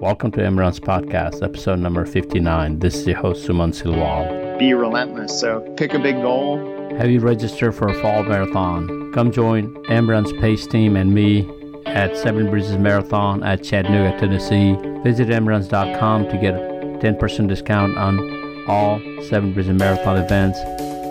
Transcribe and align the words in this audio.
Welcome 0.00 0.30
to 0.32 0.40
EmRuns 0.40 0.78
podcast, 0.78 1.42
episode 1.42 1.78
number 1.78 2.04
59. 2.04 2.80
This 2.80 2.96
is 2.96 3.06
your 3.06 3.16
host, 3.16 3.48
Suman 3.48 3.72
Silwal. 3.72 4.58
Be 4.58 4.74
relentless. 4.74 5.40
So 5.40 5.60
pick 5.78 5.94
a 5.94 5.98
big 5.98 6.16
goal. 6.16 6.58
Have 6.98 7.08
you 7.10 7.20
registered 7.20 7.74
for 7.74 7.88
a 7.88 7.94
fall 8.02 8.22
marathon? 8.22 9.12
Come 9.12 9.32
join 9.32 9.74
EmRuns 9.84 10.38
pace 10.40 10.66
team 10.66 10.96
and 10.96 11.14
me 11.14 11.48
at 11.86 12.16
Seven 12.16 12.50
Bridges 12.50 12.76
Marathon 12.76 13.42
at 13.42 13.62
Chattanooga, 13.64 14.18
Tennessee. 14.18 14.74
Visit 15.02 15.28
emruns.com 15.28 16.28
to 16.28 16.36
get 16.38 16.54
a 16.54 16.58
10% 17.00 17.48
discount 17.48 17.96
on 17.96 18.64
all 18.68 19.00
Seven 19.22 19.54
Bridges 19.54 19.78
Marathon 19.78 20.18
events. 20.18 20.58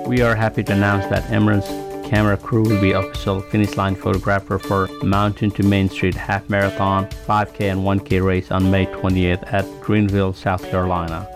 We 0.07 0.21
are 0.21 0.35
happy 0.35 0.63
to 0.63 0.73
announce 0.73 1.05
that 1.07 1.23
EmRuns 1.31 1.84
camera 2.05 2.37
crew 2.37 2.63
will 2.63 2.79
be 2.79 2.91
official 2.91 3.41
finish 3.41 3.75
line 3.77 3.95
photographer 3.95 4.59
for 4.59 4.87
Mountain 5.03 5.51
to 5.51 5.63
Main 5.63 5.89
Street 5.89 6.15
Half 6.15 6.49
Marathon, 6.49 7.07
5K 7.27 7.71
and 7.71 7.81
1K 7.81 8.23
race 8.23 8.51
on 8.51 8.69
May 8.69 8.85
28th 8.85 9.51
at 9.51 9.81
Greenville, 9.81 10.33
South 10.33 10.63
Carolina. 10.69 11.34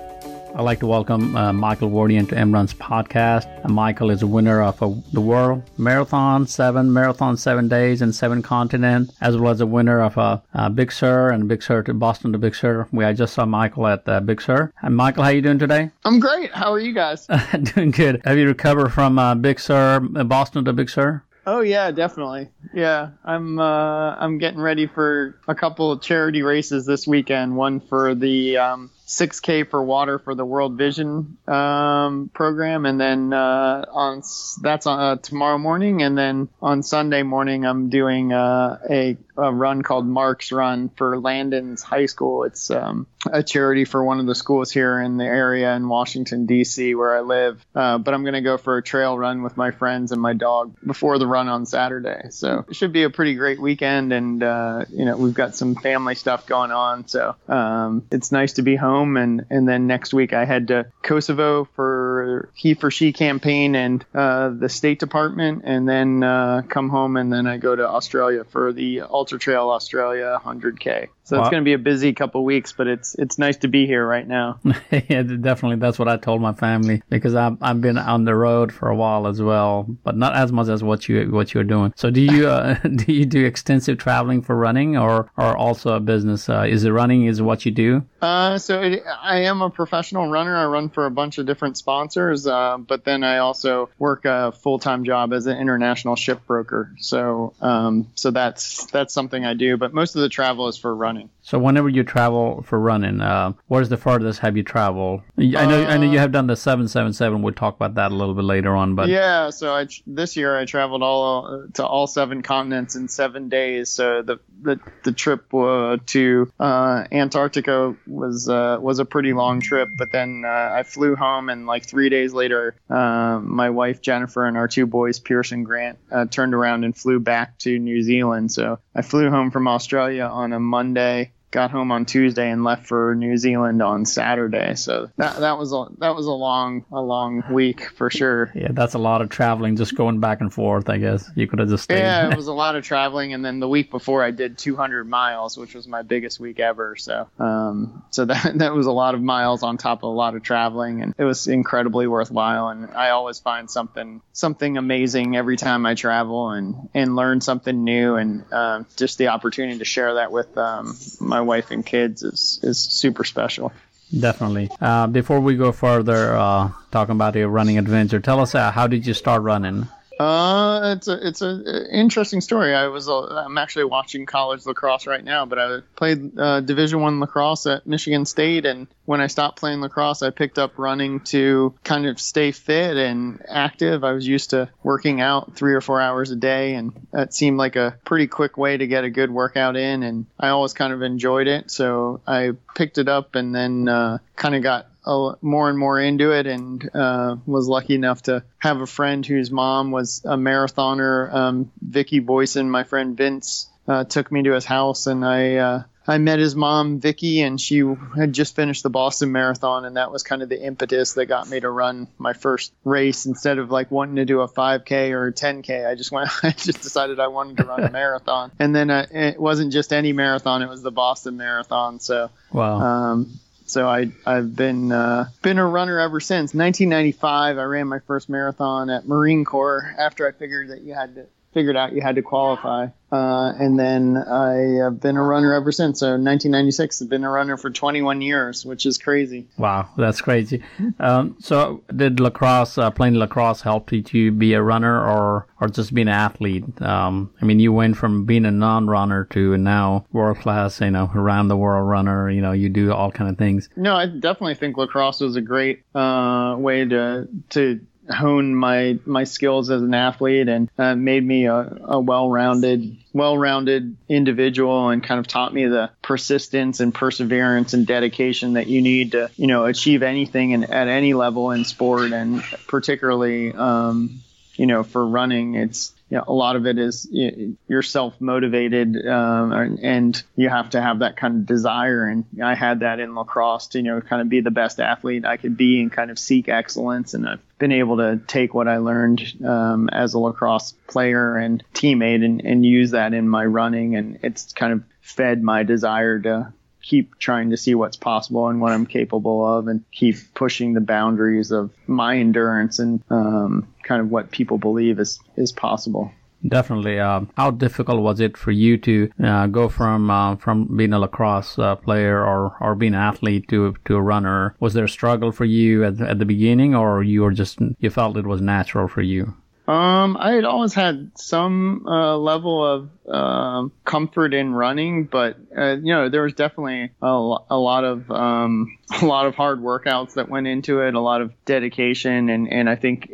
I'd 0.55 0.63
like 0.63 0.79
to 0.79 0.87
welcome 0.87 1.35
uh, 1.37 1.53
Michael 1.53 1.89
Wardian 1.89 2.27
to 2.29 2.35
EmRuns 2.35 2.73
podcast. 2.75 3.47
Uh, 3.63 3.69
Michael 3.69 4.09
is 4.09 4.23
a 4.23 4.27
winner 4.27 4.61
of 4.61 4.81
a, 4.81 4.93
the 5.13 5.21
World 5.21 5.63
Marathon, 5.77 6.47
seven 6.47 6.91
marathon, 6.91 7.37
seven 7.37 7.67
days, 7.69 8.01
and 8.01 8.13
seven 8.13 8.41
continents, 8.41 9.13
as 9.21 9.37
well 9.37 9.51
as 9.51 9.61
a 9.61 9.65
winner 9.65 10.01
of 10.01 10.17
a, 10.17 10.41
a 10.53 10.69
Big 10.69 10.91
Sur 10.91 11.29
and 11.29 11.47
Big 11.47 11.63
Sur 11.63 11.83
to 11.83 11.93
Boston 11.93 12.33
to 12.33 12.37
Big 12.37 12.55
Sur. 12.55 12.87
We 12.91 13.05
I 13.05 13.13
just 13.13 13.35
saw 13.35 13.45
Michael 13.45 13.87
at 13.87 14.09
uh, 14.09 14.19
Big 14.19 14.41
Sur. 14.41 14.73
And 14.81 14.97
Michael, 14.97 15.23
how 15.23 15.29
you 15.29 15.41
doing 15.41 15.59
today? 15.59 15.91
I'm 16.03 16.19
great. 16.19 16.51
How 16.51 16.73
are 16.73 16.79
you 16.79 16.93
guys? 16.93 17.27
doing 17.75 17.91
good. 17.91 18.21
Have 18.25 18.37
you 18.37 18.47
recovered 18.47 18.89
from 18.89 19.17
uh, 19.17 19.35
Big 19.35 19.59
Sur, 19.59 20.01
uh, 20.15 20.23
Boston 20.23 20.65
to 20.65 20.73
Big 20.73 20.89
Sur? 20.89 21.23
Oh 21.45 21.61
yeah, 21.61 21.91
definitely. 21.91 22.49
Yeah, 22.73 23.11
I'm 23.23 23.59
uh, 23.59 24.15
I'm 24.15 24.39
getting 24.39 24.59
ready 24.59 24.87
for 24.87 25.39
a 25.47 25.55
couple 25.55 25.91
of 25.91 26.01
charity 26.01 26.41
races 26.41 26.85
this 26.85 27.07
weekend. 27.07 27.55
One 27.55 27.79
for 27.79 28.13
the 28.13 28.57
um, 28.57 28.91
6K 29.09 29.67
for 29.67 29.83
water 29.83 30.19
for 30.19 30.35
the 30.35 30.45
World 30.45 30.77
Vision 30.77 31.37
um, 31.47 32.29
program, 32.31 32.85
and 32.85 33.01
then 33.01 33.33
uh, 33.33 33.85
on 33.91 34.21
that's 34.61 34.85
on 34.85 34.99
uh, 34.99 35.15
tomorrow 35.15 35.57
morning, 35.57 36.03
and 36.03 36.15
then 36.15 36.47
on 36.61 36.83
Sunday 36.83 37.23
morning 37.23 37.65
I'm 37.65 37.89
doing 37.89 38.31
uh, 38.31 38.77
a, 38.87 39.17
a, 39.35 39.51
run 39.51 39.81
called 39.81 40.05
Mark's 40.05 40.51
Run 40.51 40.89
for 40.89 41.19
Landon's 41.19 41.81
High 41.81 42.05
School. 42.05 42.43
It's 42.43 42.69
um, 42.69 43.07
a 43.31 43.43
charity 43.43 43.85
for 43.85 44.03
one 44.03 44.19
of 44.19 44.25
the 44.25 44.35
schools 44.35 44.71
here 44.71 44.99
in 44.99 45.17
the 45.17 45.25
area 45.25 45.75
in 45.75 45.87
Washington 45.87 46.45
D.C. 46.45 46.95
where 46.95 47.15
I 47.15 47.21
live. 47.21 47.65
Uh, 47.73 47.97
but 47.97 48.13
I'm 48.13 48.23
gonna 48.23 48.41
go 48.41 48.57
for 48.57 48.77
a 48.77 48.83
trail 48.83 49.17
run 49.17 49.43
with 49.43 49.57
my 49.57 49.71
friends 49.71 50.11
and 50.11 50.21
my 50.21 50.33
dog 50.33 50.75
before 50.85 51.17
the 51.17 51.27
run 51.27 51.47
on 51.47 51.65
Saturday. 51.65 52.27
So 52.31 52.65
it 52.67 52.75
should 52.75 52.93
be 52.93 53.03
a 53.03 53.09
pretty 53.09 53.35
great 53.35 53.61
weekend, 53.61 54.13
and 54.13 54.43
uh, 54.43 54.85
you 54.89 55.05
know 55.05 55.17
we've 55.17 55.33
got 55.33 55.55
some 55.55 55.75
family 55.75 56.15
stuff 56.15 56.45
going 56.45 56.71
on, 56.71 57.07
so 57.07 57.35
um, 57.47 58.05
it's 58.11 58.31
nice 58.31 58.53
to 58.53 58.61
be 58.61 58.75
home 58.75 58.89
home, 58.89 59.17
and 59.17 59.45
and 59.49 59.67
then 59.67 59.87
next 59.87 60.13
week 60.13 60.33
I 60.33 60.45
head 60.45 60.67
to 60.69 60.87
Kosovo 61.01 61.65
for 61.75 62.49
HeForShe 62.57 63.13
campaign 63.13 63.75
and 63.75 64.05
uh, 64.13 64.49
the 64.49 64.69
State 64.69 64.99
Department, 64.99 65.61
and 65.65 65.87
then 65.87 66.23
uh, 66.23 66.63
come 66.67 66.89
home, 66.89 67.17
and 67.17 67.31
then 67.31 67.47
I 67.47 67.57
go 67.57 67.75
to 67.75 67.87
Australia 67.87 68.43
for 68.43 68.73
the 68.73 69.01
Ultra 69.01 69.39
Trail 69.39 69.69
Australia 69.69 70.39
100K. 70.43 71.09
So 71.29 71.37
wow. 71.37 71.43
it's 71.43 71.51
going 71.51 71.61
to 71.61 71.65
be 71.65 71.73
a 71.73 71.77
busy 71.77 72.11
couple 72.13 72.43
weeks, 72.43 72.73
but 72.73 72.87
it's 72.87 73.13
it's 73.13 73.37
nice 73.37 73.57
to 73.57 73.67
be 73.67 73.85
here 73.85 74.03
right 74.03 74.27
now. 74.27 74.59
yeah, 74.91 75.21
definitely. 75.21 75.75
That's 75.75 75.99
what 75.99 76.07
I 76.07 76.17
told 76.17 76.41
my 76.41 76.53
family 76.53 77.03
because 77.07 77.35
I've 77.35 77.55
I've 77.61 77.79
been 77.81 77.99
on 77.99 78.25
the 78.25 78.33
road 78.33 78.73
for 78.73 78.89
a 78.89 78.95
while 78.95 79.27
as 79.27 79.39
well, 79.39 79.85
but 80.03 80.17
not 80.17 80.33
as 80.33 80.51
much 80.51 80.69
as 80.69 80.81
what 80.81 81.07
you 81.07 81.29
what 81.29 81.53
you're 81.53 81.63
doing. 81.63 81.93
So 81.95 82.09
do 82.09 82.19
you 82.19 82.47
uh, 82.47 82.73
do 82.95 83.13
you 83.13 83.27
do 83.27 83.45
extensive 83.45 83.99
traveling 83.99 84.41
for 84.41 84.55
running, 84.55 84.97
or 84.97 85.29
or 85.37 85.55
also 85.55 85.93
a 85.93 85.99
business? 85.99 86.49
Uh, 86.49 86.65
is 86.67 86.83
it 86.83 86.89
running? 86.89 87.25
Is 87.25 87.43
what 87.43 87.63
you 87.63 87.71
do? 87.73 88.03
Uh, 88.23 88.57
so 88.57 88.81
it, 88.81 89.03
I 89.21 89.41
am 89.41 89.61
a 89.61 89.69
professional 89.69 90.29
runner. 90.29 90.57
I 90.57 90.65
run 90.65 90.89
for 90.89 91.05
a 91.05 91.11
bunch 91.11 91.37
of 91.37 91.45
different 91.45 91.77
sponsors, 91.77 92.47
uh, 92.47 92.77
but 92.79 93.05
then 93.05 93.23
I 93.23 93.37
also 93.37 93.91
work 93.99 94.25
a 94.25 94.51
full 94.51 94.79
time 94.79 95.03
job 95.03 95.31
as 95.31 95.45
an 95.45 95.59
international 95.59 96.15
ship 96.15 96.47
broker. 96.47 96.95
So 96.97 97.53
um, 97.61 98.07
so 98.15 98.31
that's 98.31 98.85
that's 98.85 99.13
something 99.13 99.45
I 99.45 99.53
do. 99.53 99.77
But 99.77 99.93
most 99.93 100.15
of 100.15 100.23
the 100.23 100.29
travel 100.29 100.67
is 100.69 100.77
for 100.79 100.95
running 100.95 101.18
running. 101.19 101.29
So 101.41 101.57
whenever 101.57 101.89
you 101.89 102.03
travel 102.03 102.61
for 102.61 102.79
running, 102.79 103.21
uh, 103.21 103.53
where's 103.67 103.89
the 103.89 103.97
farthest 103.97 104.39
have 104.41 104.55
you 104.55 104.61
traveled? 104.61 105.21
I 105.37 105.65
know, 105.65 105.83
uh, 105.83 105.87
I 105.87 105.97
know 105.97 106.05
you 106.11 106.17
uh, 106.17 106.21
have 106.21 106.31
done 106.31 106.45
the 106.45 106.55
seven 106.55 106.87
seven 106.87 107.11
seven. 107.11 107.41
We'll 107.41 107.55
talk 107.55 107.75
about 107.75 107.95
that 107.95 108.11
a 108.11 108.15
little 108.15 108.35
bit 108.35 108.43
later 108.43 108.75
on. 108.75 108.93
But 108.93 109.09
yeah, 109.09 109.49
so 109.49 109.73
I 109.73 109.87
this 110.05 110.35
year 110.37 110.55
I 110.55 110.65
traveled 110.65 111.01
all 111.01 111.47
uh, 111.47 111.67
to 111.73 111.85
all 111.85 112.05
seven 112.05 112.43
continents 112.43 112.95
in 112.95 113.07
seven 113.07 113.49
days. 113.49 113.89
So 113.89 114.21
the 114.21 114.39
the, 114.61 114.79
the 115.03 115.11
trip 115.11 115.51
uh, 115.53 115.97
to 116.07 116.51
uh, 116.59 117.05
Antarctica 117.11 117.95
was 118.05 118.47
was 118.47 118.99
a 118.99 119.05
pretty 119.05 119.33
long 119.33 119.59
trip. 119.59 119.87
But 119.97 120.11
then 120.11 120.43
I 120.45 120.83
flew 120.83 121.15
home, 121.15 121.49
and 121.49 121.65
like 121.65 121.85
three 121.85 122.09
days 122.09 122.31
later, 122.31 122.75
my 122.89 123.71
wife 123.71 124.01
Jennifer 124.01 124.45
and 124.45 124.55
our 124.55 124.67
two 124.67 124.85
boys 124.85 125.19
Pierce 125.19 125.51
and 125.51 125.65
Grant 125.65 125.97
turned 126.29 126.53
around 126.53 126.83
and 126.83 126.95
flew 126.95 127.19
back 127.19 127.57
to 127.59 127.79
New 127.79 128.03
Zealand. 128.03 128.51
So 128.51 128.77
I 128.93 129.01
flew 129.01 129.31
home 129.31 129.49
from 129.49 129.67
Australia 129.67 130.25
on 130.25 130.53
a 130.53 130.59
Monday 130.59 131.08
May 131.09 131.38
got 131.51 131.71
home 131.71 131.91
on 131.91 132.05
Tuesday 132.05 132.49
and 132.49 132.63
left 132.63 132.87
for 132.87 133.15
New 133.15 133.37
Zealand 133.37 133.81
on 133.81 134.05
Saturday. 134.05 134.75
So 134.75 135.09
that 135.17 135.39
that 135.39 135.57
was 135.57 135.73
a 135.73 135.85
that 135.97 136.15
was 136.15 136.25
a 136.25 136.31
long 136.31 136.85
a 136.91 137.01
long 137.01 137.43
week 137.51 137.89
for 137.95 138.09
sure. 138.09 138.51
Yeah, 138.53 138.69
that's 138.71 138.93
a 138.93 138.99
lot 138.99 139.21
of 139.21 139.29
traveling, 139.29 139.75
just 139.75 139.95
going 139.95 140.19
back 140.19 140.41
and 140.41 140.53
forth. 140.53 140.89
I 140.89 140.97
guess 140.97 141.29
you 141.35 141.47
could 141.47 141.59
have 141.59 141.69
just 141.69 141.85
stayed. 141.85 141.99
Yeah, 141.99 142.29
it 142.29 142.35
was 142.37 142.47
a 142.47 142.53
lot 142.53 142.75
of 142.75 142.83
traveling, 142.83 143.33
and 143.33 143.43
then 143.43 143.59
the 143.59 143.67
week 143.67 143.91
before 143.91 144.23
I 144.23 144.31
did 144.31 144.57
200 144.57 145.07
miles, 145.07 145.57
which 145.57 145.73
was 145.73 145.87
my 145.87 146.01
biggest 146.01 146.39
week 146.39 146.59
ever. 146.59 146.95
So 146.95 147.27
um, 147.39 148.03
so 148.11 148.25
that 148.25 148.53
that 148.57 148.73
was 148.73 148.85
a 148.85 148.91
lot 148.91 149.15
of 149.15 149.21
miles 149.21 149.63
on 149.63 149.77
top 149.77 149.99
of 149.99 150.03
a 150.03 150.07
lot 150.07 150.35
of 150.35 150.43
traveling, 150.43 151.01
and 151.01 151.15
it 151.17 151.23
was 151.23 151.47
incredibly 151.47 152.07
worthwhile. 152.07 152.69
And 152.69 152.91
I 152.91 153.09
always 153.09 153.39
find 153.39 153.69
something 153.69 154.21
something 154.33 154.77
amazing 154.77 155.35
every 155.35 155.57
time 155.57 155.85
I 155.85 155.95
travel 155.95 156.51
and 156.51 156.89
and 156.93 157.15
learn 157.15 157.41
something 157.41 157.83
new, 157.83 158.15
and 158.15 158.45
uh, 158.51 158.83
just 158.95 159.17
the 159.17 159.29
opportunity 159.29 159.79
to 159.79 159.85
share 159.85 160.15
that 160.15 160.31
with 160.31 160.57
um, 160.57 160.95
my 161.19 161.38
my 161.39 161.45
wife 161.45 161.71
and 161.71 161.85
kids 161.85 162.23
is 162.23 162.59
is 162.63 162.77
super 162.77 163.23
special. 163.23 163.71
Definitely. 164.17 164.69
Uh, 164.81 165.07
before 165.07 165.39
we 165.39 165.55
go 165.55 165.71
further, 165.71 166.35
uh, 166.35 166.71
talking 166.91 167.13
about 167.13 167.35
your 167.35 167.47
running 167.47 167.77
adventure, 167.77 168.19
tell 168.19 168.39
us 168.39 168.55
uh, 168.55 168.71
how 168.71 168.87
did 168.87 169.05
you 169.05 169.13
start 169.13 169.43
running? 169.43 169.87
Uh, 170.19 170.95
it's 170.97 171.07
a 171.07 171.27
it's 171.27 171.41
a 171.41 171.87
interesting 171.95 172.41
story. 172.41 172.75
I 172.75 172.87
was 172.87 173.07
uh, 173.07 173.21
I'm 173.21 173.57
actually 173.57 173.85
watching 173.85 174.25
college 174.25 174.65
lacrosse 174.65 175.07
right 175.07 175.23
now, 175.23 175.45
but 175.45 175.59
I 175.59 175.79
played 175.95 176.37
uh, 176.37 176.59
Division 176.59 176.99
One 176.99 177.21
lacrosse 177.21 177.65
at 177.65 177.87
Michigan 177.87 178.25
State, 178.25 178.65
and 178.65 178.87
when 179.05 179.21
I 179.21 179.27
stopped 179.27 179.59
playing 179.59 179.79
lacrosse, 179.79 180.21
I 180.21 180.31
picked 180.31 180.59
up 180.59 180.77
running 180.77 181.21
to 181.21 181.73
kind 181.85 182.05
of 182.05 182.19
stay 182.19 182.51
fit 182.51 182.97
and 182.97 183.41
active. 183.47 184.03
I 184.03 184.11
was 184.11 184.27
used 184.27 184.49
to 184.49 184.69
working 184.83 185.21
out 185.21 185.55
three 185.55 185.73
or 185.73 185.79
four 185.79 186.01
hours 186.01 186.31
a 186.31 186.35
day, 186.35 186.75
and 186.75 186.91
that 187.11 187.33
seemed 187.33 187.57
like 187.57 187.77
a 187.77 187.97
pretty 188.03 188.27
quick 188.27 188.57
way 188.57 188.75
to 188.75 188.87
get 188.87 189.05
a 189.05 189.09
good 189.09 189.31
workout 189.31 189.77
in, 189.77 190.03
and 190.03 190.25
I 190.37 190.49
always 190.49 190.73
kind 190.73 190.91
of 190.91 191.01
enjoyed 191.01 191.47
it. 191.47 191.71
So 191.71 192.19
I 192.27 192.51
picked 192.75 192.97
it 192.97 193.07
up, 193.07 193.35
and 193.35 193.55
then 193.55 193.87
uh, 193.87 194.17
kind 194.35 194.53
of 194.53 194.63
got 194.63 194.88
more 195.05 195.69
and 195.69 195.77
more 195.77 195.99
into 195.99 196.31
it 196.31 196.47
and 196.47 196.89
uh, 196.93 197.35
was 197.45 197.67
lucky 197.67 197.95
enough 197.95 198.23
to 198.23 198.43
have 198.59 198.81
a 198.81 198.87
friend 198.87 199.25
whose 199.25 199.51
mom 199.51 199.91
was 199.91 200.21
a 200.25 200.37
marathoner. 200.37 201.33
Um, 201.33 201.71
Vicky 201.81 202.19
Boyson, 202.19 202.69
my 202.69 202.83
friend 202.83 203.15
Vince, 203.17 203.69
uh, 203.87 204.03
took 204.03 204.31
me 204.31 204.43
to 204.43 204.51
his 204.51 204.65
house 204.65 205.07
and 205.07 205.25
I 205.25 205.55
uh, 205.55 205.83
I 206.07 206.17
met 206.19 206.39
his 206.39 206.55
mom 206.55 206.99
Vicky 206.99 207.41
and 207.41 207.59
she 207.59 207.83
had 208.15 208.33
just 208.33 208.55
finished 208.55 208.83
the 208.83 208.89
Boston 208.89 209.31
Marathon 209.31 209.85
and 209.85 209.97
that 209.97 210.11
was 210.11 210.21
kind 210.21 210.43
of 210.43 210.49
the 210.49 210.61
impetus 210.61 211.13
that 211.13 211.25
got 211.25 211.49
me 211.49 211.59
to 211.59 211.69
run 211.69 212.07
my 212.19 212.33
first 212.33 212.71
race 212.83 213.25
instead 213.25 213.57
of 213.57 213.71
like 213.71 213.89
wanting 213.89 214.17
to 214.17 214.25
do 214.25 214.41
a 214.41 214.47
5k 214.47 215.11
or 215.11 215.27
a 215.27 215.33
10k. 215.33 215.87
I 215.87 215.95
just 215.95 216.11
went 216.11 216.29
I 216.43 216.51
just 216.51 216.81
decided 216.81 217.19
I 217.19 217.27
wanted 217.27 217.57
to 217.57 217.63
run 217.63 217.83
a 217.83 217.91
marathon 217.91 218.51
and 218.59 218.75
then 218.75 218.91
it 218.91 219.39
wasn't 219.39 219.73
just 219.73 219.91
any 219.91 220.13
marathon; 220.13 220.61
it 220.61 220.69
was 220.69 220.83
the 220.83 220.91
Boston 220.91 221.37
Marathon. 221.37 221.99
So 221.99 222.29
wow. 222.51 222.79
Um, 222.79 223.39
so 223.69 223.87
I 223.87 224.11
I've 224.25 224.55
been 224.55 224.91
uh, 224.91 225.29
been 225.41 225.59
a 225.59 225.65
runner 225.65 225.99
ever 225.99 226.19
since 226.19 226.53
1995. 226.53 227.57
I 227.57 227.63
ran 227.63 227.87
my 227.87 227.99
first 227.99 228.29
marathon 228.29 228.89
at 228.89 229.07
Marine 229.07 229.45
Corps 229.45 229.95
after 229.97 230.27
I 230.27 230.31
figured 230.31 230.69
that 230.69 230.81
you 230.81 230.93
had 230.93 231.15
to 231.15 231.25
figured 231.53 231.75
out 231.75 231.93
you 231.93 232.01
had 232.01 232.15
to 232.15 232.21
qualify. 232.21 232.87
Uh, 233.11 233.53
and 233.59 233.79
then 233.79 234.17
I 234.17 234.83
have 234.83 234.99
been 234.99 235.17
a 235.17 235.23
runner 235.23 235.53
ever 235.53 235.71
since. 235.71 235.99
So 236.01 236.09
1996, 236.09 237.01
I've 237.01 237.09
been 237.09 237.23
a 237.23 237.29
runner 237.29 237.57
for 237.57 237.71
21 237.71 238.21
years, 238.21 238.63
which 238.65 238.85
is 238.85 238.99
crazy. 238.99 239.47
Wow, 239.57 239.89
that's 239.97 240.21
crazy. 240.21 240.63
Um, 240.99 241.37
so 241.39 241.83
did 241.95 242.19
lacrosse, 242.19 242.77
uh, 242.77 242.91
playing 242.91 243.15
lacrosse 243.15 243.61
help 243.61 243.91
you 243.91 244.01
to 244.03 244.31
be 244.31 244.53
a 244.53 244.61
runner 244.61 245.03
or, 245.03 245.47
or 245.59 245.69
just 245.69 245.93
being 245.93 246.07
an 246.07 246.13
athlete? 246.13 246.81
Um, 246.81 247.33
I 247.41 247.45
mean, 247.45 247.59
you 247.59 247.73
went 247.73 247.97
from 247.97 248.25
being 248.25 248.45
a 248.45 248.51
non-runner 248.51 249.25
to 249.31 249.57
now 249.57 250.05
world 250.11 250.37
class, 250.37 250.81
you 250.81 250.91
know, 250.91 251.09
around 251.15 251.47
the 251.47 251.57
world 251.57 251.87
runner, 251.89 252.29
you 252.29 252.41
know, 252.41 252.51
you 252.51 252.69
do 252.69 252.91
all 252.93 253.11
kind 253.11 253.29
of 253.29 253.37
things. 253.37 253.69
No, 253.75 253.95
I 253.95 254.05
definitely 254.05 254.55
think 254.55 254.77
lacrosse 254.77 255.19
was 255.19 255.35
a 255.35 255.41
great, 255.41 255.83
uh, 255.95 256.55
way 256.59 256.85
to, 256.85 257.27
to 257.51 257.79
honed 258.09 258.57
my 258.57 258.97
my 259.05 259.23
skills 259.23 259.69
as 259.69 259.81
an 259.81 259.93
athlete 259.93 260.47
and 260.47 260.69
uh, 260.77 260.95
made 260.95 261.25
me 261.25 261.45
a, 261.45 261.77
a 261.83 261.99
well-rounded 261.99 262.97
well-rounded 263.13 263.95
individual 264.07 264.89
and 264.89 265.03
kind 265.03 265.19
of 265.19 265.27
taught 265.27 265.53
me 265.53 265.65
the 265.65 265.89
persistence 266.01 266.79
and 266.79 266.93
perseverance 266.93 267.73
and 267.73 267.85
dedication 267.85 268.53
that 268.53 268.67
you 268.67 268.81
need 268.81 269.11
to 269.11 269.29
you 269.37 269.47
know 269.47 269.65
achieve 269.65 270.03
anything 270.03 270.51
in, 270.51 270.63
at 270.63 270.87
any 270.87 271.13
level 271.13 271.51
in 271.51 271.65
sport 271.65 272.11
and 272.11 272.41
particularly 272.67 273.53
um, 273.53 274.21
you 274.55 274.65
know 274.65 274.83
for 274.83 275.05
running. 275.05 275.55
It's 275.55 275.93
you 276.09 276.17
know, 276.17 276.23
a 276.27 276.33
lot 276.33 276.55
of 276.55 276.65
it 276.65 276.79
is 276.79 277.07
you're 277.11 277.83
self 277.83 278.19
motivated 278.19 279.07
um, 279.07 279.51
and 279.81 280.21
you 280.35 280.49
have 280.49 280.71
to 280.71 280.81
have 280.81 280.99
that 280.99 281.17
kind 281.17 281.35
of 281.35 281.45
desire. 281.45 282.05
And 282.05 282.25
I 282.43 282.55
had 282.55 282.79
that 282.79 282.99
in 282.99 283.15
lacrosse 283.15 283.67
to, 283.67 283.77
you 283.77 283.83
know, 283.83 284.01
kind 284.01 284.21
of 284.21 284.29
be 284.29 284.41
the 284.41 284.51
best 284.51 284.79
athlete 284.79 285.23
I 285.25 285.37
could 285.37 285.55
be 285.55 285.81
and 285.81 285.91
kind 285.91 286.09
of 286.09 286.17
seek 286.17 286.49
excellence. 286.49 287.13
And 287.13 287.29
I've 287.29 287.59
been 287.59 287.71
able 287.71 287.97
to 287.97 288.19
take 288.25 288.55
what 288.55 288.67
I 288.67 288.77
learned 288.77 289.21
um, 289.45 289.89
as 289.89 290.15
a 290.15 290.19
lacrosse 290.19 290.73
player 290.87 291.37
and 291.37 291.63
teammate 291.73 292.25
and, 292.25 292.43
and 292.43 292.65
use 292.65 292.91
that 292.91 293.13
in 293.13 293.29
my 293.29 293.45
running. 293.45 293.95
And 293.95 294.19
it's 294.23 294.51
kind 294.53 294.73
of 294.73 294.83
fed 295.01 295.43
my 295.43 295.61
desire 295.61 296.19
to 296.21 296.53
keep 296.81 297.19
trying 297.19 297.51
to 297.51 297.57
see 297.57 297.75
what's 297.75 297.97
possible 297.97 298.47
and 298.47 298.59
what 298.59 298.71
I'm 298.71 298.87
capable 298.87 299.45
of 299.45 299.67
and 299.67 299.83
keep 299.91 300.15
pushing 300.33 300.73
the 300.73 300.81
boundaries 300.81 301.51
of 301.51 301.71
my 301.85 302.17
endurance 302.17 302.79
and 302.79 303.03
um, 303.11 303.67
kind 303.89 304.01
of 304.01 304.09
what 304.09 304.31
people 304.31 304.57
believe 304.57 304.99
is, 304.99 305.19
is 305.35 305.51
possible. 305.51 306.11
Definitely. 306.47 306.99
Uh, 306.99 307.21
how 307.35 307.51
difficult 307.51 308.01
was 308.01 308.21
it 308.21 308.37
for 308.37 308.51
you 308.51 308.77
to 308.77 309.11
uh, 309.21 309.47
go 309.47 309.67
from 309.67 310.09
uh, 310.09 310.37
from 310.37 310.77
being 310.77 310.93
a 310.93 310.99
lacrosse 310.99 311.59
uh, 311.59 311.75
player 311.75 312.23
or, 312.23 312.55
or 312.61 312.75
being 312.75 312.95
an 312.95 313.01
athlete 313.01 313.49
to 313.49 313.75
to 313.85 313.95
a 313.95 314.01
runner? 314.01 314.55
Was 314.61 314.73
there 314.73 314.85
a 314.85 314.89
struggle 314.89 315.33
for 315.33 315.43
you 315.43 315.83
at, 315.83 315.99
at 315.99 316.19
the 316.19 316.25
beginning, 316.25 316.75
or 316.75 317.03
you 317.03 317.23
were 317.23 317.33
just 317.33 317.59
you 317.79 317.89
felt 317.89 318.15
it 318.15 318.25
was 318.25 318.39
natural 318.39 318.87
for 318.87 319.01
you? 319.01 319.33
Um, 319.67 320.17
I 320.17 320.31
had 320.31 320.45
always 320.45 320.73
had 320.73 321.11
some 321.15 321.85
uh, 321.85 322.17
level 322.17 322.65
of 322.65 322.89
um, 323.09 323.71
comfort 323.85 324.33
in 324.33 324.53
running, 324.53 325.05
but 325.05 325.37
uh, 325.57 325.75
you 325.77 325.93
know 325.93 326.09
there 326.09 326.23
was 326.23 326.33
definitely 326.33 326.91
a, 327.01 327.07
a 327.07 327.57
lot 327.57 327.83
of 327.83 328.09
um, 328.11 328.77
a 329.01 329.05
lot 329.05 329.25
of 329.25 329.35
hard 329.35 329.59
workouts 329.59 330.13
that 330.13 330.29
went 330.29 330.47
into 330.47 330.81
it, 330.81 330.93
a 330.93 330.99
lot 330.99 331.21
of 331.21 331.33
dedication, 331.45 332.29
and 332.29 332.51
and 332.51 332.69
I 332.69 332.75
think 332.75 333.11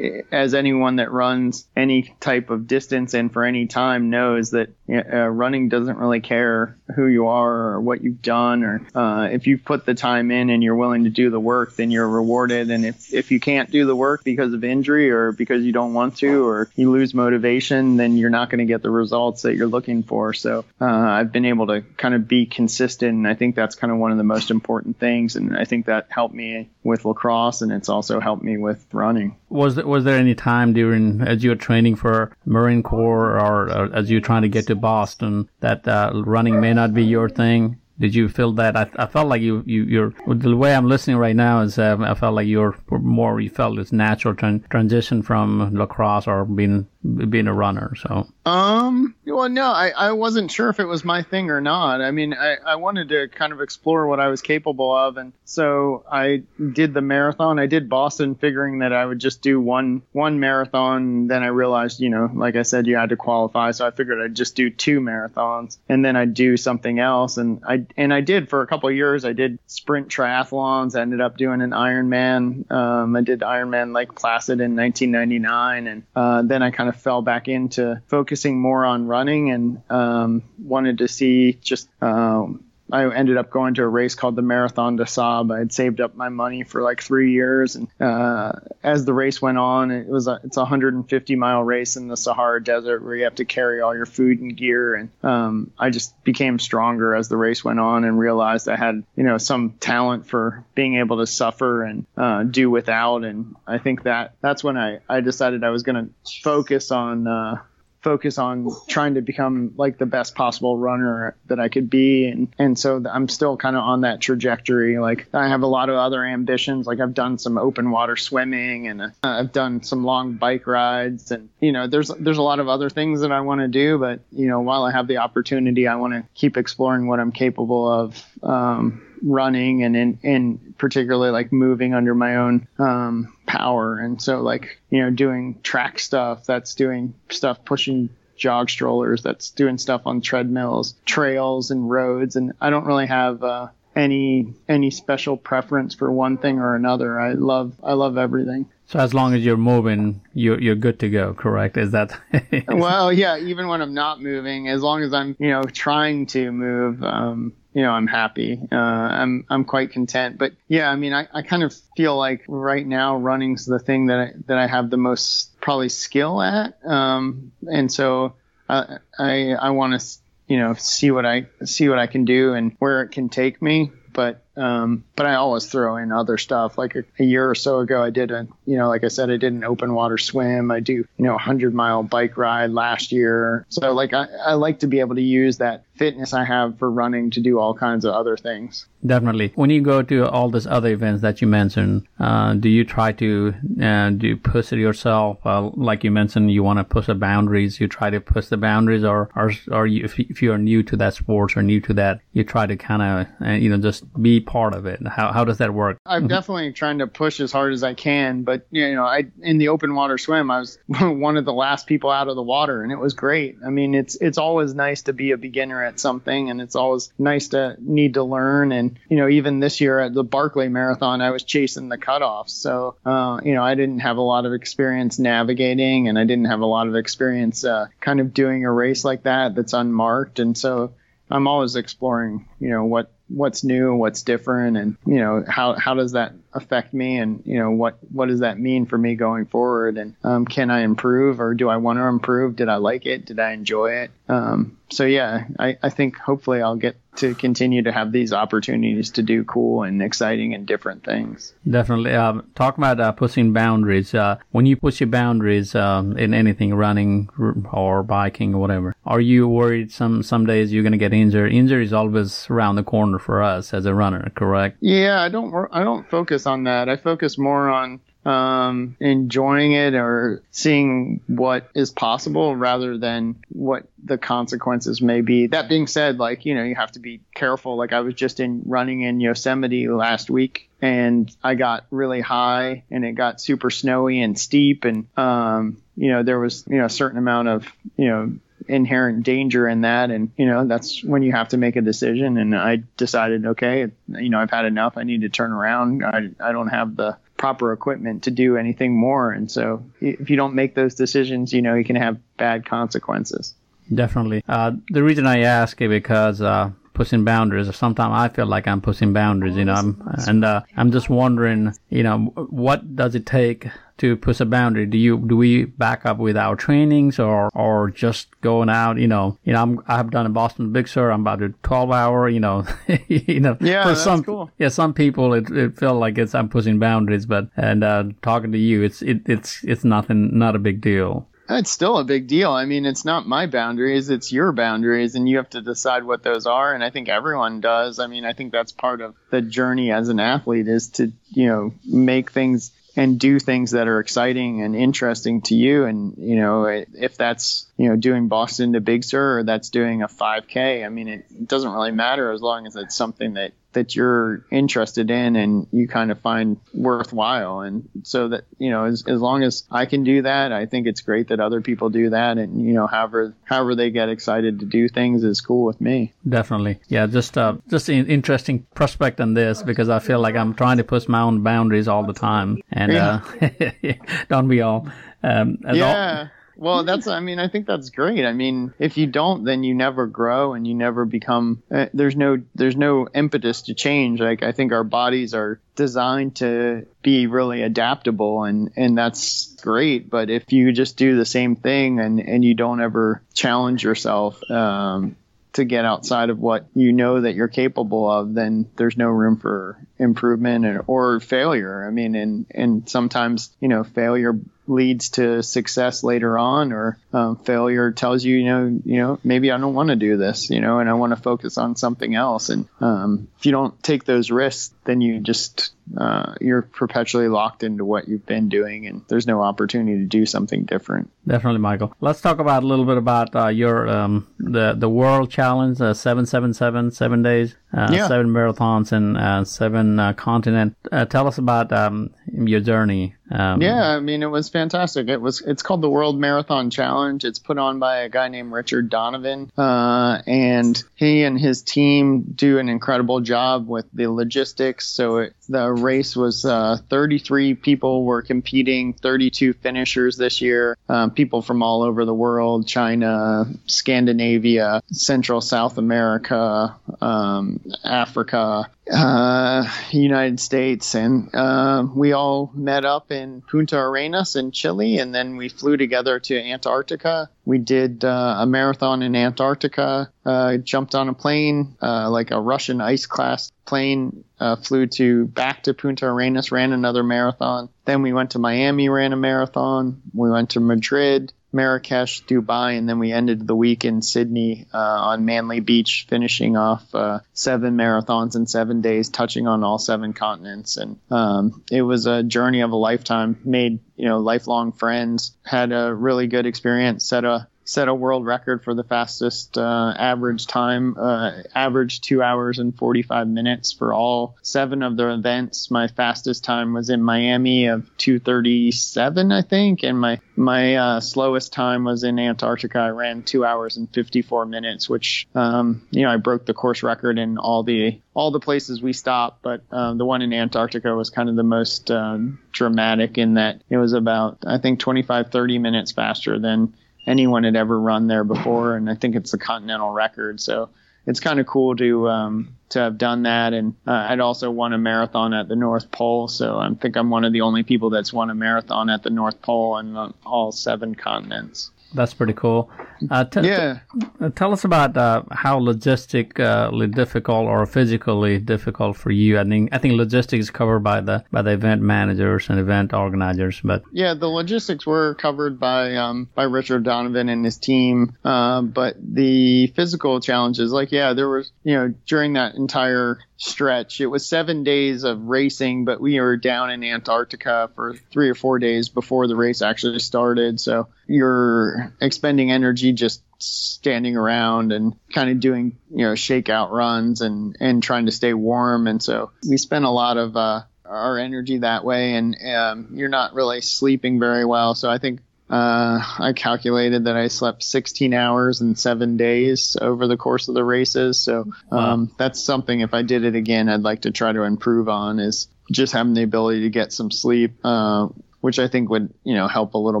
as 0.30 0.54
anyone 0.54 0.96
that 0.96 1.10
runs 1.10 1.66
any 1.76 2.14
type 2.20 2.50
of 2.50 2.66
distance 2.66 3.14
and 3.14 3.32
for 3.32 3.44
any 3.44 3.66
time 3.66 4.10
knows 4.10 4.50
that 4.50 4.70
uh, 4.88 5.26
running 5.26 5.68
doesn't 5.68 5.96
really 5.96 6.20
care 6.20 6.76
who 6.94 7.06
you 7.06 7.28
are 7.28 7.72
or 7.72 7.80
what 7.80 8.02
you've 8.02 8.22
done, 8.22 8.62
or 8.62 8.82
uh, 8.94 9.28
if 9.30 9.46
you 9.46 9.58
put 9.58 9.86
the 9.86 9.94
time 9.94 10.30
in 10.30 10.50
and 10.50 10.62
you're 10.62 10.76
willing 10.76 11.04
to 11.04 11.10
do 11.10 11.30
the 11.30 11.40
work, 11.40 11.76
then 11.76 11.90
you're 11.90 12.08
rewarded. 12.08 12.70
And 12.70 12.84
if 12.84 13.12
if 13.12 13.30
you 13.30 13.40
can't 13.40 13.70
do 13.70 13.86
the 13.86 13.96
work 13.96 14.22
because 14.22 14.52
of 14.52 14.64
injury 14.64 15.10
or 15.10 15.32
because 15.32 15.64
you 15.64 15.72
don't 15.72 15.94
want 15.94 16.16
to 16.18 16.46
or 16.46 16.68
you 16.76 16.90
lose 16.90 17.14
motivation, 17.14 17.96
then 17.96 18.16
you're 18.16 18.30
not 18.30 18.50
going 18.50 18.58
to 18.58 18.64
get 18.64 18.82
the 18.82 18.90
results 18.90 19.45
that 19.46 19.56
you're 19.56 19.66
looking 19.66 20.02
for. 20.02 20.32
So 20.32 20.64
uh, 20.80 20.84
I've 20.84 21.32
been 21.32 21.44
able 21.46 21.66
to 21.68 21.82
kind 21.96 22.14
of 22.14 22.28
be 22.28 22.46
consistent, 22.46 23.12
and 23.12 23.26
I 23.26 23.34
think 23.34 23.56
that's 23.56 23.74
kind 23.74 23.92
of 23.92 23.98
one 23.98 24.12
of 24.12 24.18
the 24.18 24.24
most 24.24 24.50
important 24.50 24.98
things. 24.98 25.36
And 25.36 25.56
I 25.56 25.64
think 25.64 25.86
that 25.86 26.06
helped 26.10 26.34
me 26.34 26.68
with 26.84 27.04
lacrosse, 27.04 27.62
and 27.62 27.72
it's 27.72 27.88
also 27.88 28.20
helped 28.20 28.42
me 28.42 28.56
with 28.56 28.86
running. 28.92 29.36
Was 29.48 29.74
there, 29.74 29.86
was 29.86 30.04
there 30.04 30.18
any 30.18 30.34
time 30.34 30.72
during 30.72 31.22
as 31.22 31.42
you 31.42 31.50
were 31.50 31.56
training 31.56 31.96
for 31.96 32.36
Marine 32.44 32.82
Corps 32.82 33.40
or, 33.40 33.70
or 33.70 33.94
as 33.94 34.10
you 34.10 34.18
were 34.18 34.26
trying 34.26 34.42
to 34.42 34.48
get 34.48 34.66
to 34.66 34.74
Boston 34.74 35.48
that 35.60 35.86
uh, 35.88 36.12
running 36.14 36.60
may 36.60 36.74
not 36.74 36.92
be 36.92 37.04
your 37.04 37.28
thing? 37.28 37.80
Did 37.98 38.14
you 38.14 38.28
feel 38.28 38.52
that? 38.52 38.76
I, 38.76 38.90
I 38.96 39.06
felt 39.06 39.28
like 39.28 39.40
you, 39.40 39.62
you, 39.64 39.84
you're, 39.84 40.14
the 40.26 40.54
way 40.54 40.74
I'm 40.74 40.86
listening 40.86 41.16
right 41.16 41.34
now 41.34 41.62
is, 41.62 41.78
uh, 41.78 41.96
I 41.98 42.12
felt 42.12 42.34
like 42.34 42.46
you're 42.46 42.76
more, 42.90 43.40
you 43.40 43.48
felt 43.48 43.76
this 43.76 43.90
natural 43.90 44.34
tran- 44.34 44.68
transition 44.68 45.22
from 45.22 45.74
lacrosse 45.74 46.26
or 46.26 46.44
being 46.44 46.86
being 47.30 47.46
a 47.46 47.54
runner. 47.54 47.94
So, 47.96 48.26
um, 48.46 49.16
well, 49.26 49.48
no, 49.48 49.66
I, 49.66 49.88
I 49.88 50.12
wasn't 50.12 50.52
sure 50.52 50.68
if 50.68 50.78
it 50.78 50.84
was 50.84 51.04
my 51.04 51.22
thing 51.22 51.50
or 51.50 51.60
not. 51.60 52.00
I 52.00 52.12
mean, 52.12 52.32
I, 52.32 52.56
I 52.64 52.76
wanted 52.76 53.08
to 53.08 53.26
kind 53.26 53.52
of 53.52 53.60
explore 53.60 54.06
what 54.06 54.20
I 54.20 54.28
was 54.28 54.40
capable 54.40 54.94
of. 54.96 55.16
And 55.16 55.32
so 55.44 56.04
I 56.10 56.44
did 56.72 56.94
the 56.94 57.00
marathon. 57.00 57.58
I 57.58 57.66
did 57.66 57.88
Boston 57.88 58.36
figuring 58.36 58.78
that 58.78 58.92
I 58.92 59.04
would 59.04 59.18
just 59.18 59.42
do 59.42 59.60
one, 59.60 60.02
one 60.12 60.38
marathon. 60.38 61.26
Then 61.26 61.42
I 61.42 61.48
realized, 61.48 61.98
you 61.98 62.08
know, 62.08 62.30
like 62.32 62.54
I 62.54 62.62
said, 62.62 62.86
you 62.86 62.96
had 62.96 63.08
to 63.08 63.16
qualify. 63.16 63.72
So 63.72 63.84
I 63.84 63.90
figured 63.90 64.20
I'd 64.20 64.36
just 64.36 64.54
do 64.54 64.70
two 64.70 65.00
marathons 65.00 65.78
and 65.88 66.04
then 66.04 66.14
I'd 66.14 66.34
do 66.34 66.56
something 66.56 67.00
else. 67.00 67.38
And 67.38 67.62
I, 67.66 67.84
and 67.96 68.14
I 68.14 68.20
did 68.20 68.48
for 68.48 68.62
a 68.62 68.66
couple 68.68 68.88
years. 68.92 69.24
I 69.24 69.32
did 69.32 69.58
sprint 69.66 70.06
triathlons. 70.06 70.96
I 70.96 71.02
ended 71.02 71.20
up 71.20 71.36
doing 71.36 71.62
an 71.62 71.70
Ironman. 71.70 72.70
Um, 72.70 73.16
I 73.16 73.22
did 73.22 73.40
Ironman 73.40 73.92
Lake 73.92 74.14
Placid 74.14 74.60
in 74.60 74.76
1999. 74.76 75.86
And, 75.88 76.02
uh, 76.14 76.42
then 76.42 76.62
I 76.62 76.70
kind 76.70 76.88
of 76.88 76.94
fell 76.94 77.22
back 77.22 77.48
into 77.48 78.00
focusing 78.36 78.60
more 78.60 78.84
on 78.84 79.06
running 79.06 79.50
and 79.50 79.82
um, 79.88 80.42
wanted 80.58 80.98
to 80.98 81.08
see 81.08 81.54
just 81.54 81.88
um, 82.02 82.66
I 82.90 83.12
ended 83.12 83.36
up 83.36 83.50
going 83.50 83.74
to 83.74 83.82
a 83.82 83.88
race 83.88 84.14
called 84.14 84.36
the 84.36 84.42
Marathon 84.42 84.96
des 84.96 85.06
Sables. 85.06 85.50
I 85.50 85.58
had 85.58 85.72
saved 85.72 86.00
up 86.00 86.14
my 86.14 86.28
money 86.28 86.62
for 86.62 86.82
like 86.82 87.02
three 87.02 87.32
years, 87.32 87.74
and 87.74 87.88
uh, 88.00 88.52
as 88.82 89.04
the 89.04 89.12
race 89.12 89.42
went 89.42 89.58
on, 89.58 89.90
it 89.90 90.06
was 90.06 90.28
a 90.28 90.40
it's 90.44 90.56
a 90.56 90.60
150 90.60 91.36
mile 91.36 91.62
race 91.62 91.96
in 91.96 92.06
the 92.06 92.16
Sahara 92.16 92.62
Desert 92.62 93.02
where 93.02 93.16
you 93.16 93.24
have 93.24 93.36
to 93.36 93.44
carry 93.44 93.80
all 93.80 93.94
your 93.94 94.06
food 94.06 94.40
and 94.40 94.56
gear. 94.56 94.94
And 94.94 95.10
um, 95.24 95.72
I 95.78 95.90
just 95.90 96.22
became 96.22 96.58
stronger 96.58 97.16
as 97.16 97.28
the 97.28 97.36
race 97.36 97.64
went 97.64 97.80
on, 97.80 98.04
and 98.04 98.18
realized 98.18 98.68
I 98.68 98.76
had 98.76 99.02
you 99.16 99.24
know 99.24 99.38
some 99.38 99.70
talent 99.80 100.26
for 100.26 100.64
being 100.74 100.96
able 100.96 101.18
to 101.18 101.26
suffer 101.26 101.82
and 101.82 102.06
uh, 102.16 102.44
do 102.44 102.70
without. 102.70 103.24
And 103.24 103.56
I 103.66 103.78
think 103.78 104.04
that 104.04 104.34
that's 104.40 104.62
when 104.62 104.76
I 104.76 105.00
I 105.08 105.22
decided 105.22 105.64
I 105.64 105.70
was 105.70 105.82
going 105.82 106.06
to 106.06 106.40
focus 106.42 106.92
on. 106.92 107.26
Uh, 107.26 107.62
focus 108.06 108.38
on 108.38 108.70
trying 108.86 109.14
to 109.14 109.20
become 109.20 109.74
like 109.76 109.98
the 109.98 110.06
best 110.06 110.36
possible 110.36 110.78
runner 110.78 111.34
that 111.46 111.58
I 111.58 111.68
could 111.68 111.90
be. 111.90 112.28
And, 112.28 112.54
and 112.56 112.78
so 112.78 113.02
I'm 113.12 113.26
still 113.26 113.56
kind 113.56 113.74
of 113.74 113.82
on 113.82 114.02
that 114.02 114.20
trajectory. 114.20 115.00
Like 115.00 115.26
I 115.34 115.48
have 115.48 115.62
a 115.62 115.66
lot 115.66 115.88
of 115.88 115.96
other 115.96 116.24
ambitions. 116.24 116.86
Like 116.86 117.00
I've 117.00 117.14
done 117.14 117.36
some 117.36 117.58
open 117.58 117.90
water 117.90 118.14
swimming 118.14 118.86
and 118.86 119.02
uh, 119.02 119.08
I've 119.24 119.50
done 119.50 119.82
some 119.82 120.04
long 120.04 120.34
bike 120.34 120.68
rides 120.68 121.32
and, 121.32 121.48
you 121.58 121.72
know, 121.72 121.88
there's, 121.88 122.06
there's 122.06 122.38
a 122.38 122.42
lot 122.42 122.60
of 122.60 122.68
other 122.68 122.90
things 122.90 123.22
that 123.22 123.32
I 123.32 123.40
want 123.40 123.60
to 123.62 123.66
do, 123.66 123.98
but, 123.98 124.20
you 124.30 124.46
know, 124.46 124.60
while 124.60 124.84
I 124.84 124.92
have 124.92 125.08
the 125.08 125.16
opportunity, 125.16 125.88
I 125.88 125.96
want 125.96 126.12
to 126.12 126.22
keep 126.36 126.56
exploring 126.56 127.08
what 127.08 127.18
I'm 127.18 127.32
capable 127.32 127.90
of. 127.90 128.24
Um, 128.40 129.02
running 129.22 129.82
and 129.82 129.96
in, 129.96 130.18
in 130.22 130.74
particularly 130.78 131.30
like 131.30 131.52
moving 131.52 131.94
under 131.94 132.14
my 132.14 132.36
own 132.36 132.66
um, 132.78 133.34
power. 133.46 133.98
And 133.98 134.20
so 134.20 134.40
like, 134.42 134.80
you 134.90 135.02
know, 135.02 135.10
doing 135.10 135.60
track 135.62 135.98
stuff, 135.98 136.44
that's 136.44 136.74
doing 136.74 137.14
stuff 137.30 137.64
pushing 137.64 138.10
jog 138.36 138.70
strollers, 138.70 139.22
that's 139.22 139.50
doing 139.50 139.78
stuff 139.78 140.02
on 140.06 140.20
treadmills, 140.20 140.94
trails 141.04 141.70
and 141.70 141.90
roads. 141.90 142.36
And 142.36 142.52
I 142.60 142.70
don't 142.70 142.84
really 142.84 143.06
have 143.06 143.42
uh, 143.42 143.68
any 143.96 144.54
any 144.68 144.90
special 144.90 145.36
preference 145.36 145.94
for 145.94 146.12
one 146.12 146.36
thing 146.36 146.58
or 146.58 146.76
another. 146.76 147.18
I 147.18 147.32
love 147.32 147.74
I 147.82 147.94
love 147.94 148.18
everything. 148.18 148.66
So 148.88 149.00
as 149.00 149.12
long 149.12 149.34
as 149.34 149.44
you're 149.44 149.56
moving, 149.56 150.20
you're 150.32 150.60
you're 150.60 150.76
good 150.76 151.00
to 151.00 151.08
go. 151.08 151.34
Correct? 151.34 151.76
Is 151.76 151.90
that? 151.90 152.16
well, 152.68 153.12
yeah. 153.12 153.38
Even 153.38 153.66
when 153.66 153.82
I'm 153.82 153.94
not 153.94 154.22
moving, 154.22 154.68
as 154.68 154.82
long 154.82 155.02
as 155.02 155.12
I'm 155.12 155.34
you 155.40 155.50
know 155.50 155.62
trying 155.64 156.26
to 156.26 156.52
move, 156.52 157.02
um, 157.02 157.54
you 157.76 157.82
know, 157.82 157.90
I'm 157.90 158.06
happy. 158.06 158.58
Uh, 158.72 158.74
I'm 158.74 159.44
I'm 159.50 159.66
quite 159.66 159.92
content. 159.92 160.38
But 160.38 160.52
yeah, 160.66 160.88
I 160.88 160.96
mean, 160.96 161.12
I, 161.12 161.28
I 161.30 161.42
kind 161.42 161.62
of 161.62 161.74
feel 161.94 162.16
like 162.16 162.42
right 162.48 162.86
now 162.86 163.18
running's 163.18 163.66
the 163.66 163.78
thing 163.78 164.06
that 164.06 164.18
I, 164.18 164.32
that 164.46 164.56
I 164.56 164.66
have 164.66 164.88
the 164.88 164.96
most 164.96 165.60
probably 165.60 165.90
skill 165.90 166.40
at. 166.40 166.78
Um, 166.86 167.52
and 167.70 167.92
so 167.92 168.32
I 168.66 168.96
I, 169.18 169.50
I 169.50 169.70
want 169.70 170.00
to 170.00 170.06
you 170.46 170.58
know 170.58 170.72
see 170.72 171.10
what 171.10 171.26
I 171.26 171.48
see 171.66 171.90
what 171.90 171.98
I 171.98 172.06
can 172.06 172.24
do 172.24 172.54
and 172.54 172.74
where 172.78 173.02
it 173.02 173.10
can 173.10 173.28
take 173.28 173.60
me. 173.60 173.92
But 174.10 174.42
um, 174.56 175.04
but 175.16 175.26
I 175.26 175.34
always 175.34 175.66
throw 175.66 175.96
in 175.96 176.12
other 176.12 176.38
stuff. 176.38 176.76
Like 176.76 176.94
a, 176.94 177.04
a, 177.18 177.24
year 177.24 177.48
or 177.48 177.54
so 177.54 177.80
ago, 177.80 178.02
I 178.02 178.10
did 178.10 178.30
a, 178.30 178.46
you 178.66 178.76
know, 178.76 178.88
like 178.88 179.02
I 179.02 179.08
said, 179.08 179.30
I 179.30 179.38
did 179.38 179.52
an 179.52 179.64
open 179.64 179.94
water 179.94 180.18
swim. 180.18 180.70
I 180.70 180.80
do, 180.80 180.92
you 180.92 181.06
know, 181.18 181.34
a 181.34 181.38
hundred 181.38 181.74
mile 181.74 182.02
bike 182.02 182.36
ride 182.36 182.70
last 182.70 183.12
year. 183.12 183.66
So 183.70 183.92
like 183.92 184.12
I, 184.12 184.26
I 184.44 184.54
like 184.54 184.80
to 184.80 184.86
be 184.86 185.00
able 185.00 185.16
to 185.16 185.22
use 185.22 185.58
that 185.58 185.84
fitness 185.96 186.34
I 186.34 186.44
have 186.44 186.78
for 186.78 186.90
running 186.90 187.30
to 187.32 187.40
do 187.40 187.58
all 187.58 187.74
kinds 187.74 188.04
of 188.04 188.14
other 188.14 188.36
things. 188.36 188.86
Definitely. 189.04 189.52
When 189.54 189.70
you 189.70 189.80
go 189.80 190.02
to 190.02 190.28
all 190.28 190.50
these 190.50 190.66
other 190.66 190.90
events 190.92 191.22
that 191.22 191.40
you 191.40 191.46
mentioned, 191.46 192.06
uh, 192.18 192.54
do 192.54 192.68
you 192.68 192.84
try 192.84 193.12
to 193.12 193.54
uh, 193.80 194.10
do 194.10 194.28
you 194.28 194.36
push 194.36 194.72
it 194.72 194.78
yourself? 194.78 195.38
Uh, 195.44 195.70
like 195.74 196.04
you 196.04 196.10
mentioned, 196.10 196.50
you 196.50 196.62
want 196.62 196.78
to 196.78 196.84
push 196.84 197.06
the 197.06 197.14
boundaries. 197.14 197.80
You 197.80 197.88
try 197.88 198.10
to 198.10 198.20
push 198.20 198.46
the 198.46 198.56
boundaries, 198.56 199.04
or 199.04 199.30
or, 199.36 199.52
or 199.70 199.86
you, 199.86 200.04
if, 200.04 200.18
if 200.18 200.42
you're 200.42 200.58
new 200.58 200.82
to 200.82 200.96
that 200.96 201.14
sport 201.14 201.56
or 201.56 201.62
new 201.62 201.80
to 201.82 201.94
that, 201.94 202.20
you 202.32 202.44
try 202.44 202.66
to 202.66 202.76
kind 202.76 203.02
of 203.02 203.46
uh, 203.46 203.52
you 203.52 203.70
know 203.70 203.78
just 203.78 204.04
be 204.20 204.40
part 204.40 204.74
of 204.74 204.86
it? 204.86 205.00
How 205.08 205.32
how 205.32 205.44
does 205.44 205.58
that 205.58 205.72
work? 205.72 205.98
I'm 206.06 206.28
definitely 206.28 206.72
trying 206.72 206.98
to 206.98 207.06
push 207.06 207.40
as 207.40 207.52
hard 207.52 207.72
as 207.72 207.82
I 207.82 207.94
can, 207.94 208.42
but 208.42 208.66
you 208.70 208.94
know, 208.94 209.04
I 209.04 209.26
in 209.40 209.58
the 209.58 209.68
open 209.68 209.94
water 209.94 210.18
swim, 210.18 210.50
I 210.50 210.60
was 210.60 210.78
one 210.86 211.36
of 211.36 211.44
the 211.44 211.52
last 211.52 211.86
people 211.86 212.10
out 212.10 212.28
of 212.28 212.36
the 212.36 212.42
water, 212.42 212.82
and 212.82 212.92
it 212.92 212.98
was 212.98 213.14
great. 213.14 213.56
I 213.64 213.70
mean, 213.70 213.94
it's 213.94 214.16
it's 214.16 214.38
always 214.38 214.74
nice 214.74 215.02
to 215.02 215.12
be 215.12 215.32
a 215.32 215.36
beginner 215.36 215.82
at 215.82 216.00
something, 216.00 216.50
and 216.50 216.60
it's 216.60 216.76
always 216.76 217.12
nice 217.18 217.48
to 217.48 217.76
need 217.78 218.14
to 218.14 218.22
learn. 218.22 218.72
And 218.72 218.98
you 219.08 219.16
know, 219.16 219.28
even 219.28 219.60
this 219.60 219.80
year 219.80 220.00
at 220.00 220.14
the 220.14 220.24
Barkley 220.24 220.68
Marathon, 220.68 221.20
I 221.20 221.30
was 221.30 221.44
chasing 221.44 221.88
the 221.88 221.98
cutoffs, 221.98 222.50
so 222.50 222.96
uh, 223.04 223.40
you 223.44 223.54
know, 223.54 223.62
I 223.62 223.74
didn't 223.74 224.00
have 224.00 224.16
a 224.16 224.22
lot 224.22 224.46
of 224.46 224.52
experience 224.52 225.18
navigating, 225.18 226.08
and 226.08 226.18
I 226.18 226.24
didn't 226.24 226.46
have 226.46 226.60
a 226.60 226.66
lot 226.66 226.88
of 226.88 226.96
experience 226.96 227.64
uh, 227.64 227.86
kind 228.00 228.20
of 228.20 228.34
doing 228.34 228.64
a 228.64 228.72
race 228.72 229.04
like 229.04 229.24
that 229.24 229.54
that's 229.54 229.72
unmarked, 229.72 230.38
and 230.38 230.56
so 230.56 230.92
I'm 231.30 231.48
always 231.48 231.76
exploring, 231.76 232.48
you 232.60 232.70
know, 232.70 232.84
what 232.84 233.10
what's 233.28 233.64
new, 233.64 233.94
what's 233.94 234.22
different, 234.22 234.76
and 234.76 234.96
you 235.06 235.18
know 235.18 235.44
how 235.48 235.74
how 235.74 235.94
does 235.94 236.12
that 236.12 236.32
affect 236.56 236.94
me, 236.94 237.18
and 237.18 237.42
you 237.44 237.58
know 237.58 237.70
what 237.70 237.98
what 238.12 238.28
does 238.28 238.40
that 238.40 238.58
mean 238.58 238.86
for 238.86 238.96
me 238.98 239.14
going 239.14 239.46
forward, 239.46 239.98
and 239.98 240.14
um, 240.24 240.46
can 240.46 240.70
I 240.70 240.80
improve 240.80 241.40
or 241.40 241.54
do 241.54 241.68
I 241.68 241.76
want 241.76 241.98
to 241.98 242.04
improve? 242.04 242.56
Did 242.56 242.68
I 242.68 242.76
like 242.76 243.06
it? 243.06 243.26
Did 243.26 243.38
I 243.38 243.52
enjoy 243.52 243.92
it? 243.92 244.10
Um, 244.28 244.76
so 244.90 245.04
yeah, 245.04 245.44
I, 245.58 245.78
I 245.82 245.90
think 245.90 246.16
hopefully 246.16 246.62
I'll 246.62 246.76
get 246.76 246.96
to 247.16 247.34
continue 247.34 247.82
to 247.82 247.92
have 247.92 248.12
these 248.12 248.32
opportunities 248.32 249.10
to 249.12 249.22
do 249.22 249.42
cool 249.44 249.82
and 249.82 250.02
exciting 250.02 250.52
and 250.54 250.66
different 250.66 251.02
things. 251.02 251.54
Definitely. 251.68 252.12
Uh, 252.12 252.42
talk 252.54 252.76
about 252.76 253.00
uh, 253.00 253.12
pushing 253.12 253.52
boundaries. 253.52 254.14
Uh, 254.14 254.36
when 254.50 254.66
you 254.66 254.76
push 254.76 255.00
your 255.00 255.08
boundaries 255.08 255.74
um, 255.74 256.16
in 256.18 256.34
anything, 256.34 256.74
running 256.74 257.28
or 257.72 258.02
biking 258.02 258.54
or 258.54 258.60
whatever, 258.60 258.94
are 259.04 259.20
you 259.20 259.48
worried 259.48 259.90
some 259.90 260.22
some 260.22 260.46
days 260.46 260.72
you're 260.72 260.82
going 260.82 260.92
to 260.92 260.98
get 260.98 261.12
injured? 261.12 261.52
Injury 261.52 261.84
is 261.84 261.92
always 261.92 262.48
around 262.50 262.76
the 262.76 262.82
corner 262.82 263.18
for 263.18 263.42
us 263.42 263.72
as 263.72 263.86
a 263.86 263.94
runner, 263.94 264.30
correct? 264.34 264.78
Yeah, 264.80 265.20
I 265.20 265.28
don't 265.28 265.68
I 265.72 265.84
don't 265.84 266.08
focus 266.10 266.45
on 266.46 266.64
that. 266.64 266.88
I 266.88 266.96
focus 266.96 267.38
more 267.38 267.68
on 267.68 268.00
um, 268.26 268.96
enjoying 268.98 269.72
it 269.72 269.94
or 269.94 270.42
seeing 270.50 271.20
what 271.28 271.70
is 271.74 271.90
possible 271.90 272.56
rather 272.56 272.98
than 272.98 273.36
what 273.50 273.86
the 274.02 274.18
consequences 274.18 275.00
may 275.00 275.20
be. 275.20 275.46
That 275.46 275.68
being 275.68 275.86
said, 275.86 276.18
like, 276.18 276.44
you 276.44 276.56
know, 276.56 276.64
you 276.64 276.74
have 276.74 276.92
to 276.92 276.98
be 276.98 277.20
careful. 277.34 277.76
Like 277.76 277.92
I 277.92 278.00
was 278.00 278.14
just 278.14 278.40
in 278.40 278.62
running 278.66 279.02
in 279.02 279.20
Yosemite 279.20 279.88
last 279.88 280.28
week 280.28 280.68
and 280.82 281.34
I 281.42 281.54
got 281.54 281.86
really 281.90 282.20
high 282.20 282.82
and 282.90 283.04
it 283.04 283.12
got 283.12 283.40
super 283.40 283.70
snowy 283.70 284.20
and 284.20 284.36
steep 284.38 284.84
and, 284.84 285.06
um, 285.16 285.80
you 285.96 286.10
know, 286.10 286.24
there 286.24 286.40
was, 286.40 286.64
you 286.68 286.78
know, 286.78 286.86
a 286.86 286.90
certain 286.90 287.18
amount 287.18 287.48
of, 287.48 287.66
you 287.96 288.08
know, 288.08 288.32
inherent 288.68 289.22
danger 289.22 289.68
in 289.68 289.82
that 289.82 290.10
and 290.10 290.30
you 290.36 290.46
know 290.46 290.66
that's 290.66 291.02
when 291.04 291.22
you 291.22 291.32
have 291.32 291.48
to 291.48 291.56
make 291.56 291.76
a 291.76 291.80
decision 291.80 292.36
and 292.36 292.56
i 292.56 292.76
decided 292.96 293.46
okay 293.46 293.86
you 294.08 294.28
know 294.28 294.40
i've 294.40 294.50
had 294.50 294.64
enough 294.64 294.96
i 294.96 295.02
need 295.02 295.20
to 295.20 295.28
turn 295.28 295.52
around 295.52 296.04
i, 296.04 296.28
I 296.40 296.52
don't 296.52 296.68
have 296.68 296.96
the 296.96 297.16
proper 297.36 297.72
equipment 297.72 298.24
to 298.24 298.30
do 298.30 298.56
anything 298.56 298.98
more. 298.98 299.30
And 299.32 299.50
so 299.50 299.84
if 300.00 300.30
you 300.30 300.36
don't 300.36 300.54
make 300.54 300.74
those 300.74 300.94
decisions, 300.94 301.52
you 301.52 301.62
know, 301.62 301.74
you 301.74 301.84
can 301.84 301.96
have 301.96 302.18
bad 302.36 302.66
consequences. 302.66 303.54
Definitely. 303.92 304.42
Uh, 304.48 304.72
the 304.88 305.02
reason 305.02 305.26
I 305.26 305.40
ask 305.40 305.80
is 305.80 305.88
because 305.88 306.40
uh, 306.40 306.70
pushing 306.96 307.24
boundaries. 307.24 307.72
Sometimes 307.76 308.12
I 308.12 308.34
feel 308.34 308.46
like 308.46 308.66
I'm 308.66 308.80
pushing 308.80 309.12
boundaries, 309.12 309.54
you 309.54 309.66
know, 309.66 309.74
I'm, 309.74 310.02
and 310.26 310.44
uh, 310.44 310.62
I'm 310.78 310.90
just 310.90 311.10
wondering, 311.10 311.74
you 311.90 312.02
know, 312.02 312.32
what 312.48 312.96
does 312.96 313.14
it 313.14 313.26
take 313.26 313.68
to 313.98 314.16
push 314.16 314.40
a 314.40 314.46
boundary? 314.46 314.86
Do 314.86 314.96
you 314.96 315.18
do 315.18 315.36
we 315.36 315.64
back 315.64 316.06
up 316.06 316.16
with 316.16 316.38
our 316.38 316.56
trainings 316.56 317.18
or 317.18 317.50
or 317.54 317.90
just 317.90 318.28
going 318.40 318.70
out? 318.70 318.96
You 318.96 319.08
know, 319.08 319.38
you 319.44 319.52
know, 319.52 319.62
I'm 319.62 319.82
I've 319.86 320.10
done 320.10 320.24
a 320.24 320.30
Boston 320.30 320.72
Big 320.72 320.88
Sur. 320.88 321.10
I'm 321.10 321.20
about 321.20 321.42
a 321.42 321.50
12 321.62 321.90
hour. 321.90 322.28
You 322.28 322.40
know, 322.40 322.66
you 323.08 323.40
know. 323.40 323.58
Yeah, 323.60 323.82
for 323.82 323.88
that's 323.90 324.02
some, 324.02 324.24
cool. 324.24 324.50
Yeah, 324.58 324.68
some 324.68 324.94
people 324.94 325.34
it, 325.34 325.50
it 325.50 325.78
feel 325.78 325.94
like 325.94 326.16
it's 326.16 326.34
I'm 326.34 326.48
pushing 326.48 326.78
boundaries, 326.78 327.26
but 327.26 327.48
and 327.56 327.84
uh, 327.84 328.04
talking 328.22 328.52
to 328.52 328.58
you, 328.58 328.82
it's 328.82 329.02
it, 329.02 329.20
it's 329.26 329.62
it's 329.64 329.84
nothing, 329.84 330.36
not 330.38 330.56
a 330.56 330.58
big 330.58 330.80
deal. 330.80 331.28
It's 331.48 331.70
still 331.70 331.98
a 331.98 332.04
big 332.04 332.26
deal. 332.26 332.50
I 332.50 332.64
mean, 332.64 332.86
it's 332.86 333.04
not 333.04 333.26
my 333.26 333.46
boundaries, 333.46 334.10
it's 334.10 334.32
your 334.32 334.52
boundaries, 334.52 335.14
and 335.14 335.28
you 335.28 335.36
have 335.36 335.50
to 335.50 335.60
decide 335.60 336.04
what 336.04 336.22
those 336.22 336.46
are. 336.46 336.74
And 336.74 336.82
I 336.82 336.90
think 336.90 337.08
everyone 337.08 337.60
does. 337.60 337.98
I 337.98 338.06
mean, 338.06 338.24
I 338.24 338.32
think 338.32 338.52
that's 338.52 338.72
part 338.72 339.00
of 339.00 339.14
the 339.30 339.42
journey 339.42 339.92
as 339.92 340.08
an 340.08 340.20
athlete 340.20 340.68
is 340.68 340.88
to, 340.90 341.12
you 341.30 341.46
know, 341.46 341.72
make 341.84 342.32
things 342.32 342.72
and 342.96 343.20
do 343.20 343.38
things 343.38 343.72
that 343.72 343.88
are 343.88 344.00
exciting 344.00 344.62
and 344.62 344.74
interesting 344.74 345.42
to 345.42 345.54
you. 345.54 345.84
And, 345.84 346.14
you 346.16 346.36
know, 346.36 346.64
if 346.64 347.16
that's, 347.16 347.70
you 347.76 347.90
know, 347.90 347.96
doing 347.96 348.28
Boston 348.28 348.72
to 348.72 348.80
Big 348.80 349.04
Sur 349.04 349.40
or 349.40 349.42
that's 349.44 349.68
doing 349.68 350.02
a 350.02 350.08
5K, 350.08 350.84
I 350.84 350.88
mean, 350.88 351.08
it 351.08 351.46
doesn't 351.46 351.70
really 351.70 351.90
matter 351.90 352.32
as 352.32 352.40
long 352.40 352.66
as 352.66 352.74
it's 352.74 352.96
something 352.96 353.34
that 353.34 353.52
that 353.76 353.94
you're 353.94 354.44
interested 354.50 355.10
in 355.10 355.36
and 355.36 355.66
you 355.70 355.86
kind 355.86 356.10
of 356.10 356.18
find 356.20 356.58
worthwhile. 356.72 357.60
And 357.60 357.88
so 358.04 358.28
that, 358.28 358.44
you 358.58 358.70
know, 358.70 358.84
as, 358.84 359.04
as 359.06 359.20
long 359.20 359.42
as 359.42 359.64
I 359.70 359.84
can 359.84 360.02
do 360.02 360.22
that, 360.22 360.50
I 360.50 360.64
think 360.64 360.86
it's 360.86 361.02
great 361.02 361.28
that 361.28 361.40
other 361.40 361.60
people 361.60 361.90
do 361.90 362.10
that. 362.10 362.38
And, 362.38 362.66
you 362.66 362.72
know, 362.72 362.86
however, 362.86 363.34
however 363.44 363.74
they 363.74 363.90
get 363.90 364.08
excited 364.08 364.60
to 364.60 364.66
do 364.66 364.88
things 364.88 365.24
is 365.24 365.42
cool 365.42 365.66
with 365.66 365.78
me. 365.78 366.14
Definitely. 366.26 366.80
Yeah. 366.88 367.06
Just, 367.06 367.36
uh, 367.36 367.58
just 367.68 367.90
an 367.90 368.06
interesting 368.06 368.66
prospect 368.74 369.20
on 369.20 369.34
this 369.34 369.62
because 369.62 369.90
I 369.90 369.98
feel 369.98 370.20
like 370.20 370.36
I'm 370.36 370.54
trying 370.54 370.78
to 370.78 370.84
push 370.84 371.06
my 371.06 371.20
own 371.20 371.42
boundaries 371.42 371.86
all 371.86 372.04
the 372.04 372.14
time. 372.14 372.62
And, 372.72 372.92
yeah. 372.92 373.20
uh, 373.42 373.92
don't 374.30 374.48
we 374.48 374.62
all? 374.62 374.88
Um, 375.22 375.58
yeah. 375.72 376.18
All- 376.20 376.30
well, 376.56 376.84
that's, 376.84 377.06
I 377.06 377.20
mean, 377.20 377.38
I 377.38 377.48
think 377.48 377.66
that's 377.66 377.90
great. 377.90 378.24
I 378.24 378.32
mean, 378.32 378.72
if 378.78 378.96
you 378.96 379.06
don't, 379.06 379.44
then 379.44 379.62
you 379.62 379.74
never 379.74 380.06
grow 380.06 380.54
and 380.54 380.66
you 380.66 380.74
never 380.74 381.04
become, 381.04 381.62
uh, 381.70 381.86
there's 381.92 382.16
no, 382.16 382.42
there's 382.54 382.76
no 382.76 383.08
impetus 383.14 383.62
to 383.62 383.74
change. 383.74 384.20
Like, 384.20 384.42
I 384.42 384.52
think 384.52 384.72
our 384.72 384.84
bodies 384.84 385.34
are 385.34 385.60
designed 385.74 386.36
to 386.36 386.86
be 387.02 387.26
really 387.26 387.62
adaptable 387.62 388.44
and, 388.44 388.72
and 388.76 388.96
that's 388.96 389.54
great. 389.56 390.08
But 390.08 390.30
if 390.30 390.52
you 390.52 390.72
just 390.72 390.96
do 390.96 391.16
the 391.16 391.26
same 391.26 391.56
thing 391.56 392.00
and, 392.00 392.20
and 392.20 392.44
you 392.44 392.54
don't 392.54 392.80
ever 392.80 393.22
challenge 393.34 393.84
yourself, 393.84 394.40
um, 394.50 395.16
to 395.52 395.64
get 395.64 395.86
outside 395.86 396.28
of 396.28 396.38
what 396.38 396.66
you 396.74 396.92
know 396.92 397.22
that 397.22 397.34
you're 397.34 397.48
capable 397.48 398.10
of, 398.10 398.34
then 398.34 398.68
there's 398.76 398.98
no 398.98 399.08
room 399.08 399.38
for 399.38 399.78
improvement 399.98 400.66
or, 400.66 400.84
or 400.86 401.20
failure. 401.20 401.86
I 401.86 401.90
mean, 401.90 402.14
and, 402.14 402.46
and 402.50 402.88
sometimes, 402.88 403.50
you 403.58 403.68
know, 403.68 403.82
failure 403.82 404.38
leads 404.66 405.10
to 405.10 405.42
success 405.42 406.02
later 406.02 406.38
on 406.38 406.72
or 406.72 406.98
um, 407.12 407.36
failure 407.36 407.92
tells 407.92 408.24
you 408.24 408.36
you 408.36 408.44
know 408.44 408.80
you 408.84 408.98
know 408.98 409.18
maybe 409.22 409.50
i 409.50 409.58
don't 409.58 409.74
want 409.74 409.88
to 409.88 409.96
do 409.96 410.16
this 410.16 410.50
you 410.50 410.60
know 410.60 410.78
and 410.78 410.88
i 410.88 410.92
want 410.94 411.14
to 411.14 411.22
focus 411.22 411.58
on 411.58 411.76
something 411.76 412.14
else. 412.14 412.48
And 412.48 412.68
um, 412.80 413.28
if 413.38 413.46
you 413.46 413.52
don't 413.52 413.80
take 413.82 414.04
those 414.04 414.30
risks 414.30 414.74
then 414.84 415.00
you 415.00 415.20
just 415.20 415.72
uh, 415.96 416.34
you're 416.40 416.62
perpetually 416.62 417.28
locked 417.28 417.62
into 417.62 417.84
what 417.84 418.08
you've 418.08 418.26
been 418.26 418.48
doing 418.48 418.86
and 418.86 419.02
there's 419.08 419.26
no 419.26 419.42
opportunity 419.42 419.98
to 419.98 420.06
do 420.06 420.26
something 420.26 420.64
different. 420.64 421.10
Definitely 421.26 421.60
michael. 421.60 421.94
Let's 422.00 422.20
talk 422.20 422.38
about 422.38 422.62
a 422.62 422.66
little 422.66 422.84
bit 422.84 422.96
about 422.96 423.34
uh, 423.34 423.48
your 423.48 423.88
um, 423.88 424.28
the 424.38 424.74
the 424.74 424.88
world 424.88 425.30
challenge 425.30 425.80
uh, 425.80 425.94
777 425.94 426.92
seven 426.92 427.22
days 427.22 427.56
uh, 427.76 427.88
yeah. 427.92 428.08
seven 428.08 428.28
marathons 428.28 428.92
and 428.92 429.18
uh, 429.18 429.44
seven 429.44 429.98
uh, 429.98 430.12
continent. 430.14 430.76
Uh, 430.90 431.04
tell 431.04 431.26
us 431.26 431.36
about 431.36 431.72
um, 431.72 432.10
your 432.36 432.60
journey 432.60 433.14
um, 433.30 433.60
yeah, 433.60 433.88
I 433.88 433.98
mean, 433.98 434.22
it 434.22 434.30
was 434.30 434.48
fantastic. 434.48 435.08
It 435.08 435.20
was. 435.20 435.40
It's 435.40 435.62
called 435.62 435.82
the 435.82 435.90
World 435.90 436.18
Marathon 436.18 436.70
Challenge. 436.70 437.24
It's 437.24 437.40
put 437.40 437.58
on 437.58 437.80
by 437.80 437.98
a 437.98 438.08
guy 438.08 438.28
named 438.28 438.52
Richard 438.52 438.88
Donovan, 438.88 439.50
uh, 439.58 440.22
and 440.26 440.80
he 440.94 441.24
and 441.24 441.38
his 441.38 441.62
team 441.62 442.22
do 442.22 442.58
an 442.58 442.68
incredible 442.68 443.20
job 443.20 443.66
with 443.66 443.86
the 443.92 444.06
logistics. 444.06 444.86
So 444.86 445.18
it, 445.18 445.35
the 445.48 445.72
race 445.72 446.16
was 446.16 446.44
uh, 446.44 446.78
33 446.88 447.54
people 447.54 448.04
were 448.04 448.22
competing, 448.22 448.92
32 448.92 449.52
finishers 449.54 450.16
this 450.16 450.40
year. 450.40 450.76
Um, 450.88 451.10
people 451.10 451.42
from 451.42 451.62
all 451.62 451.82
over 451.82 452.04
the 452.04 452.14
world: 452.14 452.66
China, 452.66 453.46
Scandinavia, 453.66 454.82
Central 454.90 455.40
South 455.40 455.78
America, 455.78 456.76
um, 457.00 457.60
Africa, 457.84 458.70
uh, 458.92 459.70
United 459.90 460.40
States, 460.40 460.94
and 460.94 461.34
uh, 461.34 461.86
we 461.94 462.12
all 462.12 462.50
met 462.54 462.84
up 462.84 463.10
in 463.10 463.42
Punta 463.42 463.78
Arenas 463.78 464.36
in 464.36 464.50
Chile, 464.50 464.98
and 464.98 465.14
then 465.14 465.36
we 465.36 465.48
flew 465.48 465.76
together 465.76 466.20
to 466.20 466.36
Antarctica. 466.38 467.30
We 467.46 467.58
did 467.58 468.04
uh, 468.04 468.38
a 468.40 468.46
marathon 468.46 469.02
in 469.02 469.14
Antarctica. 469.14 470.10
Uh, 470.24 470.56
jumped 470.56 470.96
on 470.96 471.08
a 471.08 471.14
plane, 471.14 471.76
uh, 471.80 472.10
like 472.10 472.32
a 472.32 472.40
Russian 472.40 472.80
ice 472.80 473.06
class 473.06 473.52
plane, 473.64 474.24
uh, 474.40 474.56
flew 474.56 474.88
to 474.88 475.26
back 475.26 475.62
to 475.62 475.72
Punta 475.72 476.06
Arenas, 476.06 476.50
ran 476.50 476.72
another 476.72 477.04
marathon. 477.04 477.68
Then 477.84 478.02
we 478.02 478.12
went 478.12 478.32
to 478.32 478.40
Miami, 478.40 478.88
ran 478.88 479.12
a 479.12 479.16
marathon. 479.16 480.02
We 480.12 480.28
went 480.28 480.50
to 480.50 480.60
Madrid, 480.60 481.32
Marrakesh, 481.52 482.24
Dubai, 482.24 482.76
and 482.76 482.88
then 482.88 482.98
we 482.98 483.12
ended 483.12 483.46
the 483.46 483.54
week 483.54 483.84
in 483.84 484.02
Sydney 484.02 484.66
uh, 484.74 484.78
on 484.78 485.24
Manly 485.24 485.60
Beach, 485.60 486.06
finishing 486.08 486.56
off 486.56 486.94
uh, 486.94 487.20
seven 487.32 487.76
marathons 487.76 488.36
in 488.36 488.46
seven 488.46 488.80
days, 488.80 489.08
touching 489.08 489.46
on 489.46 489.64
all 489.64 489.78
seven 489.78 490.12
continents. 490.12 490.76
And 490.76 490.98
um, 491.10 491.62
it 491.70 491.82
was 491.82 492.06
a 492.06 492.22
journey 492.22 492.60
of 492.60 492.72
a 492.72 492.76
lifetime. 492.76 493.38
Made 493.44 493.80
you 493.96 494.06
know 494.06 494.18
lifelong 494.18 494.72
friends, 494.72 495.36
had 495.44 495.72
a 495.72 495.94
really 495.94 496.26
good 496.26 496.46
experience, 496.46 497.08
set 497.08 497.24
a 497.24 497.48
set 497.66 497.88
a 497.88 497.94
world 497.94 498.24
record 498.24 498.62
for 498.62 498.74
the 498.74 498.84
fastest 498.84 499.58
uh, 499.58 499.92
average 499.98 500.46
time, 500.46 500.96
uh, 500.96 501.42
average 501.54 502.00
two 502.00 502.22
hours 502.22 502.60
and 502.60 502.76
45 502.78 503.26
minutes 503.26 503.72
for 503.72 503.92
all 503.92 504.36
seven 504.40 504.82
of 504.82 504.96
the 504.96 505.12
events. 505.12 505.70
My 505.70 505.88
fastest 505.88 506.44
time 506.44 506.72
was 506.72 506.90
in 506.90 507.02
Miami 507.02 507.66
of 507.66 507.90
237, 507.98 509.32
I 509.32 509.42
think, 509.42 509.82
and 509.82 510.00
my 510.00 510.20
my 510.36 510.76
uh, 510.76 511.00
slowest 511.00 511.52
time 511.52 511.84
was 511.84 512.04
in 512.04 512.18
Antarctica. 512.18 512.78
I 512.78 512.90
ran 512.90 513.24
two 513.24 513.44
hours 513.44 513.76
and 513.76 513.92
54 513.92 514.46
minutes, 514.46 514.88
which 514.88 515.26
um, 515.34 515.82
you 515.90 516.02
know 516.02 516.10
I 516.10 516.18
broke 516.18 516.46
the 516.46 516.54
course 516.54 516.84
record 516.84 517.18
in 517.18 517.36
all 517.36 517.64
the 517.64 518.00
all 518.14 518.30
the 518.30 518.40
places 518.40 518.80
we 518.80 518.92
stopped, 518.92 519.42
but 519.42 519.62
uh, 519.72 519.94
the 519.94 520.04
one 520.04 520.22
in 520.22 520.32
Antarctica 520.32 520.94
was 520.94 521.10
kind 521.10 521.28
of 521.28 521.34
the 521.34 521.42
most 521.42 521.90
uh, 521.90 522.18
dramatic 522.52 523.18
in 523.18 523.34
that 523.34 523.62
it 523.68 523.76
was 523.76 523.92
about 523.92 524.38
I 524.46 524.58
think 524.58 524.78
25 524.78 525.32
30 525.32 525.58
minutes 525.58 525.90
faster 525.90 526.38
than 526.38 526.74
anyone 527.06 527.44
had 527.44 527.56
ever 527.56 527.78
run 527.78 528.06
there 528.06 528.24
before, 528.24 528.76
and 528.76 528.90
I 528.90 528.94
think 528.94 529.14
it's 529.14 529.32
a 529.34 529.38
continental 529.38 529.90
record. 529.90 530.40
So 530.40 530.70
it's 531.06 531.20
kind 531.20 531.38
of 531.38 531.46
cool 531.46 531.76
to 531.76 532.08
um, 532.08 532.56
to 532.70 532.80
have 532.80 532.98
done 532.98 533.22
that. 533.22 533.52
And 533.52 533.74
uh, 533.86 534.06
I'd 534.08 534.20
also 534.20 534.50
won 534.50 534.72
a 534.72 534.78
marathon 534.78 535.32
at 535.32 535.48
the 535.48 535.56
North 535.56 535.90
Pole, 535.90 536.28
so 536.28 536.58
I 536.58 536.68
think 536.74 536.96
I'm 536.96 537.10
one 537.10 537.24
of 537.24 537.32
the 537.32 537.42
only 537.42 537.62
people 537.62 537.90
that's 537.90 538.12
won 538.12 538.30
a 538.30 538.34
marathon 538.34 538.90
at 538.90 539.02
the 539.02 539.10
North 539.10 539.40
Pole 539.40 539.76
and 539.76 539.96
on 539.96 540.14
all 540.24 540.52
seven 540.52 540.94
continents. 540.94 541.70
That's 541.96 542.14
pretty 542.14 542.34
cool. 542.34 542.70
Uh, 543.10 543.24
t- 543.24 543.40
yeah. 543.40 543.80
T- 544.00 544.06
uh, 544.20 544.30
tell 544.30 544.52
us 544.52 544.64
about 544.64 544.96
uh, 544.96 545.22
how 545.32 545.58
logistically 545.58 546.94
difficult 546.94 547.46
or 547.46 547.66
physically 547.66 548.38
difficult 548.38 548.96
for 548.96 549.10
you. 549.10 549.38
I 549.38 549.44
think 549.44 549.70
I 549.72 549.78
think 549.78 549.94
logistics 549.94 550.46
is 550.46 550.50
covered 550.50 550.80
by 550.80 551.00
the 551.00 551.24
by 551.32 551.42
the 551.42 551.50
event 551.50 551.82
managers 551.82 552.48
and 552.48 552.58
event 552.58 552.92
organizers, 552.92 553.60
but 553.62 553.82
yeah, 553.92 554.14
the 554.14 554.28
logistics 554.28 554.86
were 554.86 555.14
covered 555.14 555.58
by 555.58 555.96
um, 555.96 556.28
by 556.34 556.44
Richard 556.44 556.84
Donovan 556.84 557.28
and 557.28 557.44
his 557.44 557.58
team. 557.58 558.16
Uh, 558.24 558.62
but 558.62 558.96
the 559.00 559.68
physical 559.68 560.20
challenges, 560.20 560.72
like 560.72 560.92
yeah, 560.92 561.12
there 561.12 561.28
was 561.28 561.50
you 561.64 561.74
know 561.74 561.94
during 562.06 562.34
that 562.34 562.54
entire 562.54 563.18
stretch. 563.36 564.00
It 564.00 564.06
was 564.06 564.26
seven 564.26 564.64
days 564.64 565.04
of 565.04 565.22
racing, 565.22 565.84
but 565.84 566.00
we 566.00 566.18
were 566.20 566.36
down 566.36 566.70
in 566.70 566.82
Antarctica 566.82 567.70
for 567.74 567.94
three 568.10 568.30
or 568.30 568.34
four 568.34 568.58
days 568.58 568.88
before 568.88 569.26
the 569.26 569.36
race 569.36 569.62
actually 569.62 569.98
started. 569.98 570.60
So 570.60 570.88
you're 571.06 571.92
expending 572.00 572.50
energy 572.50 572.92
just 572.92 573.22
standing 573.38 574.16
around 574.16 574.72
and 574.72 574.96
kind 575.12 575.30
of 575.30 575.40
doing, 575.40 575.78
you 575.90 576.06
know, 576.06 576.12
shakeout 576.12 576.70
runs 576.70 577.20
and, 577.20 577.56
and 577.60 577.82
trying 577.82 578.06
to 578.06 578.12
stay 578.12 578.32
warm. 578.32 578.86
And 578.86 579.02
so 579.02 579.30
we 579.48 579.58
spent 579.58 579.84
a 579.84 579.90
lot 579.90 580.16
of, 580.16 580.36
uh, 580.36 580.62
our 580.86 581.18
energy 581.18 581.58
that 581.58 581.84
way 581.84 582.14
and 582.14 582.36
um, 582.54 582.88
you're 582.94 583.08
not 583.08 583.34
really 583.34 583.60
sleeping 583.60 584.20
very 584.20 584.44
well. 584.44 584.74
So 584.74 584.88
I 584.88 584.98
think 584.98 585.20
uh, 585.48 586.00
I 586.18 586.32
calculated 586.34 587.04
that 587.04 587.16
I 587.16 587.28
slept 587.28 587.62
16 587.62 588.12
hours 588.12 588.60
and 588.60 588.78
seven 588.78 589.16
days 589.16 589.76
over 589.80 590.06
the 590.06 590.16
course 590.16 590.48
of 590.48 590.54
the 590.54 590.64
races. 590.64 591.18
So 591.18 591.52
um, 591.70 592.06
wow. 592.06 592.08
that's 592.18 592.42
something 592.42 592.80
if 592.80 592.94
I 592.94 593.02
did 593.02 593.24
it 593.24 593.34
again, 593.36 593.68
I'd 593.68 593.82
like 593.82 594.02
to 594.02 594.10
try 594.10 594.32
to 594.32 594.42
improve 594.42 594.88
on 594.88 595.18
is 595.18 595.48
just 595.70 595.92
having 595.92 596.14
the 596.14 596.22
ability 596.22 596.62
to 596.62 596.70
get 596.70 596.92
some 596.92 597.10
sleep. 597.10 597.58
Uh, 597.64 598.08
which 598.42 598.60
I 598.60 598.68
think 598.68 598.90
would, 598.90 599.12
you 599.24 599.34
know, 599.34 599.48
help 599.48 599.74
a 599.74 599.78
little 599.78 600.00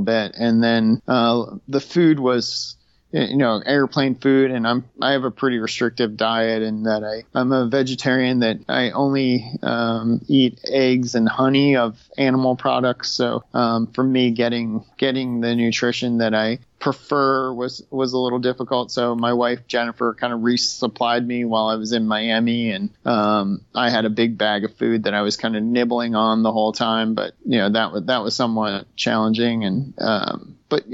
bit. 0.00 0.36
And 0.38 0.62
then 0.62 1.02
uh, 1.08 1.56
the 1.66 1.80
food 1.80 2.20
was 2.20 2.76
you 3.12 3.36
know 3.36 3.62
airplane 3.64 4.14
food 4.14 4.50
and 4.50 4.66
i'm 4.66 4.84
i 5.00 5.12
have 5.12 5.24
a 5.24 5.30
pretty 5.30 5.58
restrictive 5.58 6.16
diet 6.16 6.62
in 6.62 6.82
that 6.82 7.04
i 7.04 7.22
i'm 7.38 7.52
a 7.52 7.66
vegetarian 7.66 8.40
that 8.40 8.58
i 8.68 8.90
only 8.90 9.44
um, 9.62 10.20
eat 10.28 10.60
eggs 10.68 11.14
and 11.14 11.28
honey 11.28 11.76
of 11.76 11.98
animal 12.18 12.56
products. 12.56 13.10
So 13.10 13.44
um, 13.54 13.86
for 13.88 14.02
me 14.02 14.30
getting 14.30 14.84
getting 14.96 15.40
the 15.40 15.54
nutrition 15.54 16.18
that 16.18 16.34
i 16.34 16.58
prefer 16.78 17.52
was 17.52 17.82
was 17.90 18.12
a 18.12 18.18
little 18.18 18.38
difficult. 18.38 18.90
So 18.90 19.14
my 19.14 19.32
wife 19.32 19.66
Jennifer 19.66 20.14
kind 20.14 20.32
of 20.32 20.40
resupplied 20.40 21.24
me 21.24 21.44
while 21.44 21.68
I 21.68 21.76
was 21.76 21.92
in 21.92 22.06
Miami, 22.06 22.70
and 22.70 22.90
um, 23.04 23.62
I 23.74 23.90
had 23.90 24.04
a 24.04 24.10
big 24.10 24.38
bag 24.38 24.64
of 24.64 24.76
food 24.76 25.04
that 25.04 25.14
I 25.14 25.22
was 25.22 25.36
kind 25.36 25.56
of 25.56 25.62
nibbling 25.62 26.14
on 26.14 26.42
the 26.42 26.52
whole 26.52 26.72
time. 26.72 27.14
But 27.14 27.34
you 27.44 27.58
know 27.58 27.70
that 27.70 27.92
was 27.92 28.04
that 28.04 28.22
was 28.22 28.36
somewhat 28.36 28.86
challenging, 28.94 29.64
and 29.64 29.94
um, 30.00 30.58
but 30.68 30.84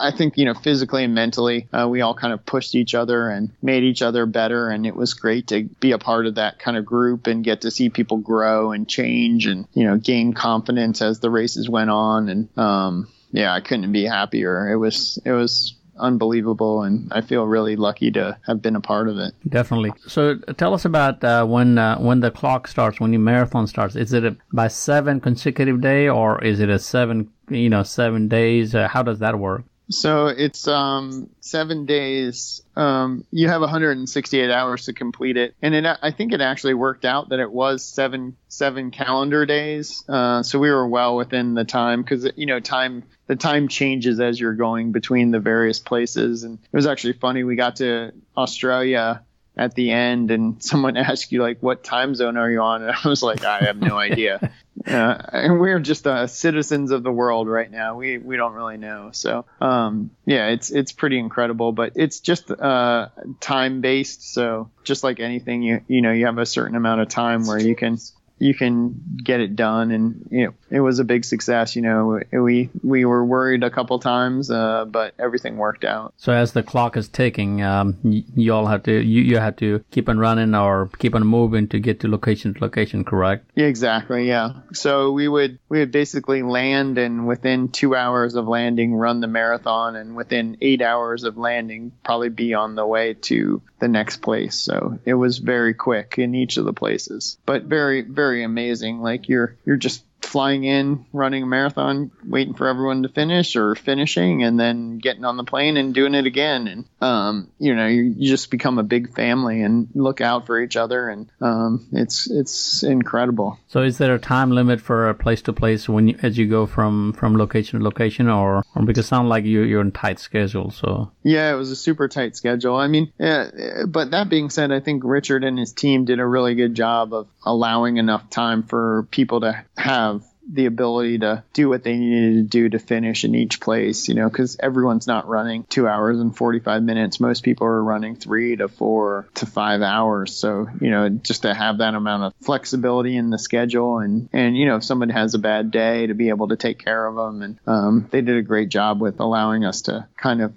I 0.00 0.10
think 0.10 0.38
you 0.38 0.44
know 0.44 0.54
physically 0.54 1.04
and 1.04 1.14
mentally 1.14 1.68
uh, 1.72 1.88
we 1.88 2.00
all 2.00 2.14
kind 2.14 2.32
of 2.32 2.46
pushed 2.46 2.74
each 2.74 2.94
other 2.94 3.28
and 3.28 3.50
made 3.60 3.82
each 3.82 4.02
other 4.02 4.26
better, 4.26 4.68
and 4.68 4.86
it 4.86 4.94
was 4.94 5.14
great 5.14 5.48
to 5.48 5.64
be 5.64 5.92
a 5.92 5.98
part 5.98 6.26
of 6.26 6.36
that 6.36 6.58
kind 6.58 6.76
of 6.76 6.86
group 6.86 7.26
and 7.26 7.44
get 7.44 7.62
to 7.62 7.70
see 7.70 7.88
people 7.90 8.18
grow 8.18 8.72
and 8.72 8.88
change 8.88 9.46
and 9.46 9.66
you 9.72 9.84
know 9.84 9.96
gain 9.96 10.32
confidence 10.34 11.02
as 11.02 11.20
the 11.20 11.30
races 11.30 11.68
went 11.68 11.90
on, 11.90 12.28
and 12.28 12.58
um, 12.58 13.08
yeah, 13.32 13.52
I 13.52 13.60
couldn't 13.60 13.90
be 13.92 14.04
happier. 14.04 14.70
It 14.70 14.76
was 14.76 15.18
it 15.24 15.32
was 15.32 15.74
unbelievable, 15.98 16.82
and 16.82 17.12
I 17.12 17.20
feel 17.20 17.46
really 17.46 17.76
lucky 17.76 18.10
to 18.12 18.38
have 18.46 18.62
been 18.62 18.76
a 18.76 18.80
part 18.80 19.08
of 19.08 19.18
it. 19.18 19.34
Definitely. 19.48 19.92
So 20.06 20.36
tell 20.36 20.74
us 20.74 20.84
about 20.84 21.22
uh, 21.24 21.44
when 21.46 21.78
uh, 21.78 21.98
when 21.98 22.20
the 22.20 22.30
clock 22.30 22.68
starts, 22.68 23.00
when 23.00 23.12
your 23.12 23.20
marathon 23.20 23.66
starts. 23.66 23.96
Is 23.96 24.12
it 24.12 24.24
a, 24.24 24.36
by 24.52 24.68
seven 24.68 25.20
consecutive 25.20 25.80
day, 25.80 26.08
or 26.08 26.42
is 26.44 26.60
it 26.60 26.68
a 26.68 26.78
seven 26.78 27.30
you 27.48 27.70
know 27.70 27.82
seven 27.82 28.28
days? 28.28 28.74
Uh, 28.74 28.88
how 28.88 29.02
does 29.02 29.18
that 29.20 29.38
work? 29.38 29.64
So 29.90 30.28
it's 30.28 30.68
um, 30.68 31.30
seven 31.40 31.86
days. 31.86 32.61
Um, 32.74 33.24
you 33.30 33.48
have 33.48 33.60
168 33.60 34.50
hours 34.50 34.86
to 34.86 34.92
complete 34.92 35.36
it, 35.36 35.54
and 35.60 35.74
it, 35.74 35.84
I 36.00 36.10
think 36.10 36.32
it 36.32 36.40
actually 36.40 36.74
worked 36.74 37.04
out 37.04 37.28
that 37.28 37.38
it 37.38 37.50
was 37.50 37.84
seven 37.84 38.36
seven 38.48 38.90
calendar 38.90 39.44
days. 39.44 40.04
Uh, 40.08 40.42
so 40.42 40.58
we 40.58 40.70
were 40.70 40.86
well 40.86 41.16
within 41.16 41.54
the 41.54 41.64
time 41.64 42.02
because 42.02 42.30
you 42.36 42.46
know 42.46 42.60
time 42.60 43.02
the 43.26 43.36
time 43.36 43.68
changes 43.68 44.20
as 44.20 44.40
you're 44.40 44.54
going 44.54 44.92
between 44.92 45.30
the 45.30 45.40
various 45.40 45.80
places, 45.80 46.44
and 46.44 46.58
it 46.60 46.76
was 46.76 46.86
actually 46.86 47.14
funny. 47.14 47.44
We 47.44 47.56
got 47.56 47.76
to 47.76 48.12
Australia 48.36 49.22
at 49.56 49.74
the 49.74 49.90
end 49.90 50.30
and 50.30 50.62
someone 50.70 50.96
asked 50.96 51.32
you 51.32 51.42
like 51.42 51.58
what 51.60 51.84
time 51.84 52.14
zone 52.14 52.36
are 52.36 52.50
you 52.50 52.60
on? 52.60 52.82
And 52.82 52.96
i 53.04 53.08
was 53.08 53.22
like 53.22 53.44
i 53.44 53.60
have 53.60 53.76
no 53.76 53.96
idea. 54.10 54.52
Uh, 54.86 55.16
and 55.32 55.60
we're 55.60 55.78
just 55.78 56.06
uh, 56.06 56.26
citizens 56.26 56.90
of 56.90 57.02
the 57.02 57.12
world 57.12 57.46
right 57.46 57.70
now. 57.70 57.94
We 57.94 58.16
we 58.18 58.36
don't 58.36 58.54
really 58.54 58.78
know. 58.78 59.10
So 59.12 59.44
um, 59.60 60.10
yeah 60.24 60.48
it's 60.48 60.70
it's 60.70 60.92
pretty 60.92 61.18
incredible 61.18 61.72
but 61.72 61.92
it's 61.96 62.20
just 62.20 62.50
uh, 62.50 63.08
time 63.40 63.80
based 63.80 64.32
so 64.34 64.70
just 64.84 65.04
like 65.04 65.20
anything 65.20 65.62
you 65.62 65.80
you 65.88 66.02
know 66.02 66.12
you 66.12 66.26
have 66.26 66.38
a 66.38 66.46
certain 66.46 66.76
amount 66.76 67.00
of 67.00 67.08
time 67.08 67.46
where 67.46 67.60
you 67.60 67.76
can 67.76 67.98
you 68.42 68.54
can 68.54 69.00
get 69.22 69.40
it 69.40 69.54
done. 69.54 69.92
And 69.92 70.28
you 70.30 70.46
know 70.46 70.54
it 70.70 70.80
was 70.80 70.98
a 70.98 71.04
big 71.04 71.24
success 71.24 71.76
you 71.76 71.82
know 71.82 72.20
we 72.32 72.70
we 72.82 73.04
were 73.04 73.24
worried 73.24 73.62
a 73.62 73.70
couple 73.70 73.98
times 73.98 74.50
uh, 74.50 74.84
but 74.84 75.14
everything 75.18 75.56
worked 75.56 75.84
out. 75.84 76.14
So 76.16 76.32
as 76.32 76.52
the 76.52 76.62
clock 76.62 76.96
is 76.96 77.08
ticking 77.08 77.62
um, 77.62 77.98
you, 78.02 78.24
you, 78.34 78.54
all 78.54 78.66
have 78.66 78.82
to 78.84 78.92
you, 78.92 79.22
you 79.22 79.38
have 79.38 79.56
to 79.56 79.84
keep 79.90 80.08
on 80.08 80.18
running 80.18 80.54
or 80.54 80.90
keep 80.98 81.14
on 81.14 81.24
moving 81.26 81.68
to 81.68 81.78
get 81.78 82.00
to 82.00 82.08
location 82.08 82.54
to 82.54 82.60
location 82.60 83.04
correct? 83.04 83.48
Yeah 83.54 83.66
exactly 83.66 84.26
yeah. 84.26 84.52
So 84.72 85.12
we 85.12 85.28
would 85.28 85.58
we 85.68 85.78
would 85.78 85.92
basically 85.92 86.42
land 86.42 86.98
and 86.98 87.26
within 87.26 87.68
two 87.68 87.94
hours 87.94 88.34
of 88.34 88.48
landing 88.48 88.94
run 88.94 89.20
the 89.20 89.28
marathon 89.28 89.94
and 89.94 90.16
within 90.16 90.56
eight 90.60 90.82
hours 90.82 91.22
of 91.24 91.36
landing 91.36 91.92
probably 92.04 92.30
be 92.30 92.54
on 92.54 92.74
the 92.74 92.86
way 92.86 93.14
to 93.14 93.62
the 93.78 93.88
next 93.88 94.18
place. 94.18 94.56
So 94.56 94.98
it 95.04 95.14
was 95.14 95.38
very 95.38 95.74
quick 95.74 96.16
in 96.18 96.34
each 96.34 96.56
of 96.56 96.64
the 96.64 96.72
places 96.72 97.38
but 97.46 97.64
very 97.64 98.00
very 98.00 98.31
very 98.32 98.44
amazing. 98.44 99.00
Like 99.02 99.28
you're 99.28 99.56
you're 99.66 99.76
just 99.76 100.04
flying 100.22 100.64
in, 100.64 101.04
running 101.12 101.42
a 101.42 101.46
marathon, 101.46 102.10
waiting 102.24 102.54
for 102.54 102.68
everyone 102.68 103.02
to 103.02 103.08
finish 103.08 103.56
or 103.56 103.74
finishing 103.74 104.42
and 104.42 104.58
then 104.58 104.98
getting 104.98 105.24
on 105.24 105.36
the 105.36 105.44
plane 105.44 105.76
and 105.76 105.94
doing 105.94 106.14
it 106.14 106.26
again. 106.26 106.68
And, 106.68 106.84
um, 107.00 107.48
you 107.58 107.74
know, 107.74 107.86
you, 107.86 108.14
you, 108.16 108.28
just 108.32 108.50
become 108.50 108.78
a 108.78 108.82
big 108.82 109.14
family 109.14 109.62
and 109.62 109.88
look 109.94 110.20
out 110.20 110.46
for 110.46 110.60
each 110.60 110.76
other. 110.76 111.08
And, 111.08 111.30
um, 111.40 111.86
it's, 111.92 112.30
it's 112.30 112.82
incredible. 112.82 113.58
So 113.68 113.82
is 113.82 113.98
there 113.98 114.14
a 114.14 114.18
time 114.18 114.50
limit 114.50 114.80
for 114.80 115.08
a 115.08 115.14
place 115.14 115.42
to 115.42 115.52
place 115.52 115.88
when 115.88 116.08
you, 116.08 116.18
as 116.22 116.38
you 116.38 116.46
go 116.46 116.66
from, 116.66 117.12
from 117.12 117.36
location 117.36 117.80
to 117.80 117.84
location 117.84 118.28
or, 118.28 118.64
or 118.74 118.82
because 118.84 119.04
it 119.04 119.08
sounds 119.08 119.28
like 119.28 119.44
you, 119.44 119.62
you're 119.62 119.80
in 119.80 119.92
tight 119.92 120.18
schedule. 120.18 120.70
So 120.70 121.12
yeah, 121.22 121.52
it 121.52 121.56
was 121.56 121.70
a 121.70 121.76
super 121.76 122.08
tight 122.08 122.36
schedule. 122.36 122.76
I 122.76 122.88
mean, 122.88 123.12
yeah, 123.18 123.84
but 123.86 124.12
that 124.12 124.28
being 124.28 124.50
said, 124.50 124.72
I 124.72 124.80
think 124.80 125.02
Richard 125.04 125.44
and 125.44 125.58
his 125.58 125.72
team 125.72 126.04
did 126.04 126.20
a 126.20 126.26
really 126.26 126.54
good 126.54 126.74
job 126.74 127.12
of 127.12 127.28
allowing 127.44 127.96
enough 127.96 128.30
time 128.30 128.62
for 128.62 129.06
people 129.10 129.40
to 129.40 129.64
have 129.76 130.11
the 130.50 130.66
ability 130.66 131.18
to 131.18 131.44
do 131.52 131.68
what 131.68 131.84
they 131.84 131.96
needed 131.96 132.34
to 132.34 132.42
do 132.42 132.68
to 132.70 132.78
finish 132.78 133.24
in 133.24 133.34
each 133.34 133.60
place, 133.60 134.08
you 134.08 134.14
know, 134.14 134.28
because 134.28 134.56
everyone's 134.60 135.06
not 135.06 135.28
running 135.28 135.64
two 135.64 135.86
hours 135.86 136.18
and 136.18 136.36
45 136.36 136.82
minutes. 136.82 137.20
Most 137.20 137.42
people 137.42 137.66
are 137.66 137.82
running 137.82 138.16
three 138.16 138.56
to 138.56 138.68
four 138.68 139.28
to 139.34 139.46
five 139.46 139.82
hours. 139.82 140.34
So, 140.34 140.68
you 140.80 140.90
know, 140.90 141.08
just 141.08 141.42
to 141.42 141.54
have 141.54 141.78
that 141.78 141.94
amount 141.94 142.24
of 142.24 142.34
flexibility 142.44 143.16
in 143.16 143.30
the 143.30 143.38
schedule 143.38 143.98
and, 143.98 144.28
and, 144.32 144.56
you 144.56 144.66
know, 144.66 144.76
if 144.76 144.84
someone 144.84 145.10
has 145.10 145.34
a 145.34 145.38
bad 145.38 145.70
day 145.70 146.06
to 146.06 146.14
be 146.14 146.28
able 146.28 146.48
to 146.48 146.56
take 146.56 146.78
care 146.78 147.06
of 147.06 147.14
them. 147.14 147.42
And 147.42 147.58
um, 147.66 148.08
they 148.10 148.20
did 148.20 148.36
a 148.36 148.42
great 148.42 148.68
job 148.68 149.00
with 149.00 149.20
allowing 149.20 149.64
us 149.64 149.82
to 149.82 150.06
kind 150.16 150.42
of 150.42 150.54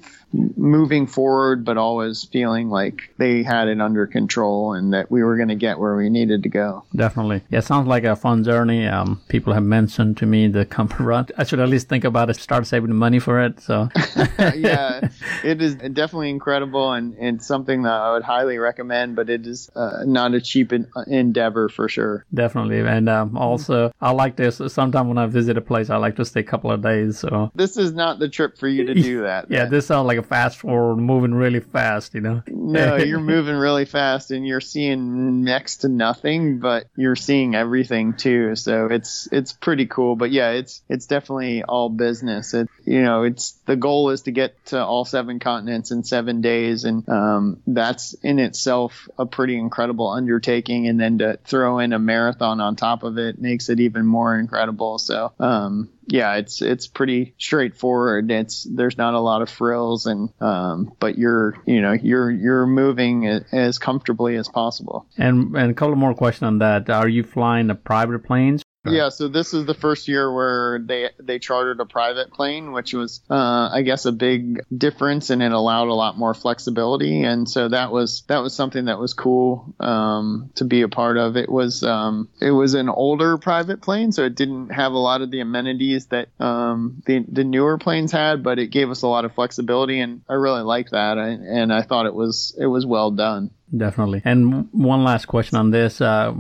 moving 0.57 1.07
forward, 1.07 1.65
but 1.65 1.77
always 1.77 2.23
feeling 2.25 2.69
like 2.69 3.13
they 3.17 3.43
had 3.43 3.67
it 3.67 3.79
under 3.81 4.07
control 4.07 4.73
and 4.73 4.93
that 4.93 5.09
we 5.09 5.23
were 5.23 5.37
going 5.37 5.49
to 5.49 5.55
get 5.55 5.79
where 5.79 5.95
we 5.95 6.09
needed 6.09 6.43
to 6.43 6.49
go. 6.49 6.83
Definitely. 6.95 7.41
Yeah, 7.49 7.59
sounds 7.61 7.87
like 7.87 8.03
a 8.03 8.15
fun 8.15 8.43
journey. 8.43 8.87
Um, 8.87 9.21
people 9.27 9.53
have 9.53 9.63
mentioned 9.63 10.17
to 10.17 10.25
me 10.25 10.47
the 10.47 10.65
comfort 10.65 11.03
run. 11.03 11.27
I 11.37 11.43
should 11.43 11.59
at 11.59 11.69
least 11.69 11.87
think 11.87 12.03
about 12.03 12.29
it, 12.29 12.35
start 12.35 12.67
saving 12.67 12.93
money 12.95 13.19
for 13.19 13.43
it. 13.43 13.59
So, 13.59 13.89
yeah, 14.39 15.09
it 15.43 15.61
is 15.61 15.75
definitely 15.75 16.29
incredible 16.29 16.91
and, 16.91 17.15
and 17.17 17.41
something 17.41 17.83
that 17.83 17.93
I 17.93 18.13
would 18.13 18.23
highly 18.23 18.57
recommend, 18.57 19.15
but 19.15 19.29
it 19.29 19.47
is 19.47 19.69
uh, 19.75 20.03
not 20.05 20.33
a 20.33 20.41
cheap 20.41 20.73
endeavor 21.07 21.69
for 21.69 21.87
sure. 21.87 22.25
Definitely. 22.33 22.79
And 22.79 23.09
um, 23.09 23.37
also, 23.37 23.91
I 24.01 24.11
like 24.11 24.35
this. 24.35 24.61
Sometimes 24.67 25.07
when 25.07 25.17
I 25.17 25.27
visit 25.27 25.57
a 25.57 25.61
place, 25.61 25.89
I 25.89 25.97
like 25.97 26.15
to 26.17 26.25
stay 26.25 26.41
a 26.41 26.43
couple 26.43 26.71
of 26.71 26.81
days. 26.81 27.19
So, 27.19 27.51
this 27.55 27.77
is 27.77 27.93
not 27.93 28.19
the 28.19 28.29
trip 28.29 28.57
for 28.57 28.67
you 28.67 28.85
to 28.85 28.93
do 28.93 29.21
that. 29.21 29.45
yeah, 29.49 29.65
this 29.65 29.87
sounds 29.87 30.07
like 30.07 30.17
a 30.17 30.23
fast 30.25 30.57
forward, 30.57 30.97
moving 30.97 31.33
really 31.33 31.59
fast, 31.59 32.13
you 32.13 32.21
know? 32.21 32.43
no, 32.47 32.95
you're 32.97 33.19
moving 33.19 33.55
really 33.55 33.85
fast 33.85 34.31
and 34.31 34.45
you're 34.45 34.61
seeing 34.61 35.43
next 35.43 35.77
to 35.77 35.89
nothing, 35.89 36.59
but 36.59 36.87
you're 36.95 37.15
seeing 37.15 37.55
everything 37.55 38.13
too. 38.13 38.55
So 38.55 38.87
it's 38.87 39.27
it's 39.31 39.53
pretty 39.53 39.85
cool. 39.85 40.15
But 40.15 40.31
yeah, 40.31 40.51
it's 40.51 40.81
it's 40.89 41.05
definitely 41.05 41.63
all 41.63 41.89
business. 41.89 42.53
It 42.53 42.69
you 42.85 43.01
know, 43.01 43.23
it's 43.23 43.51
the 43.65 43.75
goal 43.75 44.09
is 44.09 44.23
to 44.23 44.31
get 44.31 44.65
to 44.67 44.83
all 44.83 45.05
seven 45.05 45.39
continents 45.39 45.91
in 45.91 46.03
seven 46.03 46.41
days, 46.41 46.83
and 46.83 47.07
um, 47.09 47.61
that's 47.67 48.13
in 48.15 48.39
itself 48.39 49.07
a 49.17 49.25
pretty 49.25 49.57
incredible 49.57 50.09
undertaking. 50.09 50.87
And 50.87 50.99
then 50.99 51.19
to 51.19 51.39
throw 51.43 51.79
in 51.79 51.93
a 51.93 51.99
marathon 51.99 52.61
on 52.61 52.75
top 52.75 53.03
of 53.03 53.17
it 53.17 53.39
makes 53.39 53.69
it 53.69 53.79
even 53.79 54.05
more 54.05 54.37
incredible. 54.37 54.97
So 54.97 55.31
um, 55.39 55.89
yeah, 56.07 56.35
it's 56.35 56.61
it's 56.61 56.87
pretty 56.87 57.35
straightforward. 57.37 58.29
It's 58.31 58.63
there's 58.63 58.97
not 58.97 59.13
a 59.13 59.19
lot 59.19 59.41
of 59.41 59.49
frills, 59.49 60.05
and 60.05 60.29
um, 60.39 60.93
but 60.99 61.17
you're 61.17 61.55
you 61.65 61.81
know 61.81 61.93
you're 61.93 62.29
you're 62.29 62.65
moving 62.65 63.25
as 63.25 63.79
comfortably 63.79 64.35
as 64.35 64.47
possible. 64.47 65.07
And 65.17 65.55
and 65.55 65.71
a 65.71 65.73
couple 65.73 65.95
more 65.95 66.13
questions 66.13 66.47
on 66.47 66.59
that. 66.59 66.89
Are 66.89 67.07
you 67.07 67.23
flying 67.23 67.67
the 67.67 67.75
private 67.75 68.23
planes 68.23 68.64
yeah, 68.85 69.09
so 69.09 69.27
this 69.27 69.53
is 69.53 69.65
the 69.65 69.73
first 69.73 70.07
year 70.07 70.31
where 70.33 70.79
they 70.79 71.09
they 71.19 71.39
chartered 71.39 71.79
a 71.79 71.85
private 71.85 72.31
plane, 72.31 72.71
which 72.71 72.93
was 72.93 73.21
uh, 73.29 73.69
I 73.71 73.81
guess 73.81 74.05
a 74.05 74.11
big 74.11 74.61
difference, 74.75 75.29
and 75.29 75.41
it 75.41 75.51
allowed 75.51 75.87
a 75.87 75.93
lot 75.93 76.17
more 76.17 76.33
flexibility. 76.33 77.23
And 77.23 77.49
so 77.49 77.69
that 77.69 77.91
was 77.91 78.23
that 78.27 78.39
was 78.39 78.53
something 78.53 78.85
that 78.85 78.99
was 78.99 79.13
cool 79.13 79.73
um, 79.79 80.51
to 80.55 80.65
be 80.65 80.81
a 80.81 80.89
part 80.89 81.17
of. 81.17 81.37
It 81.37 81.49
was 81.49 81.83
um, 81.83 82.29
it 82.41 82.51
was 82.51 82.73
an 82.73 82.89
older 82.89 83.37
private 83.37 83.81
plane, 83.81 84.11
so 84.11 84.23
it 84.23 84.35
didn't 84.35 84.69
have 84.69 84.93
a 84.93 84.97
lot 84.97 85.21
of 85.21 85.31
the 85.31 85.41
amenities 85.41 86.07
that 86.07 86.29
um, 86.39 87.01
the 87.05 87.25
the 87.27 87.43
newer 87.43 87.77
planes 87.77 88.11
had, 88.11 88.43
but 88.43 88.59
it 88.59 88.67
gave 88.67 88.89
us 88.89 89.01
a 89.01 89.07
lot 89.07 89.25
of 89.25 89.33
flexibility, 89.33 89.99
and 89.99 90.21
I 90.29 90.33
really 90.33 90.63
liked 90.63 90.91
that. 90.91 91.17
I, 91.17 91.29
and 91.29 91.73
I 91.73 91.81
thought 91.81 92.05
it 92.05 92.15
was 92.15 92.55
it 92.59 92.67
was 92.67 92.85
well 92.85 93.11
done. 93.11 93.51
Definitely. 93.75 94.21
And 94.23 94.69
one 94.71 95.03
last 95.03 95.25
question 95.25 95.57
on 95.57 95.71
this: 95.71 95.99
uh, 95.99 96.33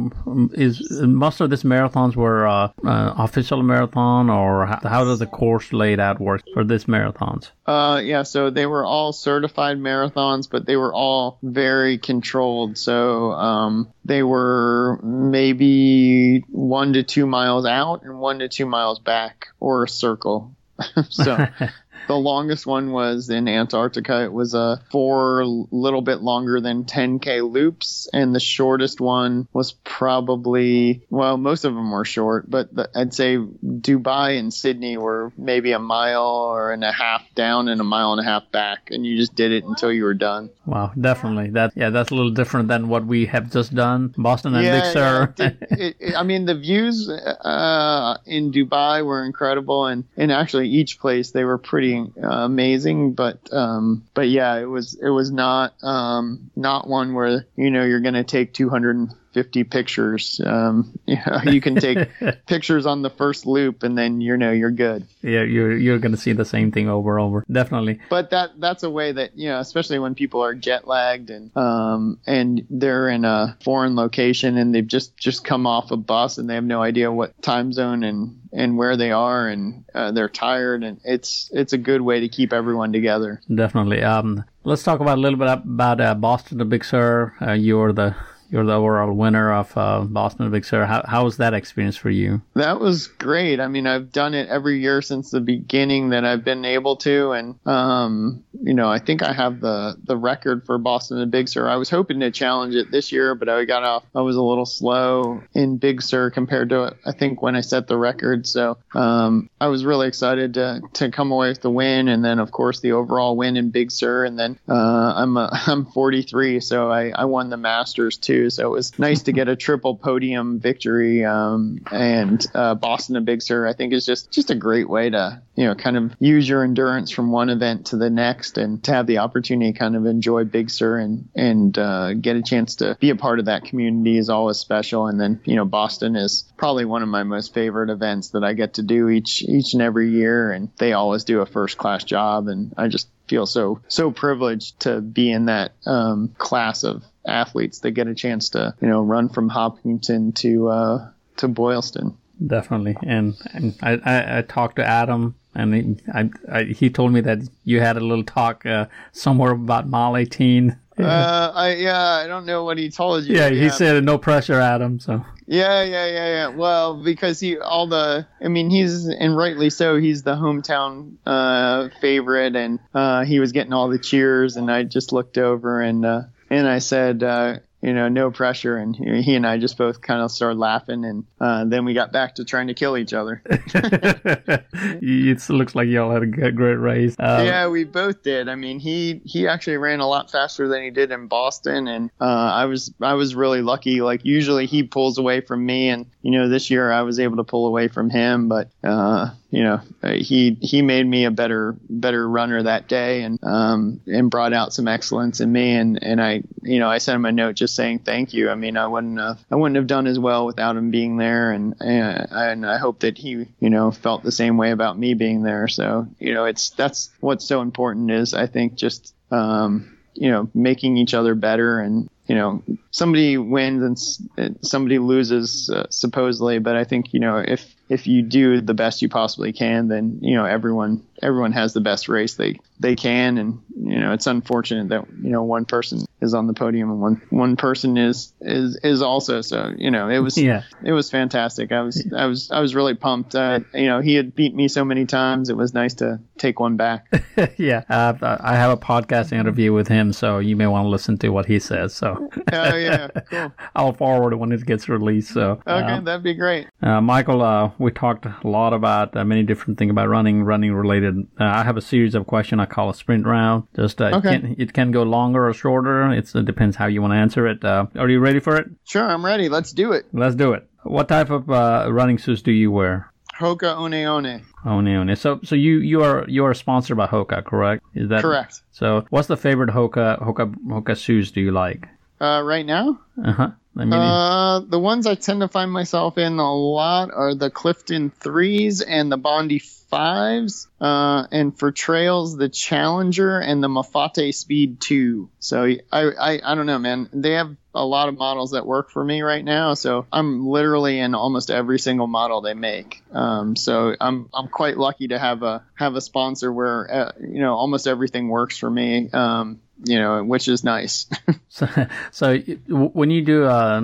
Is 0.53 0.81
most 1.01 1.41
of 1.41 1.49
these 1.49 1.63
marathons 1.63 2.15
were 2.15 2.47
uh, 2.47 2.69
uh, 2.85 3.13
official 3.17 3.61
marathon, 3.63 4.29
or 4.29 4.65
how, 4.65 4.79
how, 4.83 5.03
does 5.03 5.19
the 5.19 5.25
course 5.25 5.73
laid 5.73 5.99
out 5.99 6.19
work 6.19 6.43
for 6.53 6.63
these 6.63 6.85
marathons? 6.85 7.49
Uh, 7.65 7.99
yeah, 8.03 8.23
so 8.23 8.49
they 8.49 8.65
were 8.65 8.85
all 8.85 9.11
certified 9.11 9.77
marathons, 9.77 10.49
but 10.49 10.65
they 10.65 10.75
were 10.75 10.93
all 10.93 11.39
very 11.41 11.97
controlled. 11.97 12.77
So 12.77 13.31
um, 13.31 13.91
they 14.05 14.23
were 14.23 14.99
maybe 15.03 16.39
one 16.49 16.93
to 16.93 17.03
two 17.03 17.25
miles 17.25 17.65
out 17.65 18.03
and 18.03 18.19
one 18.19 18.39
to 18.39 18.47
two 18.47 18.65
miles 18.65 18.99
back, 18.99 19.47
or 19.59 19.83
a 19.83 19.89
circle. 19.89 20.55
so 21.09 21.47
the 22.07 22.15
longest 22.15 22.65
one 22.65 22.91
was 22.91 23.29
in 23.29 23.47
Antarctica. 23.47 24.23
It 24.23 24.33
was 24.33 24.53
a 24.53 24.81
four 24.91 25.43
little 25.45 26.01
bit 26.01 26.21
longer 26.21 26.61
than 26.61 26.85
10k 26.85 27.49
loops, 27.49 28.07
and 28.13 28.33
the 28.33 28.39
shortest 28.39 28.99
one 29.01 29.47
was 29.53 29.73
probably 29.83 31.05
well, 31.09 31.37
most 31.37 31.65
of 31.65 31.73
them 31.73 31.91
were 31.91 32.05
short, 32.05 32.49
but 32.49 32.73
the, 32.73 32.89
I'd 32.95 33.13
say 33.13 33.37
Dubai 33.37 34.39
and 34.39 34.53
Sydney 34.53 34.97
were 34.97 35.31
maybe 35.37 35.71
a 35.71 35.79
mile 35.79 36.25
or 36.25 36.71
and 36.71 36.83
a 36.83 36.91
half 36.91 37.23
down 37.35 37.67
and 37.67 37.81
a 37.81 37.83
mile 37.83 38.13
and 38.13 38.21
a 38.21 38.29
half 38.29 38.51
back, 38.51 38.89
and 38.91 39.05
you 39.05 39.17
just 39.17 39.35
did 39.35 39.51
it 39.51 39.63
until 39.63 39.91
you 39.91 40.03
were 40.03 40.13
done. 40.13 40.49
Wow, 40.65 40.91
definitely. 40.99 41.51
That 41.51 41.73
yeah, 41.75 41.89
that's 41.89 42.11
a 42.11 42.15
little 42.15 42.31
different 42.31 42.67
than 42.67 42.87
what 42.87 43.05
we 43.05 43.25
have 43.27 43.51
just 43.51 43.73
done, 43.73 44.13
Boston 44.17 44.55
and 44.55 44.65
yeah, 44.65 44.81
Big 44.81 44.93
Sur. 44.93 45.33
Yeah. 45.37 45.51
it, 45.71 45.95
it, 45.99 46.15
I 46.15 46.23
mean, 46.23 46.45
the 46.45 46.55
views 46.55 47.09
uh, 47.09 48.17
in 48.25 48.51
Dubai 48.51 49.05
were 49.05 49.23
incredible, 49.23 49.85
and 49.85 50.05
and 50.17 50.31
actually 50.31 50.69
each 50.69 50.99
place 50.99 51.31
they 51.31 51.43
were 51.43 51.57
pretty 51.57 51.94
uh, 52.21 52.27
amazing, 52.27 53.13
but 53.13 53.39
um, 53.53 54.05
but 54.13 54.29
yeah, 54.29 54.57
it 54.57 54.65
was 54.65 54.95
it 54.95 55.09
was 55.09 55.31
not 55.31 55.73
um, 55.83 56.51
not 56.55 56.87
one 56.87 57.13
where 57.13 57.45
you 57.55 57.71
know 57.71 57.83
you're 57.83 58.01
going 58.01 58.15
to 58.15 58.23
take 58.23 58.53
250 58.53 59.63
pictures. 59.65 60.41
Um, 60.43 60.97
you, 61.05 61.17
know, 61.25 61.51
you 61.51 61.61
can 61.61 61.75
take 61.75 62.09
pictures 62.47 62.85
on 62.85 63.01
the 63.01 63.09
first 63.09 63.45
loop 63.45 63.83
and 63.83 63.97
then 63.97 64.21
you 64.21 64.37
know 64.37 64.51
you're 64.51 64.71
good. 64.71 65.07
Yeah, 65.21 65.43
you're 65.43 65.75
you're 65.75 65.99
going 65.99 66.13
to 66.13 66.17
see 66.17 66.33
the 66.33 66.45
same 66.45 66.71
thing 66.71 66.89
over 66.89 67.17
and 67.17 67.25
over. 67.25 67.45
Definitely. 67.51 67.99
But 68.09 68.31
that 68.31 68.59
that's 68.59 68.83
a 68.83 68.89
way 68.89 69.11
that 69.11 69.37
you 69.37 69.49
know, 69.49 69.59
especially 69.59 69.99
when 69.99 70.15
people 70.15 70.43
are 70.43 70.53
jet 70.53 70.87
lagged 70.87 71.29
and 71.29 71.55
um 71.57 72.19
and 72.27 72.65
they're 72.69 73.09
in 73.09 73.25
a 73.25 73.57
foreign 73.63 73.95
location 73.95 74.57
and 74.57 74.73
they've 74.73 74.87
just 74.87 75.17
just 75.17 75.43
come 75.43 75.67
off 75.67 75.91
a 75.91 75.97
bus 75.97 76.37
and 76.37 76.49
they 76.49 76.55
have 76.55 76.63
no 76.63 76.81
idea 76.81 77.11
what 77.11 77.41
time 77.41 77.71
zone 77.73 78.03
and 78.03 78.39
and 78.55 78.77
where 78.77 78.95
they 78.97 79.11
are 79.11 79.47
and 79.47 79.83
uh, 79.93 80.11
they're 80.11 80.29
tired 80.29 80.83
and 80.83 80.99
it's 81.03 81.49
it's 81.53 81.73
a 81.73 81.77
good 81.77 82.01
way 82.01 82.19
to 82.21 82.29
keep 82.29 82.53
everyone 82.53 82.93
together. 82.93 83.41
Definitely. 83.53 84.01
Um, 84.01 84.43
let's 84.63 84.83
talk 84.83 84.99
about 85.01 85.17
a 85.17 85.21
little 85.21 85.37
bit 85.37 85.47
about 85.47 86.01
uh, 86.01 86.15
Boston 86.15 86.57
the 86.57 86.65
Big 86.65 86.83
Sur. 86.83 87.33
Uh, 87.41 87.51
you're 87.51 87.91
the 87.91 88.15
you're 88.55 88.65
the 88.65 88.73
overall 88.73 89.11
winner 89.11 89.51
of 89.51 89.77
uh, 89.77 89.99
Boston 89.99 90.49
Big 90.49 90.63
Sur. 90.63 90.85
How, 90.85 91.03
how 91.05 91.25
was 91.25 91.35
that 91.37 91.53
experience 91.53 91.97
for 91.97 92.09
you? 92.09 92.41
That 92.53 92.79
was 92.79 93.07
great. 93.07 93.59
I 93.59 93.67
mean, 93.67 93.85
I've 93.85 94.13
done 94.13 94.33
it 94.33 94.47
every 94.47 94.79
year 94.79 95.01
since 95.01 95.29
the 95.29 95.41
beginning 95.41 96.11
that 96.11 96.23
I've 96.23 96.45
been 96.45 96.63
able 96.63 96.95
to, 96.97 97.31
and 97.31 97.59
um, 97.67 98.45
you 98.63 98.73
know, 98.73 98.89
I 98.89 98.99
think 98.99 99.23
I 99.23 99.33
have 99.33 99.59
the 99.59 99.97
the 100.05 100.15
record 100.15 100.65
for 100.65 100.77
Boston 100.77 101.19
and 101.19 101.29
Big 101.29 101.49
Sur. 101.49 101.67
I 101.67 101.75
was 101.75 101.89
hoping 101.89 102.21
to 102.21 102.31
challenge 102.31 102.75
it 102.75 102.91
this 102.91 103.11
year, 103.11 103.35
but 103.35 103.49
I 103.49 103.65
got 103.65 103.83
off. 103.83 104.05
I 104.15 104.21
was 104.21 104.37
a 104.37 104.41
little 104.41 104.65
slow 104.65 105.43
in 105.53 105.75
Big 105.75 106.01
Sur 106.01 106.29
compared 106.29 106.69
to 106.69 106.95
I 107.05 107.11
think 107.11 107.41
when 107.41 107.57
I 107.57 107.61
set 107.61 107.87
the 107.87 107.97
record. 107.97 108.47
So 108.47 108.77
um, 108.93 109.49
I 109.59 109.67
was 109.67 109.83
really 109.83 110.07
excited 110.07 110.53
to 110.53 110.79
to 110.93 111.11
come 111.11 111.33
away 111.33 111.49
with 111.49 111.61
the 111.61 111.69
win, 111.69 112.07
and 112.07 112.23
then 112.23 112.39
of 112.39 112.51
course 112.53 112.79
the 112.79 112.93
overall 112.93 113.35
win 113.35 113.57
in 113.57 113.71
Big 113.71 113.91
Sur, 113.91 114.23
and 114.23 114.39
then 114.39 114.57
uh, 114.69 115.13
I'm 115.17 115.35
a, 115.35 115.49
I'm 115.67 115.87
43, 115.87 116.61
so 116.61 116.89
I 116.89 117.09
I 117.09 117.25
won 117.25 117.49
the 117.49 117.57
Masters 117.57 118.15
too 118.15 118.44
too. 118.45 118.49
So 118.49 118.67
it 118.67 118.71
was 118.71 118.97
nice 118.99 119.23
to 119.23 119.31
get 119.31 119.47
a 119.47 119.55
triple 119.55 119.95
podium 119.95 120.59
victory. 120.59 121.25
Um, 121.25 121.79
and 121.91 122.45
uh, 122.53 122.75
Boston 122.75 123.15
and 123.15 123.25
Big 123.25 123.41
Sur, 123.41 123.67
I 123.67 123.73
think, 123.73 123.93
is 123.93 124.05
just 124.05 124.31
just 124.31 124.51
a 124.51 124.55
great 124.55 124.89
way 124.89 125.09
to 125.09 125.41
you 125.55 125.65
know 125.65 125.75
kind 125.75 125.97
of 125.97 126.15
use 126.19 126.47
your 126.47 126.63
endurance 126.63 127.11
from 127.11 127.31
one 127.31 127.49
event 127.49 127.87
to 127.87 127.97
the 127.97 128.09
next, 128.09 128.57
and 128.57 128.83
to 128.83 128.93
have 128.93 129.07
the 129.07 129.19
opportunity 129.19 129.73
to 129.73 129.79
kind 129.79 129.95
of 129.95 130.05
enjoy 130.05 130.43
Big 130.43 130.69
Sur 130.69 130.97
and 130.97 131.29
and 131.35 131.77
uh, 131.77 132.13
get 132.13 132.35
a 132.35 132.43
chance 132.43 132.75
to 132.77 132.97
be 132.99 133.09
a 133.09 133.15
part 133.15 133.39
of 133.39 133.45
that 133.45 133.65
community 133.65 134.17
is 134.17 134.29
always 134.29 134.57
special. 134.57 135.07
And 135.07 135.19
then 135.19 135.41
you 135.45 135.55
know 135.55 135.65
Boston 135.65 136.15
is 136.15 136.45
probably 136.57 136.85
one 136.85 137.03
of 137.03 137.09
my 137.09 137.23
most 137.23 137.53
favorite 137.53 137.89
events 137.89 138.29
that 138.29 138.43
I 138.43 138.53
get 138.53 138.75
to 138.75 138.83
do 138.83 139.09
each 139.09 139.43
each 139.43 139.73
and 139.73 139.81
every 139.81 140.11
year, 140.11 140.51
and 140.51 140.69
they 140.77 140.93
always 140.93 141.23
do 141.23 141.41
a 141.41 141.45
first 141.45 141.77
class 141.77 142.03
job, 142.03 142.47
and 142.47 142.73
I 142.77 142.87
just 142.87 143.09
feel 143.27 143.47
so 143.47 143.81
so 143.87 144.11
privileged 144.11 144.81
to 144.81 145.01
be 145.01 145.31
in 145.31 145.45
that 145.45 145.71
um, 145.87 146.35
class 146.37 146.83
of 146.83 147.03
athletes 147.25 147.79
that 147.79 147.91
get 147.91 148.07
a 148.07 148.15
chance 148.15 148.49
to 148.49 148.73
you 148.81 148.87
know 148.87 149.01
run 149.01 149.29
from 149.29 149.49
Hopkinton 149.49 150.33
to 150.33 150.69
uh, 150.69 151.09
to 151.37 151.47
Boylston. 151.47 152.17
Definitely, 152.45 152.97
and 153.03 153.35
and 153.53 153.75
I, 153.81 153.91
I, 154.03 154.37
I 154.39 154.41
talked 154.41 154.75
to 154.77 154.85
Adam, 154.85 155.35
and 155.53 155.73
he, 155.73 155.97
I, 156.13 156.29
I, 156.51 156.63
he 156.63 156.89
told 156.89 157.13
me 157.13 157.21
that 157.21 157.39
you 157.63 157.79
had 157.79 157.95
a 157.97 158.01
little 158.01 158.25
talk 158.25 158.65
uh, 158.65 158.87
somewhere 159.13 159.51
about 159.51 159.87
mile 159.87 160.17
eighteen. 160.17 160.77
uh, 160.97 161.03
I 161.55 161.75
yeah, 161.75 162.21
I 162.23 162.27
don't 162.27 162.45
know 162.45 162.65
what 162.65 162.77
he 162.77 162.89
told 162.89 163.23
you. 163.23 163.35
Yeah, 163.35 163.49
he 163.49 163.65
yeah. 163.65 163.71
said 163.71 164.03
no 164.03 164.17
pressure, 164.17 164.59
Adam. 164.59 164.99
So 164.99 165.23
yeah, 165.47 165.83
yeah, 165.83 166.07
yeah, 166.07 166.27
yeah. 166.27 166.47
Well, 166.49 167.03
because 167.03 167.39
he 167.39 167.57
all 167.57 167.87
the, 167.87 168.27
I 168.43 168.47
mean, 168.47 168.69
he's 168.69 169.07
and 169.07 169.37
rightly 169.37 169.69
so. 169.69 169.97
He's 169.97 170.23
the 170.23 170.35
hometown 170.35 171.17
uh, 171.25 171.89
favorite, 172.01 172.55
and 172.55 172.79
uh, 172.93 173.25
he 173.25 173.39
was 173.39 173.51
getting 173.51 173.71
all 173.71 173.89
the 173.89 173.99
cheers, 173.99 174.57
and 174.57 174.71
I 174.71 174.83
just 174.83 175.13
looked 175.13 175.37
over 175.37 175.81
and 175.81 176.05
uh, 176.05 176.21
and 176.55 176.67
I 176.67 176.79
said, 176.79 177.23
uh, 177.23 177.59
you 177.85 177.93
know, 177.93 178.07
no 178.07 178.31
pressure. 178.31 178.77
And 178.77 178.95
he, 178.95 179.21
he 179.21 179.35
and 179.35 179.45
I 179.45 179.59
just 179.59 179.77
both 179.77 180.01
kind 180.01 180.19
of 180.19 180.31
started 180.31 180.57
laughing. 180.57 181.05
And 181.05 181.23
uh, 181.39 181.65
then 181.65 181.85
we 181.85 181.93
got 181.93 182.11
back 182.11 182.35
to 182.35 182.45
trying 182.45 182.67
to 182.67 182.73
kill 182.73 182.97
each 182.97 183.13
other. 183.13 183.43
it 183.45 185.49
looks 185.49 185.75
like 185.75 185.87
y'all 185.87 186.11
had 186.11 186.23
a 186.23 186.51
great 186.51 186.75
race. 186.75 187.15
Um, 187.19 187.45
yeah, 187.45 187.67
we 187.67 187.83
both 187.83 188.23
did. 188.23 188.49
I 188.49 188.55
mean, 188.55 188.79
he 188.79 189.21
he 189.23 189.47
actually 189.47 189.77
ran 189.77 189.99
a 189.99 190.07
lot 190.07 190.31
faster 190.31 190.67
than 190.67 190.81
he 190.81 190.89
did 190.89 191.11
in 191.11 191.27
Boston, 191.27 191.87
and 191.87 192.09
uh, 192.19 192.23
I 192.23 192.65
was 192.65 192.91
I 193.01 193.13
was 193.13 193.35
really 193.35 193.61
lucky. 193.61 194.01
Like 194.01 194.25
usually 194.25 194.65
he 194.65 194.81
pulls 194.81 195.19
away 195.19 195.41
from 195.41 195.63
me, 195.63 195.89
and 195.89 196.07
you 196.23 196.31
know 196.31 196.49
this 196.49 196.71
year 196.71 196.91
I 196.91 197.03
was 197.03 197.19
able 197.19 197.37
to 197.37 197.43
pull 197.43 197.67
away 197.67 197.87
from 197.87 198.09
him, 198.09 198.49
but 198.49 198.71
uh, 198.83 199.29
you 199.55 199.63
know, 199.63 199.79
uh, 200.03 200.11
he 200.11 200.57
he 200.59 200.81
made 200.81 201.07
me 201.07 201.23
a 201.23 201.31
better 201.31 201.77
better 201.89 202.27
runner 202.27 202.63
that 202.63 202.89
day, 202.89 203.23
and 203.23 203.39
um, 203.41 204.01
and 204.05 204.29
brought 204.29 204.51
out 204.51 204.73
some 204.73 204.85
excellence 204.85 205.39
in 205.39 205.49
me. 205.49 205.75
And 205.75 205.97
and 206.03 206.21
I, 206.21 206.43
you 206.61 206.77
know, 206.77 206.89
I 206.89 206.97
sent 206.97 207.15
him 207.15 207.23
a 207.23 207.31
note 207.31 207.55
just 207.55 207.73
saying 207.73 207.99
thank 207.99 208.33
you. 208.33 208.49
I 208.49 208.55
mean, 208.55 208.75
I 208.75 208.85
wouldn't 208.85 209.17
have, 209.17 209.39
I 209.49 209.55
wouldn't 209.55 209.77
have 209.77 209.87
done 209.87 210.07
as 210.07 210.19
well 210.19 210.45
without 210.45 210.75
him 210.75 210.91
being 210.91 211.15
there, 211.15 211.53
and 211.53 211.73
and, 211.79 212.27
and 212.31 212.65
I 212.65 212.77
hope 212.77 212.99
that 212.99 213.17
he, 213.17 213.47
you 213.61 213.69
know, 213.69 213.91
felt 213.91 214.23
the 214.23 214.31
same 214.31 214.57
way 214.57 214.71
about 214.71 214.99
me 214.99 215.13
being 215.13 215.43
there. 215.43 215.69
So 215.69 216.05
you 216.19 216.33
know, 216.33 216.43
it's 216.43 216.71
that's 216.71 217.09
what's 217.21 217.45
so 217.45 217.61
important 217.61 218.11
is 218.11 218.33
I 218.33 218.47
think 218.47 218.75
just 218.75 219.15
um, 219.31 219.97
you 220.15 220.31
know 220.31 220.49
making 220.53 220.97
each 220.97 221.13
other 221.13 221.33
better 221.33 221.79
and 221.79 222.09
you 222.27 222.35
know 222.35 222.61
somebody 222.91 223.37
wins 223.37 224.21
and 224.35 224.57
somebody 224.65 224.99
loses 224.99 225.69
uh, 225.69 225.85
supposedly 225.89 226.57
but 226.57 226.75
i 226.75 226.83
think 226.83 227.13
you 227.13 227.19
know 227.19 227.37
if 227.37 227.74
if 227.89 228.07
you 228.07 228.21
do 228.21 228.61
the 228.61 228.73
best 228.73 229.01
you 229.01 229.09
possibly 229.09 229.53
can 229.53 229.87
then 229.87 230.19
you 230.21 230.35
know 230.35 230.45
everyone 230.45 231.03
everyone 231.21 231.51
has 231.51 231.73
the 231.73 231.81
best 231.81 232.09
race 232.09 232.35
they 232.35 232.57
they 232.79 232.95
can. 232.95 233.37
And 233.37 233.61
you 233.75 233.99
know 233.99 234.13
it's 234.13 234.27
unfortunate 234.27 234.89
that 234.89 235.05
you 235.21 235.29
know 235.29 235.43
one 235.43 235.65
person 235.65 236.05
is 236.21 236.33
on 236.33 236.47
the 236.47 236.53
podium 236.53 236.89
and 236.91 237.01
one 237.01 237.21
one 237.29 237.55
person 237.55 237.97
is 237.97 238.33
is 238.41 238.77
is 238.83 239.01
also. 239.01 239.41
So 239.41 239.73
you 239.77 239.91
know 239.91 240.09
it 240.09 240.19
was 240.19 240.37
yeah. 240.37 240.63
it 240.83 240.91
was 240.91 241.09
fantastic. 241.09 241.71
I 241.71 241.81
was 241.81 242.05
i 242.15 242.25
was 242.25 242.51
i 242.51 242.59
was 242.59 242.75
really 242.75 242.95
pumped. 242.95 243.35
Uh, 243.35 243.61
you 243.73 243.87
know 243.87 244.01
he 244.01 244.15
had 244.15 244.35
beat 244.35 244.53
me 244.53 244.67
so 244.67 244.83
many 244.83 245.05
times. 245.05 245.49
It 245.49 245.57
was 245.57 245.73
nice 245.73 245.95
to 245.95 246.19
take 246.37 246.59
one 246.59 246.77
back. 246.77 247.07
Yeah 247.57 247.83
uh, 247.89 248.37
i 248.41 248.55
have 248.55 248.71
a 248.71 248.77
podcast 248.77 249.31
interview 249.31 249.73
with 249.73 249.87
him 249.87 250.13
so 250.13 250.39
you 250.39 250.55
may 250.55 250.67
want 250.67 250.85
to 250.85 250.89
listen 250.89 251.17
to 251.19 251.29
what 251.29 251.45
he 251.45 251.59
says 251.59 251.93
so. 251.93 252.29
Oh 252.51 252.75
yeah 252.75 253.07
cool. 253.29 253.51
I'll 253.75 253.93
forward 253.93 254.33
it 254.33 254.37
when 254.37 254.51
it 254.51 254.65
gets 254.65 254.89
released 254.89 255.33
so 255.33 255.61
okay 255.67 255.93
um, 255.93 256.05
that'd 256.05 256.23
be 256.23 256.33
great. 256.33 256.67
Uh, 256.81 257.01
michael 257.01 257.41
uh, 257.41 257.71
we 257.77 257.91
talked 257.91 258.25
a 258.25 258.35
lot 258.43 258.73
about 258.73 259.15
uh, 259.15 259.23
many 259.25 259.43
different 259.43 259.77
things 259.77 259.91
about 259.91 260.07
running 260.07 260.43
running 260.43 260.73
related. 260.73 261.27
Uh, 261.39 261.45
i 261.45 261.63
have 261.63 261.77
a 261.77 261.81
series 261.81 262.15
of 262.15 262.25
questions 262.25 262.61
i 262.61 262.65
call 262.65 262.89
a 262.89 262.95
sprint 262.95 263.25
round. 263.25 263.67
Just 263.75 264.01
okay. 264.01 264.17
it, 264.17 264.41
can, 264.41 264.55
it 264.57 264.73
can 264.73 264.91
go 264.91 265.03
longer 265.03 265.47
or 265.47 265.53
shorter. 265.53 266.11
It's, 266.11 266.33
it 266.35 266.45
depends 266.45 266.75
how 266.75 266.87
you 266.87 267.01
want 267.01 267.11
to 267.11 267.17
answer 267.17 267.47
it. 267.47 267.63
Are 267.63 268.09
you 268.09 268.19
ready 268.19 268.39
for 268.39 268.55
it? 268.55 268.67
Sure 268.85 269.07
i'm 269.09 269.25
ready. 269.25 269.49
Let's 269.49 269.71
do 269.71 269.91
it. 269.91 270.05
Let's 270.13 270.35
do 270.35 270.53
it. 270.53 270.67
What 270.83 271.09
type 271.09 271.29
of 271.29 271.47
running 271.47 272.17
shoes 272.17 272.41
do 272.41 272.51
you 272.51 272.71
wear? 272.71 273.11
Hoka 273.39 273.77
One 273.77 273.91
One. 273.91 274.45
One 274.65 274.85
One. 274.85 275.15
So 275.15 275.39
so 275.43 275.55
you 275.55 275.77
you 275.77 276.01
are 276.01 276.25
you 276.27 276.43
are 276.45 276.53
sponsored 276.53 276.97
by 276.97 277.07
Hoka, 277.07 277.45
correct? 277.45 277.83
Is 277.93 278.09
that 278.09 278.21
correct? 278.21 278.61
So 278.71 279.05
what's 279.09 279.27
the 279.27 279.37
favorite 279.37 279.69
Hoka 279.69 280.19
Hoka 280.21 280.53
Hoka 280.67 280.97
shoes 280.97 281.31
do 281.31 281.41
you 281.41 281.51
like? 281.51 281.87
Uh, 282.19 282.41
right 282.43 282.65
now? 282.65 282.99
Uh-huh. 283.23 283.51
I 283.77 283.85
mean, 283.85 283.93
uh 283.93 284.59
The 284.61 284.79
ones 284.79 285.05
I 285.05 285.15
tend 285.15 285.41
to 285.41 285.47
find 285.47 285.71
myself 285.71 286.17
in 286.17 286.39
a 286.39 286.55
lot 286.55 287.11
are 287.13 287.35
the 287.35 287.49
Clifton 287.49 288.09
threes 288.09 288.81
and 288.81 289.11
the 289.11 289.17
Bondi 289.17 289.59
fives. 289.59 290.67
Uh, 290.79 291.25
and 291.31 291.57
for 291.57 291.71
trails, 291.71 292.37
the 292.37 292.49
Challenger 292.49 293.39
and 293.39 293.63
the 293.63 293.67
Mafate 293.67 294.33
Speed 294.33 294.81
two. 294.81 295.29
So 295.39 295.63
I, 295.63 295.79
I 295.91 296.41
I 296.43 296.55
don't 296.55 296.65
know, 296.65 296.79
man. 296.79 297.09
They 297.13 297.31
have 297.33 297.55
a 297.73 297.85
lot 297.85 298.07
of 298.07 298.17
models 298.17 298.51
that 298.51 298.65
work 298.65 298.89
for 298.89 299.03
me 299.03 299.21
right 299.21 299.43
now. 299.43 299.73
So 299.73 300.05
I'm 300.11 300.47
literally 300.47 300.99
in 300.99 301.13
almost 301.13 301.51
every 301.51 301.79
single 301.79 302.07
model 302.07 302.41
they 302.41 302.53
make. 302.53 303.03
Um, 303.11 303.55
so 303.55 303.95
I'm 303.99 304.29
I'm 304.33 304.47
quite 304.47 304.77
lucky 304.77 305.09
to 305.09 305.19
have 305.19 305.43
a 305.43 305.63
have 305.75 305.95
a 305.95 306.01
sponsor 306.01 306.51
where 306.51 306.93
uh, 306.93 307.11
you 307.19 307.41
know 307.41 307.53
almost 307.53 307.87
everything 307.87 308.29
works 308.29 308.57
for 308.57 308.69
me. 308.69 309.09
Um, 309.11 309.59
you 309.83 309.99
know, 309.99 310.23
which 310.23 310.47
is 310.47 310.63
nice. 310.63 311.07
so, 311.49 311.67
so 312.11 312.37
when 312.67 313.11
you 313.11 313.21
do 313.21 313.43
a, 313.43 313.77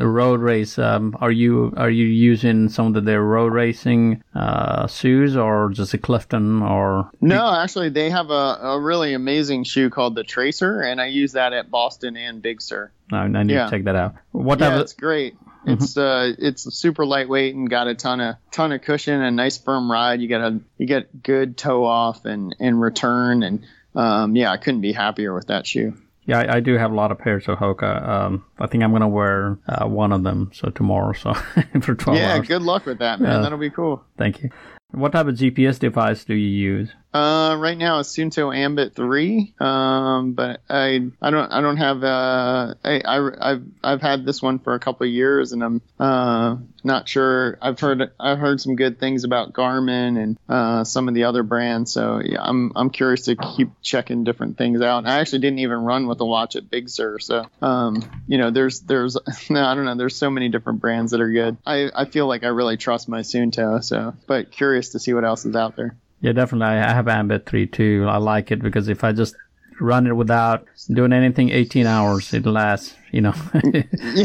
a 0.00 0.06
road 0.06 0.40
race, 0.40 0.78
um, 0.78 1.16
are 1.20 1.30
you 1.30 1.72
are 1.76 1.90
you 1.90 2.04
using 2.06 2.68
some 2.68 2.94
of 2.94 3.04
their 3.04 3.22
road 3.22 3.52
racing 3.52 4.22
uh, 4.34 4.86
shoes 4.86 5.36
or 5.36 5.70
just 5.70 5.94
a 5.94 5.98
Clifton 5.98 6.62
or? 6.62 7.10
No, 7.20 7.54
actually, 7.54 7.88
they 7.90 8.10
have 8.10 8.30
a, 8.30 8.58
a 8.62 8.80
really 8.80 9.14
amazing 9.14 9.64
shoe 9.64 9.90
called 9.90 10.14
the 10.14 10.24
Tracer, 10.24 10.80
and 10.80 11.00
I 11.00 11.06
use 11.06 11.32
that 11.32 11.52
at 11.52 11.70
Boston 11.70 12.16
and 12.16 12.42
Big 12.42 12.60
Sur. 12.60 12.90
I, 13.12 13.16
I 13.18 13.28
need 13.28 13.54
yeah. 13.54 13.64
to 13.64 13.70
check 13.70 13.84
that 13.84 13.96
out. 13.96 14.14
What 14.32 14.60
yeah, 14.60 14.80
it's 14.80 14.92
great. 14.92 15.34
Mm-hmm. 15.66 15.72
It's 15.72 15.96
uh, 15.96 16.32
it's 16.38 16.74
super 16.74 17.04
lightweight 17.04 17.54
and 17.54 17.68
got 17.68 17.86
a 17.86 17.94
ton 17.94 18.20
of 18.20 18.36
ton 18.50 18.72
of 18.72 18.80
cushion 18.80 19.20
and 19.20 19.36
nice 19.36 19.58
firm 19.58 19.90
ride. 19.90 20.20
You 20.20 20.28
get 20.28 20.40
a 20.40 20.60
you 20.78 20.86
get 20.86 21.22
good 21.22 21.58
toe 21.58 21.84
off 21.84 22.24
and 22.24 22.56
and 22.58 22.80
return 22.80 23.42
and 23.42 23.66
um, 23.94 24.36
yeah, 24.36 24.50
I 24.50 24.56
couldn't 24.56 24.80
be 24.80 24.92
happier 24.92 25.34
with 25.34 25.48
that 25.48 25.66
shoe. 25.66 25.94
Yeah, 26.26 26.38
I, 26.38 26.56
I 26.56 26.60
do 26.60 26.74
have 26.74 26.92
a 26.92 26.94
lot 26.94 27.10
of 27.10 27.18
pairs 27.18 27.48
of 27.48 27.58
Hoka. 27.58 28.08
Um, 28.08 28.44
I 28.58 28.66
think 28.66 28.84
I'm 28.84 28.92
gonna 28.92 29.08
wear 29.08 29.58
uh, 29.68 29.86
one 29.86 30.12
of 30.12 30.22
them 30.22 30.50
so 30.54 30.70
tomorrow. 30.70 31.12
So 31.12 31.34
for 31.82 31.94
12 31.94 32.18
yeah, 32.18 32.34
hours. 32.34 32.46
good 32.46 32.62
luck 32.62 32.86
with 32.86 32.98
that, 32.98 33.20
man. 33.20 33.30
Uh, 33.36 33.42
That'll 33.42 33.58
be 33.58 33.70
cool. 33.70 34.04
Thank 34.16 34.42
you. 34.42 34.50
What 34.92 35.12
type 35.12 35.26
of 35.26 35.34
GPS 35.34 35.78
device 35.78 36.24
do 36.24 36.34
you 36.34 36.48
use? 36.48 36.92
Uh, 37.12 37.56
right 37.58 37.76
now 37.76 37.98
it's 37.98 38.16
Suunto 38.16 38.54
Ambit 38.54 38.94
three. 38.94 39.52
Um, 39.58 40.32
but 40.32 40.60
I 40.70 41.00
I 41.20 41.30
don't 41.30 41.52
I 41.52 41.60
don't 41.60 41.76
have 41.76 42.04
uh 42.04 42.74
I, 42.84 43.00
I 43.04 43.50
I've 43.50 43.64
I've 43.82 44.00
had 44.00 44.24
this 44.24 44.40
one 44.40 44.60
for 44.60 44.74
a 44.74 44.78
couple 44.78 45.06
years 45.06 45.50
and 45.52 45.64
I'm 45.64 45.82
uh 45.98 46.56
not 46.84 47.08
sure. 47.08 47.58
I've 47.60 47.80
heard 47.80 48.12
I've 48.20 48.38
heard 48.38 48.60
some 48.60 48.76
good 48.76 49.00
things 49.00 49.24
about 49.24 49.52
Garmin 49.52 50.22
and 50.22 50.38
uh 50.48 50.84
some 50.84 51.08
of 51.08 51.14
the 51.14 51.24
other 51.24 51.42
brands. 51.42 51.92
So 51.92 52.20
yeah, 52.24 52.42
I'm 52.42 52.70
I'm 52.76 52.90
curious 52.90 53.24
to 53.24 53.34
keep 53.34 53.70
checking 53.82 54.22
different 54.22 54.56
things 54.56 54.80
out. 54.80 55.04
I 55.04 55.18
actually 55.18 55.40
didn't 55.40 55.58
even 55.60 55.78
run 55.78 56.06
with 56.06 56.20
a 56.20 56.26
watch 56.26 56.54
at 56.54 56.70
Big 56.70 56.88
Sur. 56.88 57.18
So 57.18 57.44
um 57.60 58.22
you 58.28 58.38
know 58.38 58.52
there's 58.52 58.80
there's 58.80 59.16
no, 59.50 59.64
I 59.64 59.74
don't 59.74 59.84
know 59.84 59.96
there's 59.96 60.16
so 60.16 60.30
many 60.30 60.48
different 60.48 60.80
brands 60.80 61.10
that 61.10 61.20
are 61.20 61.30
good. 61.30 61.56
I 61.66 61.90
I 61.92 62.04
feel 62.04 62.28
like 62.28 62.44
I 62.44 62.48
really 62.48 62.76
trust 62.76 63.08
my 63.08 63.20
Suunto. 63.20 63.82
So 63.82 64.14
but 64.28 64.52
curious 64.52 64.90
to 64.90 65.00
see 65.00 65.12
what 65.12 65.24
else 65.24 65.44
is 65.44 65.56
out 65.56 65.74
there. 65.74 65.96
Yeah, 66.20 66.32
definitely. 66.32 66.66
I 66.66 66.92
have 66.92 67.08
Ambit 67.08 67.46
3 67.46 67.66
too. 67.66 68.06
I 68.08 68.18
like 68.18 68.50
it 68.50 68.60
because 68.62 68.88
if 68.88 69.04
I 69.04 69.12
just 69.12 69.34
run 69.80 70.06
it 70.06 70.14
without 70.14 70.66
doing 70.92 71.12
anything 71.12 71.48
18 71.50 71.86
hours, 71.86 72.34
it 72.34 72.44
lasts, 72.44 72.94
you 73.10 73.22
know, 73.22 73.34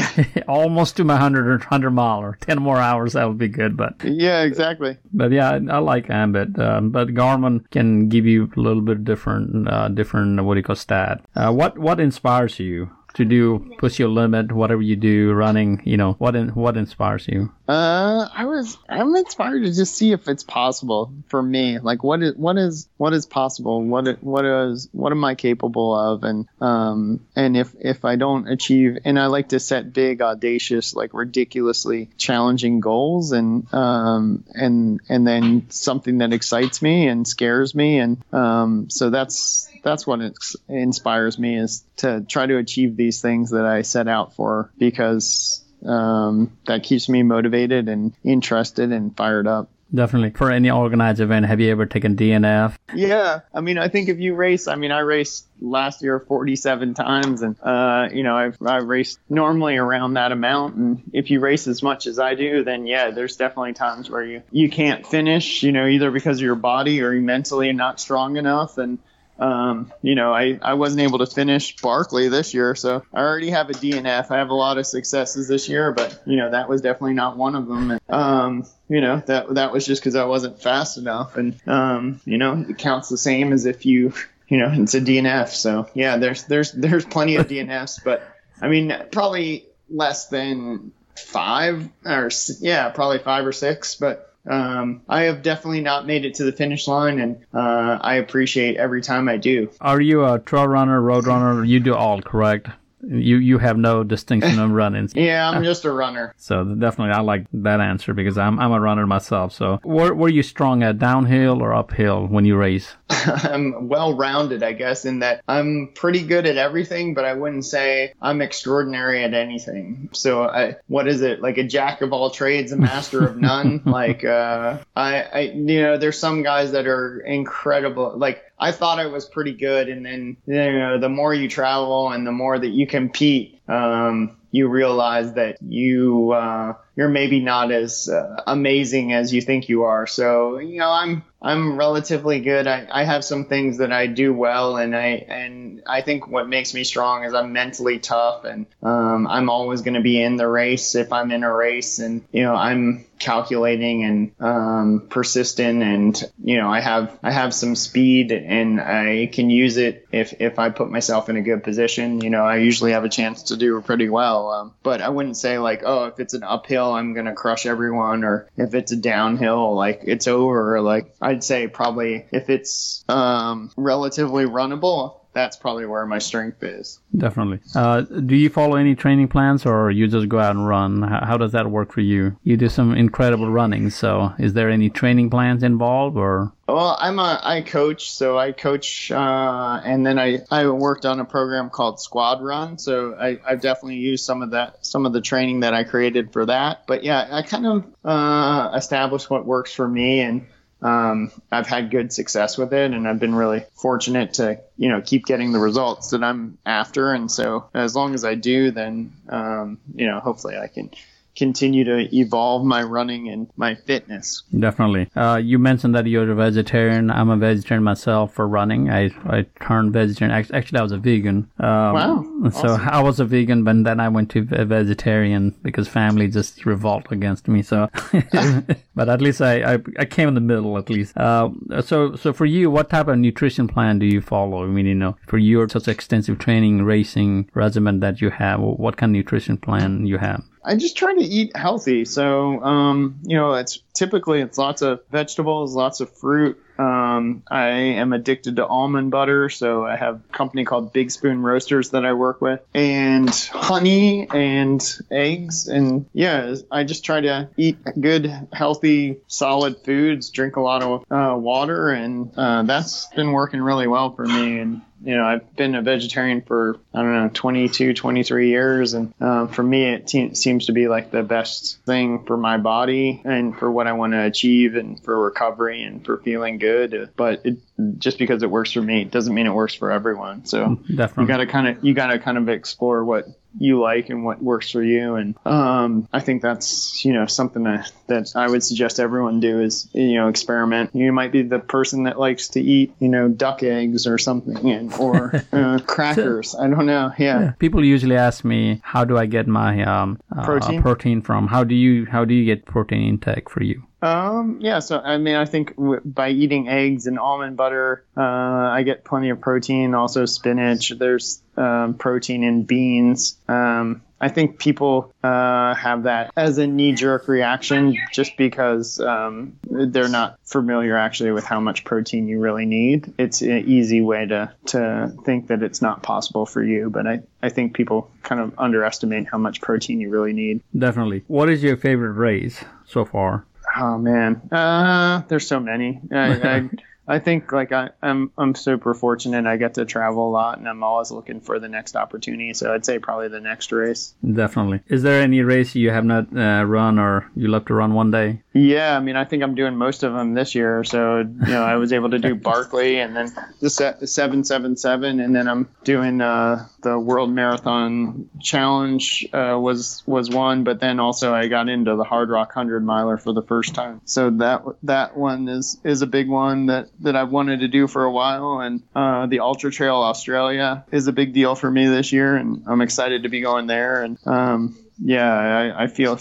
almost 0.47 0.97
to 0.97 1.03
my 1.03 1.13
100 1.13 1.47
or 1.47 1.58
100 1.58 1.91
mile 1.91 2.19
or 2.19 2.38
10 2.41 2.62
more 2.62 2.77
hours. 2.77 3.13
That 3.13 3.27
would 3.27 3.38
be 3.38 3.47
good. 3.47 3.77
But 3.77 3.95
yeah, 4.03 4.43
exactly. 4.43 4.97
But 5.13 5.31
yeah, 5.31 5.51
I, 5.51 5.55
I 5.55 5.77
like 5.79 6.10
Ambit. 6.10 6.60
Um, 6.60 6.91
but 6.91 7.10
Garmin 7.10 7.69
can 7.71 8.10
give 8.10 8.25
you 8.25 8.51
a 8.55 8.60
little 8.60 8.81
bit 8.81 9.05
different, 9.05 9.67
uh, 9.67 9.88
different, 9.89 10.43
what 10.43 10.55
do 10.55 10.60
you 10.60 10.63
call 10.63 10.75
stat. 10.75 11.23
Uh, 11.36 11.51
what, 11.53 11.77
what 11.77 11.99
inspires 11.99 12.60
you? 12.60 12.91
To 13.15 13.25
do 13.25 13.75
push 13.78 13.99
your 13.99 14.10
limit 14.10 14.51
whatever 14.51 14.82
you 14.82 14.95
do 14.95 15.34
running 15.34 15.82
you 15.86 15.97
know 15.97 16.13
what 16.13 16.36
in, 16.36 16.49
what 16.49 16.78
inspires 16.78 17.28
you? 17.28 17.51
Uh 17.67 18.28
i 18.34 18.45
was 18.45 18.78
i'm 18.89 19.15
inspired 19.15 19.63
to 19.63 19.73
just 19.73 19.95
see 19.95 20.12
if 20.12 20.28
it's 20.28 20.43
possible 20.43 21.12
for 21.28 21.41
me. 21.41 21.80
Like 21.80 22.04
what 22.04 22.21
is 22.21 22.36
what 22.36 22.58
is 22.58 22.88
what 22.97 23.13
is 23.13 23.25
possible? 23.25 23.82
What 23.84 24.21
what 24.23 24.45
is 24.45 24.89
what 24.91 25.12
am 25.12 25.23
i 25.23 25.36
capable 25.36 25.95
of? 25.97 26.23
And 26.23 26.47
um 26.62 27.25
and 27.36 27.58
if 27.58 27.73
if 27.80 28.06
i 28.06 28.15
don't 28.15 28.47
achieve 28.47 28.99
and 29.06 29.19
i 29.19 29.28
like 29.28 29.49
to 29.49 29.60
set 29.60 29.93
big 29.93 30.21
audacious 30.21 30.95
like 30.95 31.13
ridiculously 31.13 32.10
challenging 32.17 32.80
goals 32.80 33.32
and 33.32 33.71
um 33.73 34.43
and 34.54 35.01
and 35.10 35.25
then 35.25 35.67
something 35.69 36.19
that 36.19 36.34
excites 36.34 36.82
me 36.82 37.08
and 37.08 37.28
scares 37.28 37.73
me. 37.73 37.99
And 37.99 38.23
um 38.34 38.89
so 38.89 39.10
that's 39.10 39.69
that's 39.86 40.06
what 40.06 40.19
inspires 40.67 41.38
me 41.38 41.58
is 41.58 41.86
to 41.98 42.26
try 42.28 42.45
to 42.45 42.58
achieve 42.58 42.98
these 42.98 43.21
things 43.21 43.52
that 43.52 43.65
I 43.65 43.84
set 43.84 44.08
out 44.08 44.36
for 44.36 44.71
because 44.78 45.63
um, 45.86 46.58
that 46.65 46.84
keeps 46.84 47.08
me 47.08 47.21
motivated 47.21 47.88
and 47.88 48.13
interested 48.24 48.91
and 48.91 49.15
fired 49.15 49.48
up. 49.48 49.69
Definitely. 49.93 50.32
For 50.32 50.52
any 50.52 50.71
organized 50.71 51.21
event, 51.21 51.45
have 51.45 51.62
you 51.62 51.69
ever 51.69 51.86
taken 51.86 52.15
DNF? 52.15 52.76
Yeah. 52.95 53.41
I 53.54 53.62
mean, 53.62 53.78
I 53.78 53.88
think 53.88 54.10
if 54.10 54.17
you 54.17 54.34
race, 54.34 54.67
I 54.67 54.76
mean, 54.76 54.91
I 54.91 55.02
raced 55.02 55.45
last 55.62 56.02
year 56.02 56.19
47 56.19 56.95
times 56.95 57.43
and, 57.43 57.56
uh, 57.62 58.10
you 58.12 58.24
know, 58.24 58.36
I've, 58.36 58.58
I've 58.65 58.88
raced 58.88 59.19
normally 59.30 59.78
around 59.78 60.15
that 60.15 60.32
amount. 60.32 60.76
And 60.76 61.04
if 61.13 61.30
you 61.30 61.39
race 61.39 61.67
as 61.67 61.84
much 61.84 62.08
as 62.08 62.17
I 62.17 62.34
do, 62.34 62.63
then 62.63 62.88
yeah, 62.88 63.12
there's 63.12 63.38
definitely 63.38 63.74
times 63.74 64.10
where 64.10 64.24
you, 64.24 64.41
you 64.52 64.71
can't 64.71 65.06
finish, 65.06 65.62
you 65.62 65.71
know, 65.71 65.86
either 65.86 66.10
because 66.10 66.38
of 66.38 66.43
your 66.43 66.56
body 66.56 67.04
or 67.04 67.13
you 67.13 67.21
mentally 67.21 67.71
not 67.71 68.00
strong 68.00 68.38
enough. 68.38 68.80
And, 68.80 68.98
um, 69.38 69.91
you 70.02 70.15
know, 70.15 70.34
I, 70.34 70.58
I 70.62 70.76
wasn't 70.76 71.02
able 71.02 71.19
to 71.19 71.26
finish 71.26 71.76
Barkley 71.78 72.30
this 72.30 72.54
year, 72.54 72.74
so 72.74 73.04
I 73.13 73.19
already 73.19 73.50
have 73.50 73.69
a 73.69 73.74
DNF. 73.74 74.32
I 74.32 74.38
have 74.38 74.50
a 74.50 74.54
lot 74.54 74.78
of 74.78 74.88
successes 74.88 75.48
this 75.48 75.67
year, 75.67 75.91
but 75.91 76.21
you 76.26 76.38
know 76.38 76.52
that 76.52 76.69
was 76.69 76.82
definitely 76.82 77.15
not 77.15 77.36
one 77.36 77.56
of 77.56 77.67
them. 77.67 77.91
And, 77.91 78.02
um, 78.10 78.65
you 78.88 79.02
know 79.02 79.21
that 79.26 79.56
that 79.56 79.74
was 79.74 79.86
just 79.86 80.02
because 80.02 80.15
I 80.15 80.26
wasn't 80.26 80.62
fast 80.62 80.98
enough, 80.98 81.36
and 81.36 81.60
um, 81.67 82.21
you 82.26 82.38
know 82.38 82.65
it 82.67 82.78
counts 82.78 83.10
the 83.10 83.17
same 83.17 83.52
as 83.52 83.65
if 83.65 83.86
you, 83.86 84.13
you 84.48 84.58
know, 84.58 84.71
it's 84.74 84.93
a 84.93 85.02
DNF. 85.02 85.50
So 85.50 85.89
yeah, 85.93 86.15
there's 86.15 86.45
there's 86.45 86.71
there's 86.71 87.06
plenty 87.06 87.36
of 87.36 87.48
DNFs, 87.48 88.04
but 88.04 88.24
I 88.62 88.69
mean 88.69 88.93
probably 89.12 89.65
less 89.89 90.28
than 90.30 90.93
five 91.15 91.89
or 92.06 92.30
yeah, 92.62 92.89
probably 92.89 93.19
five 93.19 93.45
or 93.45 93.52
six, 93.52 93.95
but 93.95 94.34
um, 94.47 95.01
I 95.10 95.23
have 95.23 95.41
definitely 95.41 95.81
not 95.81 96.05
made 96.05 96.25
it 96.25 96.36
to 96.36 96.43
the 96.43 96.51
finish 96.51 96.88
line, 96.88 97.19
and 97.19 97.38
uh, 97.53 97.97
I 98.01 98.15
appreciate 98.15 98.77
every 98.77 99.01
time 99.01 99.27
I 99.29 99.38
do. 99.38 99.69
Are 99.81 100.01
you 100.01 100.25
a 100.25 100.39
trail 100.39 100.67
runner, 100.67 101.01
road 101.01 101.25
runner? 101.25 101.63
You 101.63 101.79
do 101.79 101.95
all, 101.95 102.21
correct? 102.21 102.67
you 103.08 103.38
you 103.38 103.58
have 103.58 103.77
no 103.77 104.03
distinction 104.03 104.60
of 104.60 104.71
running. 104.81 105.10
yeah, 105.13 105.49
I'm 105.49 105.63
just 105.63 105.86
a 105.86 105.91
runner. 105.91 106.34
So 106.45 106.63
definitely, 106.63 107.13
I 107.13 107.21
like 107.21 107.45
that 107.53 107.79
answer 107.79 108.13
because 108.13 108.38
I'm 108.38 108.60
I'm 108.60 108.71
a 108.71 108.79
runner 108.79 109.08
myself. 109.08 109.53
So 109.53 109.79
were 109.84 110.13
were 110.13 110.29
you 110.29 110.43
strong 110.43 110.84
at 110.84 110.99
downhill 110.99 111.62
or 111.62 111.73
uphill 111.73 112.27
when 112.27 112.45
you 112.45 112.55
race? 112.55 112.95
I'm 113.10 113.88
well 113.88 114.15
rounded, 114.15 114.63
I 114.63 114.74
guess, 114.74 115.06
in 115.06 115.20
that 115.20 115.44
I'm 115.48 115.91
pretty 115.94 116.24
good 116.24 116.48
at 116.48 116.58
everything, 116.58 117.13
but 117.13 117.24
I 117.24 117.34
wouldn't 117.34 117.65
say 117.65 118.13
I'm 118.22 118.41
extraordinary 118.41 119.24
at 119.24 119.34
anything. 119.34 120.10
So 120.13 120.44
I, 120.44 120.78
what 120.88 121.08
is 121.08 121.22
it 121.22 121.41
like 121.41 121.58
a 121.58 121.63
jack 121.63 122.02
of 122.02 122.13
all 122.13 122.32
trades, 122.32 122.72
a 122.72 122.78
master 122.78 123.26
of 123.26 123.38
none? 123.38 123.82
like 123.86 124.26
uh, 124.26 124.80
I, 124.96 125.22
I, 125.22 125.39
you 125.41 125.82
know, 125.82 125.98
there's 125.98 126.18
some 126.18 126.41
guys 126.41 126.72
that 126.72 126.88
are 126.88 127.20
incredible. 127.20 128.18
Like 128.18 128.44
I 128.58 128.72
thought 128.72 129.00
I 129.00 129.06
was 129.08 129.26
pretty 129.26 129.54
good, 129.54 129.88
and 129.89 130.06
then 130.06 130.38
you 130.48 130.56
know, 130.56 131.00
the 131.00 131.10
more 131.10 131.34
you 131.34 131.48
travel 131.48 132.12
and 132.12 132.26
the 132.26 132.32
more 132.32 132.58
that 132.58 132.70
you 132.70 132.88
compete, 132.88 133.62
um, 133.68 134.38
you 134.52 134.70
realize 134.70 135.34
that 135.34 135.58
you 135.62 136.32
uh, 136.32 136.74
you're 136.96 137.10
maybe 137.10 137.41
not 137.41 137.72
as 137.72 138.10
uh, 138.10 138.41
amazing 138.48 139.12
as 139.12 139.34
you 139.34 139.41
think 139.41 139.68
you 139.68 139.84
are. 139.84 140.08
So 140.08 140.60
you 140.60 140.80
know, 140.80 140.89
I'm 140.89 141.24
I'm 141.45 141.77
relatively 141.77 142.39
good. 142.39 142.65
I, 142.65 142.88
I 142.91 143.03
have 143.03 143.23
some 143.23 143.45
things 143.45 143.77
that 143.77 143.91
I 143.91 144.08
do 144.08 144.34
well, 144.34 144.77
and 144.77 144.95
I 144.95 145.25
and 145.27 145.84
I 145.86 146.01
think 146.01 146.27
what 146.27 146.49
makes 146.49 146.73
me 146.73 146.84
strong 146.84 147.23
is 147.23 147.36
I'm 147.36 147.53
mentally 147.53 147.99
tough, 147.99 148.45
and 148.45 148.65
um, 148.81 149.27
I'm 149.27 149.51
always 149.51 149.81
going 149.81 149.93
to 149.93 150.01
be 150.01 150.19
in 150.19 150.38
the 150.38 150.47
race 150.47 150.95
if 150.95 151.13
I'm 151.13 151.31
in 151.31 151.43
a 151.43 151.53
race, 151.53 151.99
and 151.99 152.25
you 152.31 152.41
know 152.41 152.55
I'm 152.55 153.05
calculating 153.19 154.03
and 154.03 154.31
um, 154.39 155.08
persistent, 155.08 155.84
and 155.84 156.23
you 156.43 156.58
know 156.58 156.67
I 156.67 156.79
have 156.79 157.17
I 157.21 157.31
have 157.31 157.53
some 157.53 157.75
speed, 157.75 158.31
and 158.31 158.81
I 158.81 159.27
can 159.31 159.51
use 159.51 159.77
it 159.77 160.08
if 160.12 160.34
if 160.41 160.58
I 160.58 160.71
put 160.71 160.89
myself 160.89 161.29
in 161.29 161.38
a 161.38 161.41
good 161.43 161.63
position. 161.63 162.21
You 162.21 162.31
know 162.31 162.43
I 162.43 162.58
usually 162.58 162.93
have 162.93 163.03
a 163.03 163.10
chance 163.10 163.43
to 163.43 163.58
do 163.58 163.79
pretty 163.81 164.10
well, 164.10 164.49
um, 164.49 164.73
but 164.81 164.99
I 164.99 165.10
wouldn't 165.10 165.38
say 165.38 165.60
like 165.60 165.84
oh 165.86 166.05
if 166.05 166.19
it's 166.19 166.34
an 166.34 166.41
uphill 166.41 166.91
I'm 166.91 167.13
going 167.13 167.27
to 167.27 167.34
crush 167.34 167.67
everyone, 167.67 168.23
or 168.23 168.49
if 168.58 168.73
it's 168.73 168.91
a 168.91 168.97
downhill 168.97 169.75
like 169.75 170.01
it's 170.05 170.27
over. 170.27 170.81
Like 170.81 171.13
I 171.21 171.35
I'd 171.36 171.43
say 171.43 171.67
probably 171.67 172.26
if 172.32 172.50
it's 172.50 173.04
um, 173.10 173.69
relatively 173.76 174.45
runnable, 174.45 175.19
that's 175.34 175.58
probably 175.58 175.86
where 175.86 176.06
my 176.06 176.19
strength 176.19 176.63
is. 176.63 177.02
Definitely. 177.15 177.60
Uh, 177.76 178.02
do 178.04 178.38
you 178.38 178.50
follow 178.50 178.78
any 178.78 178.95
training 178.95 179.28
plans 179.28 179.65
or 179.65 179.91
you 179.91 180.08
just 180.08 180.30
go 180.30 180.39
out 180.39 180.56
and 180.56 180.65
run? 180.65 181.02
How, 181.02 181.26
how, 181.26 181.38
does 181.38 181.52
that 181.52 181.69
work 181.69 181.91
for 181.91 182.00
you? 182.00 182.38
You 182.45 182.56
do 182.56 182.69
some 182.69 182.95
incredible 182.95 183.52
running. 183.52 183.89
So 183.89 184.34
is 184.39 184.54
there 184.54 184.69
any 184.69 184.89
training 184.89 185.30
plans 185.30 185.62
involved 185.62 186.15
or? 186.15 186.54
Well, 186.69 186.95
I'm 186.98 187.19
a, 187.19 187.41
I 187.43 187.63
coach, 187.63 188.12
so 188.12 188.38
I 188.38 188.54
coach, 188.54 189.12
uh, 189.12 189.82
and 189.84 190.06
then 190.06 190.17
I, 190.17 190.39
I 190.50 190.67
worked 190.67 191.06
on 191.06 191.19
a 191.19 191.26
program 191.26 191.69
called 191.69 192.00
Squad 192.00 192.41
Run. 192.41 192.78
So 192.78 193.13
I, 193.13 193.38
I've 193.45 193.60
definitely 193.60 193.98
used 193.98 194.24
some 194.24 194.41
of 194.41 194.52
that, 194.52 194.86
some 194.86 195.06
of 195.06 195.12
the 195.12 195.21
training 195.21 195.60
that 195.60 195.74
I 195.74 195.84
created 195.84 196.32
for 196.32 196.45
that. 196.45 196.88
But 196.88 197.04
yeah, 197.04 197.28
I 197.30 197.41
kind 197.41 197.67
of, 197.67 197.86
uh, 198.06 198.71
established 198.74 199.30
what 199.30 199.45
works 199.45 199.74
for 199.74 199.86
me 199.86 200.21
and, 200.21 200.48
um, 200.86 201.32
I've 201.52 201.65
had 201.65 201.89
good 201.89 202.13
success 202.13 202.58
with 202.60 202.71
it, 202.71 202.91
and 202.91 203.08
I've 203.08 203.19
been 203.19 203.34
really 203.34 203.65
fortunate 203.74 204.36
to 204.36 204.60
you 204.78 204.89
know 204.89 205.02
keep 205.02 205.26
getting 205.26 205.52
the 205.52 205.60
results 205.60 206.12
that 206.12 206.24
I'm 206.24 206.60
after. 206.65 207.12
And 207.12 207.32
so 207.32 207.69
as 207.74 207.95
long 207.95 208.13
as 208.13 208.24
I 208.24 208.36
do, 208.36 208.69
then 208.69 209.12
um, 209.28 209.80
you 209.95 210.06
know 210.06 210.19
hopefully 210.19 210.58
I 210.58 210.67
can 210.67 210.91
continue 211.36 211.84
to 211.84 212.15
evolve 212.15 212.65
my 212.65 212.82
running 212.82 213.30
and 213.30 213.48
my 213.58 213.76
fitness. 213.76 214.43
Definitely. 214.58 215.10
Uh, 215.15 215.39
you 215.43 215.60
mentioned 215.60 215.95
that 215.95 216.08
you're 216.08 216.30
a 216.30 216.36
vegetarian. 216.36 217.12
I'm 217.12 217.30
a 217.30 217.38
vegetarian 217.38 217.84
myself 217.84 218.34
for 218.34 218.48
running. 218.48 218.89
I, 218.89 219.12
I 219.26 219.45
turned 219.62 219.93
vegetarian. 219.93 220.36
Actually, 220.54 220.80
I 220.80 220.84
was 220.84 220.91
a 220.91 220.98
vegan. 220.98 221.50
Um, 221.60 221.93
wow. 221.93 222.26
So 222.52 222.69
awesome. 222.69 222.89
I 222.89 223.02
was 223.02 223.19
a 223.19 223.26
vegan, 223.26 223.63
but 223.63 223.84
then 223.84 224.00
I 224.00 224.10
went 224.10 224.32
to 224.32 224.48
a 224.52 224.65
vegetarian 224.65 225.56
because 225.62 225.88
family 225.88 226.28
just 226.28 226.65
revolt 226.65 227.12
against 227.12 227.48
me. 227.48 227.62
So, 227.62 227.89
but 228.95 229.10
at 229.10 229.21
least 229.21 229.41
I, 229.41 229.76
I, 229.76 229.78
I, 230.00 230.06
came 230.06 230.28
in 230.28 230.34
the 230.36 230.41
middle 230.41 230.78
at 230.78 230.89
least. 230.89 231.17
Uh, 231.17 231.50
so, 231.82 232.15
so 232.15 232.34
for 232.34 232.45
you, 232.45 232.71
what 232.71 232.89
type 232.89 233.08
of 233.08 233.17
nutrition 233.17 233.67
plan 233.67 234.00
do 234.00 234.06
you 234.06 234.21
follow? 234.21 234.63
I 234.63 234.67
mean, 234.67 234.86
you 234.86 234.95
know, 234.95 235.17
for 235.28 235.38
your 235.38 235.67
such 235.67 235.88
extensive 235.88 236.39
training, 236.39 236.84
racing 236.84 237.50
regimen 237.54 238.00
that 238.00 238.21
you 238.21 238.30
have, 238.30 238.62
what 238.62 238.98
kind 238.98 239.12
of 239.12 239.15
nutrition 239.15 239.58
plan 239.58 240.06
you 240.06 240.17
have? 240.17 240.43
I 240.65 240.75
just 240.75 240.97
try 240.97 241.13
to 241.13 241.23
eat 241.23 241.56
healthy. 241.56 242.06
So, 242.06 242.62
um, 242.63 243.19
you 243.23 243.38
know, 243.38 243.54
it's 243.54 243.80
typically 243.93 244.41
it's 244.41 244.58
lots 244.58 244.82
of 244.82 245.01
vegetables, 245.12 245.75
lots 245.75 246.01
of 246.01 246.15
fruit. 246.17 246.62
Um, 246.78 247.43
I 247.49 247.67
am 247.67 248.12
addicted 248.12 248.58
to 248.58 248.67
almond 248.67 249.12
butter, 249.12 249.49
so 249.49 249.86
I 249.86 249.95
have 249.95 250.21
a 250.30 250.34
company 250.34 250.65
called 250.65 250.91
Big 250.91 251.10
Spoon 251.10 251.41
Roasters 251.41 251.91
that 251.91 252.06
I 252.06 252.13
work 252.13 252.41
with, 252.41 252.60
and 252.73 253.30
honey 253.30 254.28
and 254.30 254.84
eggs, 255.10 255.69
and 255.69 256.06
yeah, 256.12 256.56
I 256.69 256.84
just 256.84 257.06
try 257.06 257.21
to 257.21 257.49
eat 257.56 257.78
good, 257.99 258.49
healthy, 258.51 259.19
solid 259.28 259.78
foods, 259.86 260.30
drink 260.32 260.58
a 260.58 260.62
lot 260.62 260.84
of 260.84 261.06
uh, 261.10 261.38
water, 261.38 261.91
and 261.91 262.32
uh, 262.36 262.63
that's 262.63 263.06
been 263.15 263.32
working 263.32 263.62
really 263.62 263.88
well 263.88 264.13
for 264.13 264.25
me. 264.25 264.60
And 264.60 264.82
you 265.06 265.15
know, 265.15 265.24
I've 265.24 265.56
been 265.56 265.76
a 265.76 265.84
vegetarian 265.84 266.41
for, 266.41 266.80
I 266.94 267.02
don't 267.04 267.13
know, 267.13 267.30
22, 267.32 267.94
23 267.94 268.50
years. 268.50 268.96
And 268.96 269.13
uh, 269.22 269.46
for 269.46 269.62
me, 269.62 269.86
it 269.86 270.08
te- 270.08 270.34
seems 270.34 270.65
to 270.65 270.72
be 270.72 270.88
like 270.88 271.12
the 271.12 271.22
best 271.22 271.78
thing 271.86 272.26
for 272.26 272.36
my 272.36 272.58
body 272.58 273.22
and 273.24 273.56
for 273.58 273.72
what 273.72 273.86
I 273.86 273.94
want 273.94 274.13
to 274.13 274.24
achieve 274.24 274.76
and 274.76 275.02
for 275.04 275.18
recovery 275.18 275.84
and 275.84 276.04
for 276.04 276.18
feeling 276.18 276.58
good. 276.58 277.12
But 277.15 277.46
it, 277.46 277.58
just 278.00 278.18
because 278.18 278.41
it 278.41 278.50
works 278.50 278.72
for 278.72 278.82
me 278.82 279.04
doesn't 279.04 279.34
mean 279.34 279.46
it 279.46 279.54
works 279.54 279.76
for 279.76 279.91
everyone. 279.91 280.46
So 280.46 280.76
Definitely. 280.76 281.24
you 281.24 281.28
got 281.28 281.38
to 281.38 281.46
kind 281.46 281.68
of, 281.68 281.84
you 281.86 281.94
got 281.94 282.08
to 282.08 282.18
kind 282.18 282.39
of 282.39 282.50
explore 282.50 283.06
what 283.06 283.28
you 283.58 283.80
like 283.80 284.10
and 284.10 284.24
what 284.26 284.41
works 284.41 284.72
for 284.72 284.84
you. 284.84 285.15
And 285.15 285.36
um, 285.46 286.08
I 286.12 286.20
think 286.20 286.41
that's 286.41 287.04
you 287.06 287.13
know 287.13 287.26
something 287.26 287.63
that, 287.63 287.91
that 288.08 288.34
I 288.36 288.48
would 288.48 288.63
suggest 288.63 289.00
everyone 289.00 289.39
do 289.39 289.62
is 289.62 289.89
you 289.94 290.15
know 290.15 290.28
experiment. 290.28 290.91
You 290.94 291.12
might 291.12 291.32
be 291.32 291.44
the 291.44 291.60
person 291.60 292.04
that 292.04 292.20
likes 292.20 292.50
to 292.50 292.62
eat 292.62 292.94
you 293.00 293.10
know 293.10 293.28
duck 293.28 293.63
eggs 293.63 294.08
or 294.08 294.18
something, 294.18 294.72
and, 294.72 294.94
or 294.96 295.44
uh, 295.52 295.80
crackers. 295.86 296.56
I 296.56 296.68
don't 296.68 296.86
know. 296.86 297.12
Yeah. 297.18 297.41
yeah. 297.41 297.52
People 297.60 297.84
usually 297.84 298.18
ask 298.18 298.44
me 298.44 298.82
how 298.84 299.06
do 299.06 299.18
I 299.18 299.26
get 299.26 299.48
my 299.48 299.84
um, 299.84 300.20
uh, 300.36 300.46
protein 300.46 300.82
protein 300.82 301.22
from? 301.22 301.48
How 301.48 301.63
do 301.63 301.76
you 301.76 302.06
how 302.06 302.26
do 302.26 302.34
you 302.34 302.46
get 302.46 302.65
protein 302.65 303.08
intake 303.08 303.50
for 303.50 303.63
you? 303.63 303.84
Um, 304.06 304.60
yeah, 304.62 304.80
so 304.80 305.00
I 305.00 305.18
mean, 305.18 305.36
I 305.36 305.46
think 305.46 305.76
w- 305.76 306.02
by 306.06 306.30
eating 306.30 306.70
eggs 306.70 307.08
and 307.08 307.18
almond 307.18 307.58
butter, 307.58 308.06
uh, 308.15 308.22
I 308.22 308.84
get 308.84 309.04
plenty 309.04 309.30
of 309.30 309.41
protein. 309.41 309.96
Also, 309.96 310.26
spinach. 310.26 310.89
There's 310.89 311.41
um, 311.58 311.96
protein 311.96 312.44
in 312.44 312.63
beans. 312.63 313.38
Um, 313.48 314.04
I 314.22 314.30
think 314.30 314.60
people 314.60 315.13
uh, 315.24 315.76
have 315.76 316.04
that 316.04 316.32
as 316.38 316.58
a 316.58 316.68
knee 316.68 316.94
jerk 316.94 317.28
reaction 317.28 317.98
just 318.13 318.38
because 318.38 319.00
um, 319.00 319.58
they're 319.63 320.08
not 320.08 320.39
familiar 320.44 320.96
actually 320.96 321.32
with 321.32 321.44
how 321.44 321.60
much 321.60 321.84
protein 321.84 322.28
you 322.28 322.39
really 322.39 322.65
need. 322.65 323.13
It's 323.18 323.41
an 323.41 323.68
easy 323.68 324.02
way 324.02 324.26
to, 324.28 324.54
to 324.68 325.13
think 325.26 325.48
that 325.48 325.63
it's 325.63 325.82
not 325.82 326.02
possible 326.02 326.46
for 326.46 326.63
you, 326.63 326.89
but 326.89 327.06
I, 327.06 327.20
I 327.44 327.50
think 327.50 327.76
people 327.76 328.10
kind 328.24 328.39
of 328.39 328.54
underestimate 328.58 329.28
how 329.28 329.38
much 329.38 329.62
protein 329.62 330.00
you 330.00 330.10
really 330.10 330.34
need. 330.34 330.62
Definitely. 330.78 331.24
What 331.28 331.50
is 331.50 331.62
your 331.62 331.76
favorite 331.76 332.13
race 332.13 332.63
so 332.86 333.04
far? 333.04 333.46
Oh 333.78 333.98
man, 333.98 334.36
uh, 334.52 335.24
there's 335.28 335.48
so 335.48 335.60
many. 335.60 336.02
I, 336.12 336.18
I, 336.34 336.70
I 337.08 337.20
think 337.20 337.52
like 337.52 337.72
I, 337.72 337.86
am 337.86 337.89
I'm, 338.02 338.32
I'm 338.38 338.56
super 338.56 338.94
fortunate. 338.94 339.46
I 339.46 339.58
get 339.58 339.76
to 339.76 339.86
travel 339.86 340.30
a 340.30 340.32
lot, 340.32 340.58
and 340.58 340.68
I'm 340.68 340.84
always 340.84 341.12
looking 341.12 341.41
for 341.41 341.60
the 341.60 341.70
next 341.70 341.96
opportunity. 341.96 342.54
So 342.54 342.74
I'd 342.74 342.86
say 342.86 343.00
probably 343.00 343.28
the 343.28 343.39
next 343.39 343.72
race. 343.72 344.13
Definitely. 344.26 344.82
Is 344.88 345.04
there 345.04 345.22
any 345.22 345.41
race 345.41 345.76
you 345.76 345.91
have 345.91 346.06
not 346.06 346.36
uh, 346.36 346.63
run 346.63 347.00
or 347.00 347.30
you 347.36 347.48
love 347.48 347.65
to 347.65 347.74
run 347.74 347.94
one 347.94 348.12
day? 348.12 348.41
Yeah, 348.54 348.96
I 348.96 349.00
mean, 349.02 349.15
I 349.15 349.26
think 349.26 349.44
I'm 349.44 349.56
doing 349.56 349.76
most 349.76 350.04
of 350.04 350.13
them 350.13 350.34
this 350.34 350.56
year. 350.56 350.84
So 350.84 351.20
you 351.20 351.26
know, 351.48 351.63
I 351.63 351.76
was 351.76 351.94
able 351.94 352.12
to 352.12 352.20
do 352.20 352.36
Barkley, 352.46 353.00
and 353.00 353.15
then 353.15 353.32
the 353.60 353.70
seven 353.70 354.44
seven 354.44 354.76
seven, 354.78 355.20
and 355.20 355.36
then 355.36 355.48
I'm 355.48 355.70
doing 355.84 356.22
uh, 356.22 356.68
the 356.82 356.98
World 356.98 357.32
Marathon 357.32 358.30
Challenge 358.41 359.28
uh, 359.34 359.58
was 359.60 360.04
was 360.06 360.30
one, 360.30 360.63
but 360.63 360.80
then 360.80 361.00
also 361.00 361.34
I 361.34 361.48
got 361.48 361.70
into 361.70 361.96
the 361.96 362.04
Hard 362.04 362.30
Rock 362.30 362.54
Hundred 362.54 362.84
Miler 362.84 363.18
for 363.18 363.34
the 363.34 363.44
first 363.44 363.76
time. 363.76 364.02
So 364.06 364.30
that 364.32 364.63
that 364.84 365.18
one 365.18 365.48
is 365.50 365.80
is 365.84 366.02
a 366.02 366.08
big 366.08 366.30
one 366.30 366.68
that 366.68 366.89
that 367.01 367.15
I've 367.15 367.31
wanted 367.31 367.62
to 367.62 367.67
do 367.67 367.88
for 367.88 368.03
a 368.03 368.12
while, 368.12 368.60
and 368.60 368.81
uh, 368.95 369.25
the 369.27 369.39
Ultra 369.39 369.71
Trail 369.71 369.95
Australia 369.95 370.86
is 370.91 371.08
a 371.08 371.13
big 371.13 371.34
deal 371.34 371.55
for 371.55 371.69
me 371.69 371.88
this 371.88 372.12
year, 372.12 372.36
and 372.36 372.63
I'm 372.67 372.81
excited 372.81 373.23
to 373.23 373.29
be 373.29 373.41
going 373.41 373.67
there. 373.67 374.03
And 374.03 374.17
um, 374.25 374.77
yeah, 374.97 375.31
I, 375.75 375.84
I 375.84 375.88
feel 375.88 376.17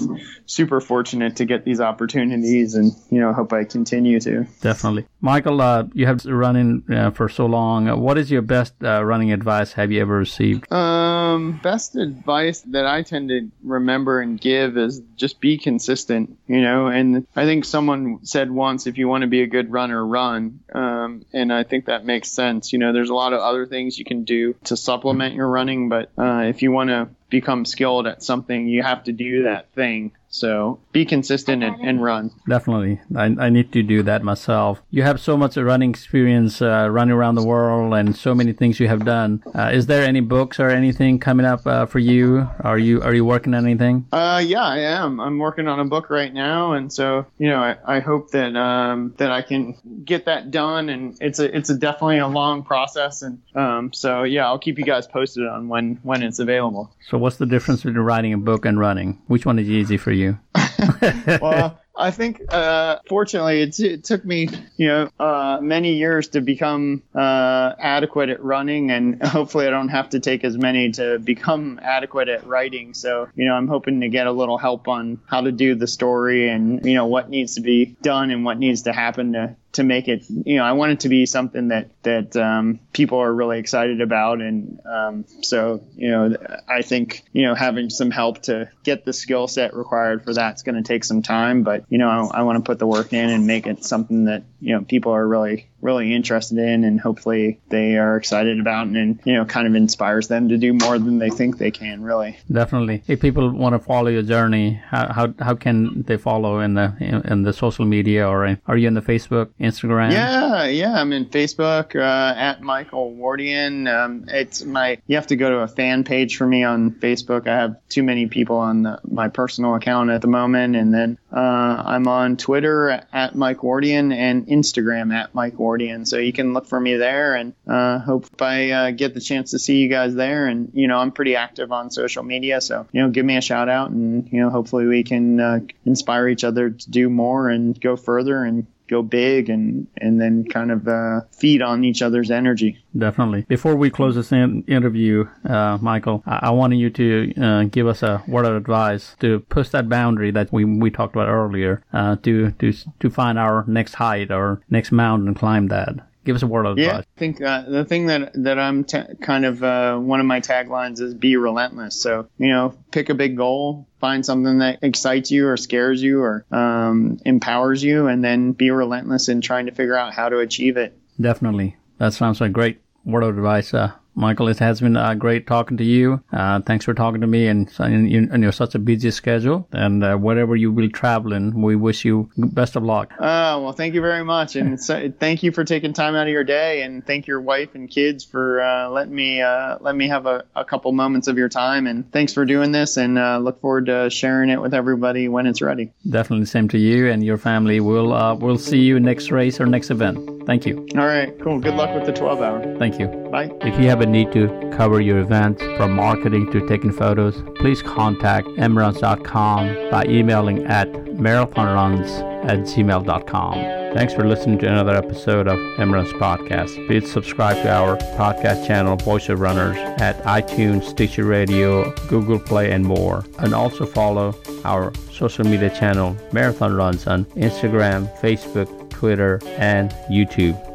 super 0.46 0.80
fortunate 0.80 1.36
to 1.36 1.44
get 1.44 1.64
these 1.64 1.80
opportunities, 1.80 2.74
and 2.74 2.92
you 3.10 3.20
know, 3.20 3.32
hope 3.32 3.52
I 3.52 3.64
continue 3.64 4.18
to. 4.20 4.46
Definitely, 4.60 5.06
Michael. 5.20 5.60
Uh, 5.60 5.84
you 5.92 6.06
have 6.06 6.24
running 6.24 6.82
uh, 6.90 7.10
for 7.12 7.28
so 7.28 7.46
long. 7.46 7.86
What 8.00 8.18
is 8.18 8.30
your 8.30 8.42
best 8.42 8.74
uh, 8.82 9.04
running 9.04 9.32
advice 9.32 9.72
have 9.74 9.92
you 9.92 10.00
ever 10.00 10.16
received? 10.16 10.72
Um, 10.72 11.60
best 11.62 11.96
advice 11.96 12.62
that 12.62 12.86
I 12.86 13.02
tend 13.02 13.28
to 13.28 13.50
remember 13.62 14.20
and 14.20 14.40
give 14.40 14.76
is 14.76 15.00
just 15.16 15.40
be 15.40 15.56
consistent. 15.56 16.36
You 16.46 16.60
know, 16.60 16.88
and 16.88 17.26
I 17.36 17.44
think 17.44 17.64
someone 17.64 18.20
said 18.24 18.50
once, 18.50 18.86
if 18.86 18.98
you 18.98 19.06
want 19.08 19.22
to 19.22 19.28
be 19.28 19.42
a 19.42 19.46
good 19.46 19.70
runner, 19.70 20.04
run. 20.04 20.60
Um, 20.74 21.24
and 21.32 21.52
I 21.52 21.62
think 21.62 21.86
that 21.86 22.04
makes 22.04 22.30
sense. 22.30 22.72
You 22.72 22.80
know, 22.80 22.92
there's 22.92 23.10
a 23.10 23.14
lot 23.14 23.32
of 23.32 23.40
other 23.40 23.66
things 23.66 23.98
you 23.98 24.04
can 24.04 24.24
do 24.24 24.54
to 24.64 24.76
supplement 24.76 25.34
your 25.34 25.48
running, 25.48 25.88
but 25.88 26.10
uh, 26.18 26.44
if 26.46 26.62
you 26.62 26.72
want 26.72 26.90
to 26.90 27.08
become 27.30 27.64
skilled 27.64 28.06
at 28.06 28.22
something, 28.22 28.66
you 28.68 28.82
have 28.82 29.04
to 29.04 29.12
do 29.12 29.44
that 29.44 29.72
thing. 29.72 30.12
So 30.34 30.80
be 30.90 31.04
consistent 31.04 31.62
and, 31.62 31.76
and 31.80 32.02
run. 32.02 32.32
Definitely. 32.48 33.00
I, 33.14 33.26
I 33.38 33.50
need 33.50 33.72
to 33.72 33.84
do 33.84 34.02
that 34.02 34.24
myself. 34.24 34.82
You 34.90 35.04
have 35.04 35.20
so 35.20 35.36
much 35.36 35.56
running 35.56 35.90
experience 35.90 36.60
uh, 36.60 36.88
running 36.90 37.14
around 37.14 37.36
the 37.36 37.46
world 37.46 37.94
and 37.94 38.16
so 38.16 38.34
many 38.34 38.52
things 38.52 38.80
you 38.80 38.88
have 38.88 39.04
done. 39.04 39.44
Uh, 39.54 39.70
is 39.72 39.86
there 39.86 40.04
any 40.04 40.18
books 40.18 40.58
or 40.58 40.70
anything 40.70 41.20
coming 41.20 41.46
up 41.46 41.64
uh, 41.68 41.86
for 41.86 42.00
you? 42.00 42.48
Are 42.64 42.76
you 42.76 43.00
are 43.02 43.14
you 43.14 43.24
working 43.24 43.54
on 43.54 43.64
anything? 43.64 44.06
Uh, 44.10 44.42
yeah, 44.44 44.64
I 44.64 44.78
am. 44.78 45.20
I'm 45.20 45.38
working 45.38 45.68
on 45.68 45.78
a 45.78 45.84
book 45.84 46.10
right 46.10 46.34
now, 46.34 46.72
and 46.72 46.92
so 46.92 47.26
you 47.38 47.48
know, 47.48 47.60
I, 47.60 47.98
I 47.98 48.00
hope 48.00 48.32
that 48.32 48.56
um, 48.56 49.14
that 49.18 49.30
I 49.30 49.42
can 49.42 49.76
get 50.04 50.24
that 50.24 50.50
done. 50.50 50.88
And 50.88 51.16
it's 51.20 51.38
a 51.38 51.56
it's 51.56 51.70
a 51.70 51.76
definitely 51.76 52.18
a 52.18 52.26
long 52.26 52.64
process, 52.64 53.22
and 53.22 53.40
um, 53.54 53.92
so 53.92 54.24
yeah, 54.24 54.46
I'll 54.46 54.58
keep 54.58 54.80
you 54.80 54.84
guys 54.84 55.06
posted 55.06 55.46
on 55.46 55.68
when 55.68 56.00
when 56.02 56.24
it's 56.24 56.40
available. 56.40 56.92
So 57.08 57.18
what's 57.18 57.36
the 57.36 57.46
difference 57.46 57.84
between 57.84 58.02
writing 58.02 58.32
a 58.32 58.38
book 58.38 58.64
and 58.64 58.80
running? 58.80 59.22
Which 59.28 59.46
one 59.46 59.60
is 59.60 59.70
easy 59.70 59.96
for 59.96 60.10
you? 60.10 60.23
well, 61.40 61.80
I 61.96 62.10
think, 62.10 62.42
uh, 62.48 62.98
fortunately, 63.08 63.62
it, 63.62 63.78
it, 63.78 64.04
took 64.04 64.24
me, 64.24 64.48
you 64.76 64.88
know, 64.88 65.10
uh, 65.20 65.58
many 65.60 65.94
years 65.94 66.28
to 66.28 66.40
become 66.40 67.02
uh, 67.14 67.72
adequate 67.78 68.30
at 68.30 68.42
running, 68.42 68.90
and 68.90 69.22
hopefully, 69.26 69.66
I 69.66 69.70
don't 69.70 69.90
have 69.90 70.10
to 70.10 70.20
take 70.20 70.42
as 70.44 70.58
many 70.58 70.90
to 70.92 71.18
become 71.20 71.78
adequate 71.82 72.28
at 72.28 72.46
writing. 72.46 72.94
So, 72.94 73.28
you 73.36 73.44
know, 73.44 73.54
I'm 73.54 73.68
hoping 73.68 74.00
to 74.00 74.08
get 74.08 74.26
a 74.26 74.32
little 74.32 74.58
help 74.58 74.88
on 74.88 75.20
how 75.26 75.42
to 75.42 75.52
do 75.52 75.76
the 75.76 75.86
story 75.86 76.48
and 76.48 76.84
you 76.84 76.94
know 76.94 77.06
what 77.06 77.30
needs 77.30 77.54
to 77.54 77.60
be 77.60 77.96
done 78.02 78.30
and 78.30 78.44
what 78.44 78.58
needs 78.58 78.82
to 78.82 78.92
happen 78.92 79.32
to 79.34 79.56
to 79.74 79.82
make 79.82 80.08
it, 80.08 80.24
you 80.28 80.56
know, 80.56 80.64
I 80.64 80.72
want 80.72 80.92
it 80.92 81.00
to 81.00 81.08
be 81.08 81.26
something 81.26 81.68
that 81.68 81.90
that 82.02 82.36
um, 82.36 82.80
people 82.92 83.18
are 83.18 83.32
really 83.32 83.58
excited 83.58 84.00
about, 84.00 84.40
and 84.40 84.80
um, 84.84 85.24
so 85.42 85.84
you 85.96 86.10
know, 86.10 86.36
I 86.68 86.82
think 86.82 87.22
you 87.32 87.42
know 87.42 87.54
having 87.54 87.90
some 87.90 88.10
help 88.10 88.42
to 88.42 88.70
get 88.82 89.04
the 89.04 89.12
skill 89.12 89.48
set 89.48 89.74
required 89.74 90.24
for 90.24 90.32
that's 90.32 90.62
going 90.62 90.76
to 90.76 90.82
take 90.82 91.04
some 91.04 91.22
time, 91.22 91.62
but 91.62 91.84
you 91.88 91.98
know, 91.98 92.08
I, 92.08 92.40
I 92.40 92.42
want 92.42 92.64
to 92.64 92.68
put 92.68 92.78
the 92.78 92.86
work 92.86 93.12
in 93.12 93.30
and 93.30 93.46
make 93.46 93.66
it 93.66 93.84
something 93.84 94.24
that 94.24 94.44
you 94.60 94.74
know 94.74 94.82
people 94.82 95.12
are 95.12 95.26
really 95.26 95.68
really 95.84 96.14
interested 96.14 96.56
in 96.56 96.82
and 96.82 96.98
hopefully 96.98 97.60
they 97.68 97.98
are 97.98 98.16
excited 98.16 98.58
about 98.58 98.86
and, 98.86 98.96
and, 98.96 99.20
you 99.24 99.34
know 99.34 99.44
kind 99.44 99.66
of 99.66 99.74
inspires 99.74 100.28
them 100.28 100.48
to 100.48 100.56
do 100.56 100.72
more 100.72 100.98
than 100.98 101.18
they 101.18 101.28
think 101.28 101.58
they 101.58 101.70
can 101.70 102.02
really. 102.02 102.38
Definitely. 102.50 103.02
If 103.06 103.20
people 103.20 103.50
want 103.50 103.74
to 103.74 103.78
follow 103.78 104.08
your 104.08 104.22
journey 104.22 104.80
how, 104.88 105.12
how, 105.12 105.34
how 105.38 105.54
can 105.54 106.02
they 106.02 106.16
follow 106.16 106.60
in 106.60 106.74
the 106.74 106.96
in, 106.98 107.20
in 107.30 107.42
the 107.42 107.52
social 107.52 107.84
media 107.84 108.26
or 108.26 108.58
are 108.66 108.76
you 108.78 108.88
in 108.88 108.94
the 108.94 109.02
facebook 109.02 109.50
instagram? 109.64 110.12
Yeah 110.12 110.64
yeah 110.66 111.00
i'm 111.00 111.12
in 111.12 111.26
facebook 111.26 111.96
uh, 111.96 112.38
at 112.38 112.62
michael 112.62 113.14
wardian. 113.14 113.92
Um, 113.92 114.26
it's 114.28 114.64
my 114.64 114.98
you 115.06 115.16
have 115.16 115.28
to 115.28 115.36
go 115.36 115.50
to 115.50 115.58
a 115.58 115.68
fan 115.68 116.04
page 116.04 116.36
for 116.36 116.46
me 116.46 116.64
on 116.64 116.92
facebook. 116.92 117.48
I 117.48 117.56
have 117.56 117.76
too 117.88 118.02
many 118.02 118.26
people 118.26 118.56
on 118.56 118.82
the, 118.82 119.00
my 119.04 119.28
personal 119.28 119.74
account 119.74 120.10
at 120.10 120.20
the 120.20 120.28
moment. 120.28 120.76
And 120.76 120.92
then 120.92 121.18
uh, 121.32 121.82
i'm 121.86 122.06
on 122.08 122.36
twitter 122.36 122.90
at 123.12 123.34
mike 123.34 123.58
wardian 123.58 124.14
and 124.14 124.46
instagram 124.46 125.12
at 125.12 125.34
mike 125.34 125.54
wardian. 125.56 126.06
So 126.06 126.18
you 126.18 126.32
can 126.32 126.52
look 126.52 126.66
for 126.66 126.78
me 126.78 126.96
there 126.96 127.34
and 127.34 127.54
uh, 127.66 127.98
hope 127.98 128.40
I 128.40 128.70
uh, 128.70 128.90
get 128.90 129.14
the 129.14 129.20
chance 129.20 129.52
to 129.52 129.58
see 129.58 129.78
you 129.78 129.88
guys 129.88 130.14
there. 130.14 130.46
And, 130.46 130.70
you 130.74 130.88
know, 130.88 130.98
I'm 130.98 131.12
pretty 131.12 131.36
active 131.36 131.72
on 131.72 131.90
social 131.90 132.22
media. 132.22 132.60
So, 132.60 132.86
you 132.92 133.02
know, 133.02 133.10
give 133.10 133.24
me 133.24 133.36
a 133.36 133.40
shout 133.40 133.68
out 133.68 133.90
and, 133.90 134.30
you 134.30 134.40
know, 134.40 134.50
hopefully 134.50 134.86
we 134.86 135.02
can 135.02 135.40
uh, 135.40 135.60
inspire 135.84 136.28
each 136.28 136.44
other 136.44 136.70
to 136.70 136.90
do 136.90 137.08
more 137.08 137.48
and 137.48 137.78
go 137.80 137.96
further 137.96 138.44
and 138.44 138.66
go 138.88 139.02
big 139.02 139.48
and 139.48 139.86
and 139.98 140.20
then 140.20 140.44
kind 140.44 140.70
of 140.70 140.86
uh, 140.86 141.20
feed 141.32 141.62
on 141.62 141.84
each 141.84 142.02
other's 142.02 142.30
energy. 142.30 142.78
Definitely. 142.96 143.42
Before 143.48 143.76
we 143.76 143.90
close 143.90 144.14
this 144.14 144.32
in- 144.32 144.64
interview, 144.66 145.26
uh, 145.48 145.78
Michael, 145.80 146.22
I-, 146.26 146.40
I 146.42 146.50
wanted 146.50 146.76
you 146.76 146.90
to 146.90 147.34
uh, 147.40 147.62
give 147.64 147.86
us 147.86 148.02
a 148.02 148.22
word 148.28 148.46
of 148.46 148.56
advice 148.56 149.16
to 149.20 149.40
push 149.40 149.68
that 149.70 149.88
boundary 149.88 150.30
that 150.30 150.52
we 150.52 150.64
we 150.64 150.90
talked 150.90 151.14
about 151.14 151.28
earlier 151.28 151.82
uh, 151.92 152.16
to 152.16 152.50
to 152.52 152.72
to 153.00 153.10
find 153.10 153.38
our 153.38 153.64
next 153.66 153.94
height 153.94 154.30
or 154.30 154.60
next 154.70 154.92
mountain 154.92 155.28
and 155.28 155.36
climb 155.36 155.68
that. 155.68 155.94
Give 156.24 156.36
us 156.36 156.42
a 156.42 156.46
word 156.46 156.64
of 156.64 156.78
yeah, 156.78 156.86
advice. 156.86 157.04
I 157.16 157.18
think 157.18 157.42
uh, 157.42 157.62
the 157.68 157.84
thing 157.84 158.06
that 158.06 158.32
that 158.44 158.58
I'm 158.58 158.84
t- 158.84 159.02
kind 159.20 159.44
of 159.44 159.62
uh, 159.62 159.98
one 159.98 160.20
of 160.20 160.26
my 160.26 160.40
taglines 160.40 161.00
is 161.00 161.14
be 161.14 161.36
relentless. 161.36 162.00
So 162.00 162.28
you 162.38 162.48
know, 162.48 162.74
pick 162.90 163.10
a 163.10 163.14
big 163.14 163.36
goal, 163.36 163.86
find 164.00 164.24
something 164.24 164.58
that 164.58 164.78
excites 164.82 165.30
you 165.30 165.48
or 165.48 165.56
scares 165.56 166.02
you 166.02 166.22
or 166.22 166.46
um, 166.50 167.18
empowers 167.24 167.82
you, 167.82 168.06
and 168.06 168.24
then 168.24 168.52
be 168.52 168.70
relentless 168.70 169.28
in 169.28 169.42
trying 169.42 169.66
to 169.66 169.72
figure 169.72 169.96
out 169.96 170.14
how 170.14 170.30
to 170.30 170.38
achieve 170.38 170.76
it. 170.78 170.98
Definitely, 171.20 171.76
that 171.98 172.14
sounds 172.14 172.40
like 172.40 172.52
great 172.52 172.80
word 173.04 173.22
of 173.22 173.36
advice. 173.36 173.74
Uh, 173.74 173.92
Michael, 174.14 174.48
it 174.48 174.58
has 174.58 174.80
been 174.80 174.96
uh, 174.96 175.14
great 175.14 175.46
talking 175.46 175.76
to 175.76 175.84
you. 175.84 176.22
Uh, 176.32 176.60
thanks 176.60 176.84
for 176.84 176.94
talking 176.94 177.20
to 177.20 177.26
me 177.26 177.48
and, 177.48 177.70
and, 177.78 178.32
and 178.32 178.42
you're 178.42 178.52
such 178.52 178.74
a 178.74 178.78
busy 178.78 179.10
schedule. 179.10 179.66
And 179.72 180.04
uh, 180.04 180.16
wherever 180.16 180.54
you 180.54 180.72
will 180.72 180.88
traveling, 180.88 181.60
we 181.60 181.74
wish 181.76 182.04
you 182.04 182.30
best 182.36 182.76
of 182.76 182.84
luck. 182.84 183.12
Oh, 183.18 183.62
well, 183.62 183.72
thank 183.72 183.94
you 183.94 184.00
very 184.00 184.24
much. 184.24 184.56
And 184.56 184.80
so, 184.82 185.12
thank 185.18 185.42
you 185.42 185.52
for 185.52 185.64
taking 185.64 185.92
time 185.92 186.14
out 186.14 186.26
of 186.26 186.32
your 186.32 186.44
day. 186.44 186.82
And 186.82 187.04
thank 187.04 187.26
your 187.26 187.40
wife 187.40 187.74
and 187.74 187.90
kids 187.90 188.24
for 188.24 188.62
uh, 188.62 188.88
letting 188.88 189.14
me 189.14 189.42
uh, 189.42 189.78
let 189.80 189.96
me 189.96 190.08
have 190.08 190.26
a, 190.26 190.44
a, 190.54 190.64
couple 190.64 190.92
moments 190.92 191.28
of 191.28 191.36
your 191.36 191.48
time. 191.48 191.86
And 191.86 192.10
thanks 192.10 192.32
for 192.32 192.44
doing 192.44 192.72
this. 192.72 192.96
And 192.96 193.18
uh, 193.18 193.38
look 193.38 193.60
forward 193.60 193.86
to 193.86 194.10
sharing 194.10 194.50
it 194.50 194.60
with 194.60 194.74
everybody 194.74 195.28
when 195.28 195.46
it's 195.46 195.60
ready. 195.60 195.92
Definitely 196.08 196.46
same 196.46 196.68
to 196.68 196.78
you 196.78 197.10
and 197.10 197.24
your 197.24 197.38
family. 197.38 197.80
We'll, 197.80 198.36
we'll 198.38 198.58
see 198.58 198.80
you 198.80 199.00
next 199.00 199.30
race 199.30 199.60
or 199.60 199.66
next 199.66 199.90
event. 199.90 200.46
Thank 200.46 200.66
you. 200.66 200.86
All 200.96 201.06
right, 201.06 201.32
cool. 201.40 201.58
Good 201.58 201.74
luck 201.74 201.94
with 201.94 202.06
the 202.06 202.12
12 202.12 202.40
hour. 202.40 202.78
Thank 202.78 202.98
you. 202.98 203.06
Bye. 203.30 203.50
If 203.62 203.80
you 203.80 203.88
have 203.88 204.02
need 204.06 204.32
to 204.32 204.48
cover 204.76 205.00
your 205.00 205.18
events, 205.18 205.62
from 205.76 205.92
marketing 205.92 206.50
to 206.52 206.66
taking 206.66 206.92
photos, 206.92 207.42
please 207.56 207.82
contact 207.82 208.48
emruns.com 208.48 209.90
by 209.90 210.04
emailing 210.06 210.64
at 210.66 210.90
marathonruns 210.92 212.08
at 212.44 212.58
gmail.com. 212.60 213.54
Thanks 213.94 214.12
for 214.12 214.26
listening 214.26 214.58
to 214.58 214.66
another 214.66 214.96
episode 214.96 215.46
of 215.46 215.56
EmRuns 215.78 216.10
Podcast. 216.14 216.84
Please 216.88 217.10
subscribe 217.10 217.56
to 217.62 217.70
our 217.70 217.96
podcast 218.18 218.66
channel, 218.66 218.96
Voice 218.96 219.28
of 219.28 219.38
Runners, 219.40 219.76
at 220.00 220.20
iTunes, 220.24 220.82
Stitcher 220.82 221.24
Radio, 221.24 221.94
Google 222.08 222.40
Play, 222.40 222.72
and 222.72 222.84
more. 222.84 223.24
And 223.38 223.54
also 223.54 223.86
follow 223.86 224.34
our 224.64 224.92
social 225.12 225.44
media 225.44 225.70
channel, 225.70 226.16
Marathon 226.32 226.74
Runs, 226.74 227.06
on 227.06 227.24
Instagram, 227.36 228.12
Facebook, 228.18 228.90
Twitter, 228.90 229.38
and 229.58 229.92
YouTube. 230.10 230.73